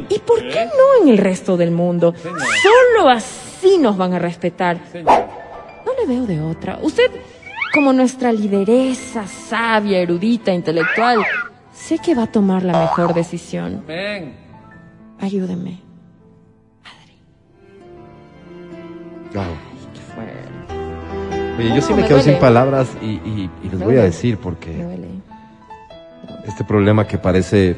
[0.10, 2.16] ¿Y por qué no en el resto del mundo?
[2.18, 4.80] Solo así nos van a respetar.
[4.96, 6.80] No le veo de otra.
[6.82, 7.12] Usted,
[7.76, 11.24] como nuestra lideresa sabia, erudita, intelectual,
[11.72, 13.84] sé que va a tomar la mejor decisión.
[15.20, 15.80] Ayúdeme.
[19.32, 19.65] Claro.
[21.58, 22.32] Oye, yo sí me me quedo duele.
[22.34, 25.08] sin palabras y, y- y les Me voy a decir Me porque duele.
[26.46, 27.76] este problema que parece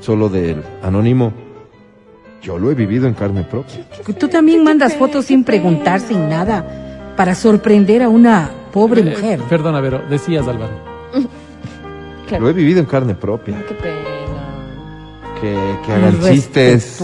[0.00, 1.32] solo del anónimo,
[2.42, 3.84] yo lo he vivido en carne propia.
[4.18, 9.40] Tú también mandas fotos sin preguntar, sin nada, para sorprender a una pobre Eh, mujer.
[9.48, 10.72] Perdona, Vero, decías, Álvaro.
[12.28, 12.44] Claro.
[12.44, 13.56] Lo he vivido en carne propia.
[13.66, 13.96] Qué pena.
[15.40, 17.02] Que, que hagan chistes,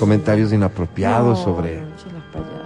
[0.00, 1.74] comentarios inapropiados No, sobre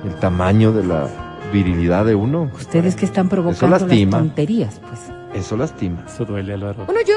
[0.04, 1.06] el tamaño de la
[1.52, 2.50] virilidad de uno.
[2.54, 5.00] Ustedes que están provocando las tonterías, pues.
[5.34, 6.04] Eso lastima.
[6.06, 6.84] Eso duele, Álvaro.
[6.86, 7.14] Bueno, yo,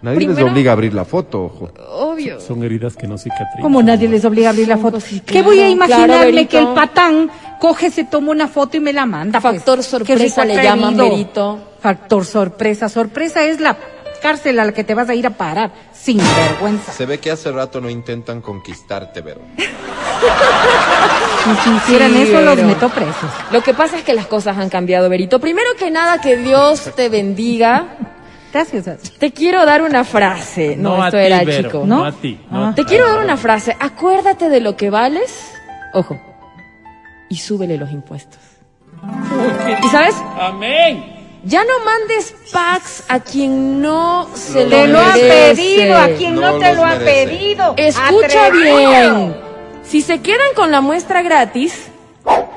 [0.00, 1.70] Nadie les obliga a abrir la foto, ojo.
[1.90, 2.40] obvio.
[2.40, 3.62] Son heridas que no cicatrizan.
[3.62, 5.00] Como nadie les obliga a abrir la foto.
[5.00, 8.80] Sí, ¿Qué voy a imaginarme claro, que el patán coge, se toma una foto y
[8.80, 9.40] me la manda?
[9.40, 9.56] pues?
[9.56, 10.96] Factor Qué sorpresa le llaman.
[10.96, 11.58] Berito.
[11.80, 12.88] Factor sorpresa.
[12.88, 13.76] Sorpresa es la
[14.18, 15.70] cárcel a la que te vas a ir a parar.
[15.92, 16.92] Sin vergüenza.
[16.92, 19.40] Se ve que hace rato no intentan conquistarte, Vero.
[19.58, 23.30] Y si hicieran Sí, eso, los meto presos.
[23.50, 25.38] Lo que pasa es que las cosas han cambiado, Berito.
[25.40, 27.96] Primero que nada, que Dios te bendiga.
[28.52, 28.86] Gracias.
[29.18, 30.74] Te quiero dar una frase.
[30.76, 31.84] No, No, a esto ti, era Vero, chico.
[31.86, 32.04] no, ¿no?
[32.06, 32.40] a ti.
[32.50, 32.54] Ah.
[32.54, 33.76] No Te quiero dar una frase.
[33.78, 35.52] Acuérdate de lo que vales.
[35.94, 36.20] Ojo.
[37.30, 38.40] Y súbele los impuestos.
[39.84, 40.14] ¿Y sabes?
[40.40, 41.17] Amén.
[41.44, 46.34] Ya no mandes packs a quien no se lo Te lo ha pedido, a quien
[46.34, 47.26] no, No te lo ha merece.
[47.28, 47.74] pedido.
[47.76, 48.76] Escucha Atrevido.
[48.78, 49.36] bien.
[49.84, 51.90] Si se quedan con la muestra gratis,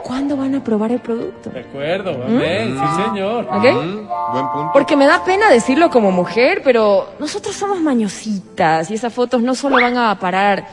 [0.03, 1.51] ¿cuándo van a probar el producto?
[1.51, 3.45] De acuerdo, amén, sí señor.
[3.49, 3.61] ¿Ok?
[3.63, 4.69] Buen punto.
[4.73, 9.53] Porque me da pena decirlo como mujer, pero nosotros somos mañositas y esas fotos no
[9.55, 10.65] solo van a parar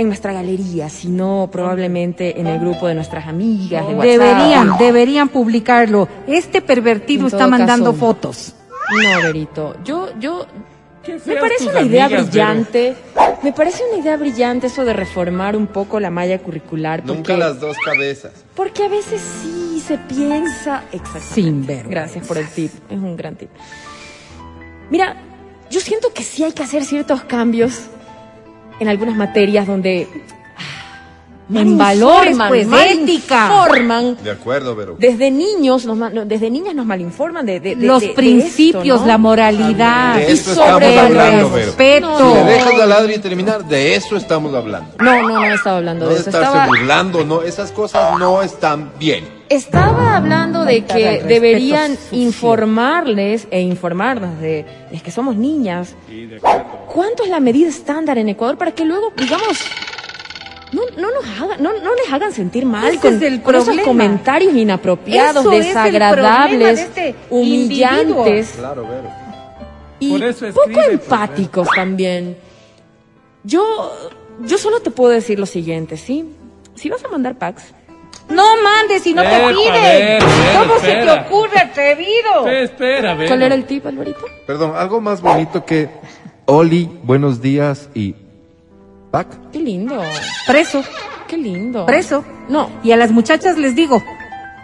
[0.00, 4.10] en nuestra galería, sino probablemente en el grupo de nuestras amigas de WhatsApp.
[4.18, 6.08] Deberían, deberían publicarlo.
[6.26, 7.98] Este pervertido En está mandando caso.
[7.98, 8.54] fotos.
[8.90, 9.76] No, Berito.
[9.84, 10.46] Yo, yo,
[11.26, 12.96] me parece una idea amigas, brillante.
[13.42, 17.00] Me parece una idea brillante eso de reformar un poco la malla curricular.
[17.02, 18.32] Porque, Nunca las dos cabezas.
[18.54, 20.84] porque a veces sí se piensa.
[20.92, 21.34] Exacto.
[21.34, 21.88] Sin ver.
[21.88, 22.72] Gracias por el tip.
[22.90, 23.48] Es un gran tip.
[24.90, 25.16] Mira,
[25.70, 27.82] yo siento que sí hay que hacer ciertos cambios
[28.80, 30.08] en algunas materias donde.
[30.56, 33.66] ah, En valores, informan, pues, ética.
[34.22, 34.96] De acuerdo, Vero.
[34.98, 38.84] Desde niños, nos, no, desde niñas nos malinforman de, de- de- Los de- de principios,
[38.86, 39.06] esto, ¿no?
[39.06, 40.14] la moralidad.
[40.16, 41.66] De Y eso sobre estamos el hablando, Vero.
[41.66, 42.08] respeto.
[42.08, 44.94] No, Si me dejas la ladra y terminar, de eso estamos hablando.
[44.98, 46.30] No, no, no estaba hablando No de de eso.
[46.30, 49.39] estarse Estaba, burlando, no, esas cosas no están bien.
[49.50, 55.96] Estaba hablando de que deberían informarles e informarnos de es que somos niñas.
[56.86, 59.58] ¿Cuánto es la medida estándar en Ecuador para que luego, digamos,
[60.72, 63.56] no, no nos hagan, no, no les hagan sentir mal Ese con, es el con
[63.56, 68.86] esos comentarios inapropiados, Eso desagradables, de este humillantes Claro,
[69.98, 72.36] y Por eso poco pues, empáticos también.
[73.42, 73.92] Yo,
[74.44, 76.24] yo solo te puedo decir lo siguiente, ¿sí?
[76.74, 77.74] Si vas a mandar packs,
[78.30, 80.18] No mandes si no te piden.
[80.58, 82.46] ¿Cómo se te ocurre, atrevido?
[82.46, 83.26] Espera, espera, ve.
[83.26, 84.20] ¿cuál era el tip, Alvarito?
[84.46, 85.88] Perdón, algo más bonito que
[86.46, 88.14] Oli, buenos días y
[89.10, 89.26] Pac.
[89.52, 90.02] Qué lindo,
[90.46, 90.82] Preso,
[91.26, 91.86] qué lindo.
[91.86, 92.24] preso.
[92.48, 92.70] No.
[92.82, 94.02] Y a las muchachas les digo,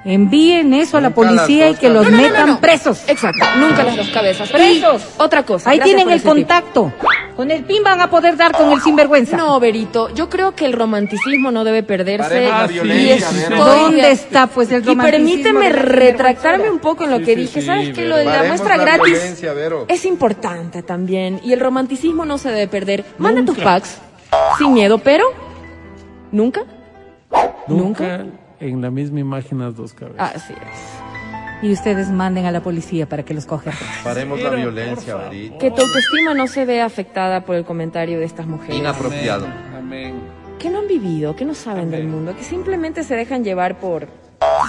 [0.05, 3.03] envíen eso a la policía y que los metan presos.
[3.09, 4.49] Exacto, nunca las dos cabezas.
[4.51, 5.03] Presos.
[5.03, 5.71] Y otra cosa.
[5.71, 6.49] Ahí tienen el tip.
[7.37, 9.37] Con el PIN van a poder dar con el sinvergüenza.
[9.37, 12.49] No, Berito, yo creo que el romanticismo no debe perderse.
[12.51, 13.55] Ah, Y estoy.
[13.59, 15.03] ¿Dónde de- está pues el Y romanticismo
[15.35, 17.61] permíteme de la retractarme un poco en lo Sí, que sí, dije.
[17.61, 19.37] sí, ¿Sabes que lo de la muestra la gratis
[19.89, 21.39] es importante también?
[21.45, 23.05] Y el romanticismo no se debe perder.
[23.19, 23.65] Manda tus Nunca.
[23.65, 24.01] packs
[24.57, 25.27] sin miedo, pero
[26.33, 26.63] nunca.
[27.69, 28.25] Nunca
[28.61, 30.37] en la misma imagen las dos cabezas.
[30.37, 30.96] Así es.
[31.63, 33.73] Y ustedes manden a la policía para que los cojan.
[34.05, 35.59] Paremos la violencia, Verito.
[35.59, 38.77] Que tu autoestima no se vea afectada por el comentario de estas mujeres.
[38.77, 39.47] Inapropiado.
[39.77, 40.15] Amén.
[40.59, 44.09] Que no han vivido, que no saben del mundo, que simplemente se dejan llevar por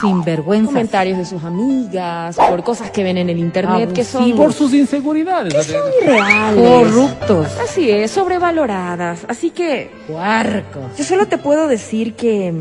[0.02, 0.68] Sinvergüenza.
[0.72, 4.74] comentarios de sus amigas, por cosas que ven en el internet que son, Por sus
[4.74, 5.54] inseguridades.
[5.54, 6.64] que son irreales.
[6.70, 7.58] Corruptos.
[7.60, 9.26] Así es, sobrevaloradas.
[9.28, 10.98] Así que Puercos.
[10.98, 12.54] yo solo te puedo decir que,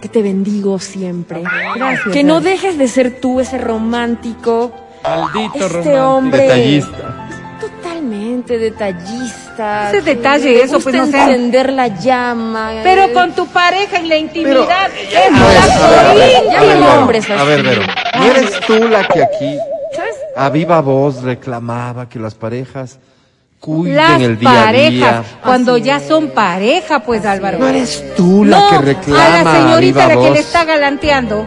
[0.00, 1.42] que te bendigo siempre.
[1.76, 2.12] Gracias.
[2.12, 4.72] Que no dejes de ser tú ese romántico,
[5.02, 6.04] Maldito este romántico.
[6.08, 7.28] hombre Detallista.
[7.60, 9.88] totalmente detallista.
[9.90, 12.72] Ese detalle, le eso, pues, no sea- encender la llama.
[12.82, 14.88] Pero con tu pareja en la intimidad.
[14.96, 16.52] es A ver, a ver, íntimo.
[16.52, 17.68] ya hay hombres A ver, así.
[17.68, 17.82] Vero.
[18.18, 19.58] ¿No eres tú la que aquí
[19.94, 20.14] ¿Sabes?
[20.36, 22.98] a viva voz reclamaba que las parejas
[23.60, 25.24] cuiden Las el día a parejas, día?
[25.44, 26.08] cuando Así ya es.
[26.08, 27.58] son pareja, pues Álvaro.
[27.58, 31.46] ¿No eres tú la No, que reclama a la señorita la que le está galanteando.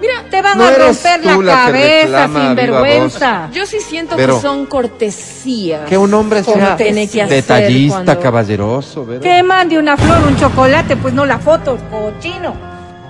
[0.00, 3.48] Mira, te van No a romper la cabeza sin vergüenza.
[3.52, 5.88] Yo sí siento Pero- que son cortesías.
[5.88, 9.20] Que un hombre sea tiene que hacer detallista, cuando- caballeroso, Vero.
[9.20, 12.54] Que mande una flor, un chocolate, pues no la foto, cochino.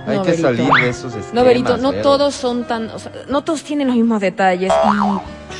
[0.07, 0.47] Hay No, que Berito.
[0.47, 1.33] salir de esos esquemas.
[1.33, 4.73] No, Berito, no todos son tan, o sea, no todos tienen los mismos detalles.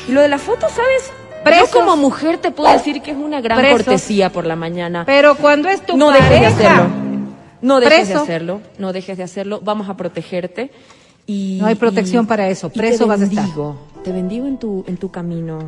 [0.08, 1.12] Y, y lo de la foto, ¿sabes?
[1.44, 1.70] Presos.
[1.72, 3.84] Yo como mujer te puedo decir que es una gran Presos.
[3.84, 5.04] cortesía por la mañana.
[5.06, 6.86] Pero cuando es tu no dejes de hacerlo.
[7.62, 8.60] No dejes de hacerlo.
[8.78, 9.60] No dejes de hacerlo.
[9.62, 10.70] Vamos a protegerte.
[11.26, 12.70] Y, No hay protección y- para eso.
[12.70, 13.44] Preso vas a estar.
[13.44, 15.58] bendigo, Te bendigo en tu, en tu camino.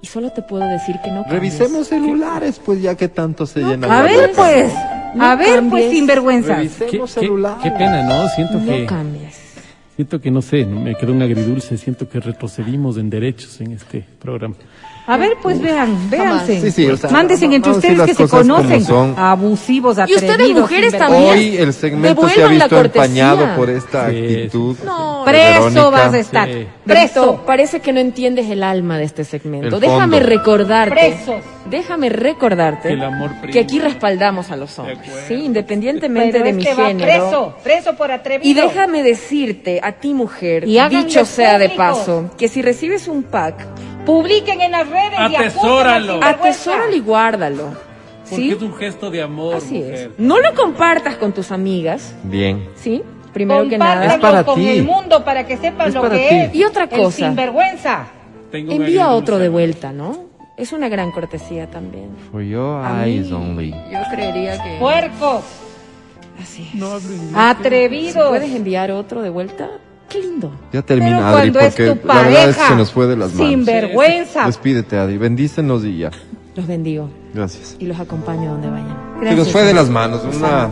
[0.00, 1.32] Y solo te puedo decir que no cambies.
[1.32, 3.86] Revisemos celulares, pues ya que tanto se llena.
[3.86, 4.72] a la ver pues,
[5.14, 6.48] No a ver pues sinvergüenza.
[6.48, 7.62] Qué, Revisemos qué- celulares.
[7.64, 8.28] qué pena, ¿no?
[8.28, 9.40] Siento No que, cambies.
[9.98, 14.04] Siento que no sé, me quedó un agridulce, siento que retrocedimos en derechos en este
[14.20, 14.54] programa.
[15.08, 16.60] A ver pues vean, véanse.
[16.60, 18.84] Sí, sí, o sea, Mándense vamos entre ustedes que se conocen.
[18.84, 19.14] son.
[19.18, 20.28] Abusivos, Y atrevidos.
[20.30, 21.22] ustedes, mujeres, también.
[21.24, 24.76] Hoy el segmento se ha Devuelvan la visto empañado por esta Sí, actitud.
[24.84, 25.88] No, Preso Verónica.
[25.90, 26.48] vas a estar.
[26.48, 26.66] Sí.
[26.84, 27.42] Preso.
[27.46, 29.76] Parece que no entiendes el alma de este segmento.
[29.76, 30.28] El Déjame fondo.
[30.28, 30.94] recordarte.
[30.94, 31.42] Presos.
[31.70, 36.52] Déjame recordarte Que el amor que aquí respaldamos a los hombres, sí, independientemente Pero de
[36.54, 37.06] mi que va género.
[37.06, 38.48] preso, preso por atrevido.
[38.48, 43.22] Y déjame decirte a ti mujer, Y dicho sea de paso, que si recibes un
[43.22, 43.66] pack,
[44.08, 46.12] Publiquen en las redes y Atesóralo.
[46.14, 46.28] sinvergüenza.
[46.48, 47.64] atesóralo y guárdalo.
[48.28, 48.50] Porque ¿Sí?
[48.50, 49.94] es un gesto de amor, Así mujer.
[49.94, 50.08] es.
[50.18, 52.68] No lo compartas con tus amigas, Bien.
[52.74, 53.02] ¿sí?
[53.32, 54.06] Primero que nada.
[54.06, 54.68] Es para con ti.
[54.68, 56.24] el mundo para que sepan Es lo que ti.
[56.30, 56.54] es.
[56.54, 57.16] Y otra el cosa.
[57.16, 58.06] sinvergüenza.
[58.50, 60.24] Tengo un Envía otro de vuelta, ¿no?
[60.56, 62.08] Es una gran cortesía también.
[62.32, 63.70] For your A mí, eyes only.
[63.70, 64.76] Yo creería que...
[64.80, 65.44] Puercos.
[66.42, 67.32] Así No hablo inglés.
[67.34, 68.28] Atrevido.
[68.30, 69.68] ¿Puedes enviar otro de vuelta?
[70.08, 70.50] Qué lindo.
[70.72, 73.06] Ya termina, Pero Adri, es porque tu la verdad es que pareja, se nos fue
[73.06, 73.48] de las manos.
[73.50, 74.46] Sin vergüenza.
[74.46, 75.18] Despídete, Adri.
[75.18, 76.10] Bendícenos y ya.
[76.54, 77.76] Los bendigo Gracias.
[77.78, 78.96] y los acompaño donde vayan.
[79.22, 80.22] Se nos fue de las manos.
[80.24, 80.70] Una,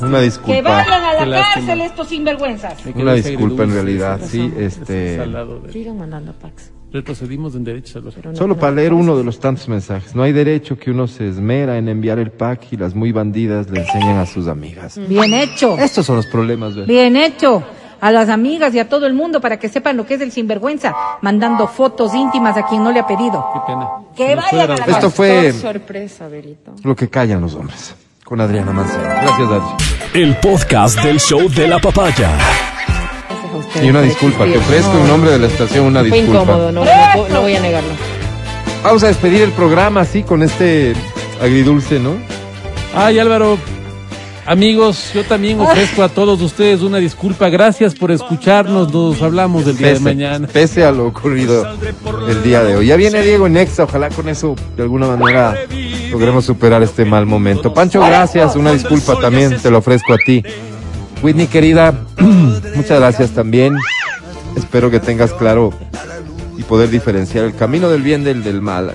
[0.00, 0.62] una Que disculpa.
[0.62, 2.74] vayan a la cárcel estos sinvergüenzas.
[2.94, 4.20] Una disculpa en realidad.
[4.24, 5.18] Sí, este.
[5.18, 6.70] de- Sigan mandando packs.
[6.92, 10.14] Retrocedimos en derechos a los no Solo para leer uno de los tantos mensajes.
[10.16, 13.70] No hay derecho que uno se esmera en enviar el pack y las muy bandidas
[13.70, 14.98] le enseñen a sus amigas.
[15.08, 15.78] Bien hecho.
[15.78, 16.88] Estos son los problemas, ¿verdad?
[16.88, 17.62] Bien hecho.
[18.00, 20.32] A las amigas y a todo el mundo para que sepan lo que es el
[20.32, 23.44] sinvergüenza, mandando fotos íntimas a quien no le ha pedido.
[23.52, 23.88] Qué pena.
[24.16, 26.72] Que fue vayan de a la Esto fue sorpresa, Berito.
[26.82, 27.94] lo que callan los hombres.
[28.24, 29.22] Con Adriana Mancera.
[29.22, 30.22] Gracias, Adri.
[30.22, 32.30] El podcast del show de la papaya.
[33.28, 36.10] Gracias a ustedes Y una disculpa, te ofrezco en nombre de la estación una Fue
[36.12, 36.42] disculpa.
[36.42, 37.90] incómodo, no, no, no- no voy a negarlo.
[38.84, 40.94] Vamos a despedir el programa así con este
[41.42, 42.12] agridulce, ¿no?
[42.94, 43.58] Ay, Álvaro,
[44.46, 47.48] amigos, yo también ofrezco a todos ustedes una disculpa.
[47.48, 48.92] Gracias por escucharnos.
[48.92, 50.48] Nos hablamos del día de mañana.
[50.48, 51.66] pese a lo ocurrido
[52.28, 52.86] el día de hoy.
[52.86, 55.56] Ya viene Diego en Exa, ojalá con eso de alguna manera
[56.10, 57.72] logremos superar este mal momento.
[57.72, 60.42] Pancho, gracias, una disculpa también, te lo ofrezco a ti.
[61.22, 61.94] Whitney, querida,
[62.74, 63.76] muchas gracias también.
[64.56, 65.72] Espero que tengas claro
[66.60, 68.92] y poder diferenciar el camino del bien del del mal.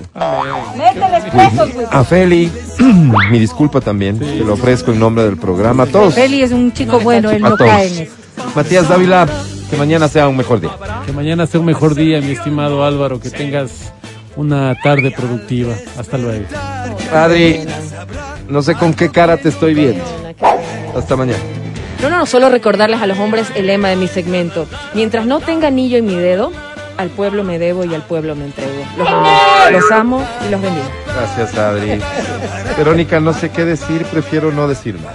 [0.76, 1.32] Mételes
[1.74, 1.86] güey.
[1.90, 2.52] A Feli,
[3.30, 5.82] mi disculpa también, te lo ofrezco en nombre del programa.
[5.82, 8.12] A todos, Feli es un chico bueno, él no cae en eso.
[8.54, 9.26] Matías Dávila,
[9.68, 10.70] que mañana sea un mejor día.
[11.04, 13.18] Que mañana sea un mejor día, mi estimado Álvaro.
[13.18, 13.92] Que tengas
[14.36, 15.74] una tarde productiva.
[15.98, 16.44] Hasta luego.
[17.12, 17.62] Adri,
[18.48, 20.04] no sé con qué cara te estoy viendo.
[20.96, 21.40] Hasta mañana.
[22.00, 24.68] No, no, no, solo recordarles a los hombres el lema de mi segmento.
[24.94, 26.52] Mientras no tenga anillo en mi dedo,
[26.96, 28.84] al pueblo me debo y al pueblo me entrego.
[28.96, 29.28] Los amo,
[29.70, 30.86] los amo y los bendigo.
[31.14, 32.00] Gracias, Adri.
[32.76, 35.14] Verónica, no sé qué decir, prefiero no decir nada.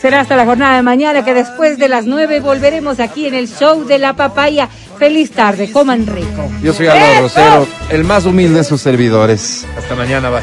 [0.00, 3.48] Será hasta la jornada de mañana que después de las nueve volveremos aquí en el
[3.48, 4.68] show de la papaya.
[4.96, 6.48] Feliz tarde, coman rico.
[6.62, 9.66] Yo soy Álvaro Rosero, el más humilde de sus servidores.
[9.76, 10.42] Hasta mañana, bye.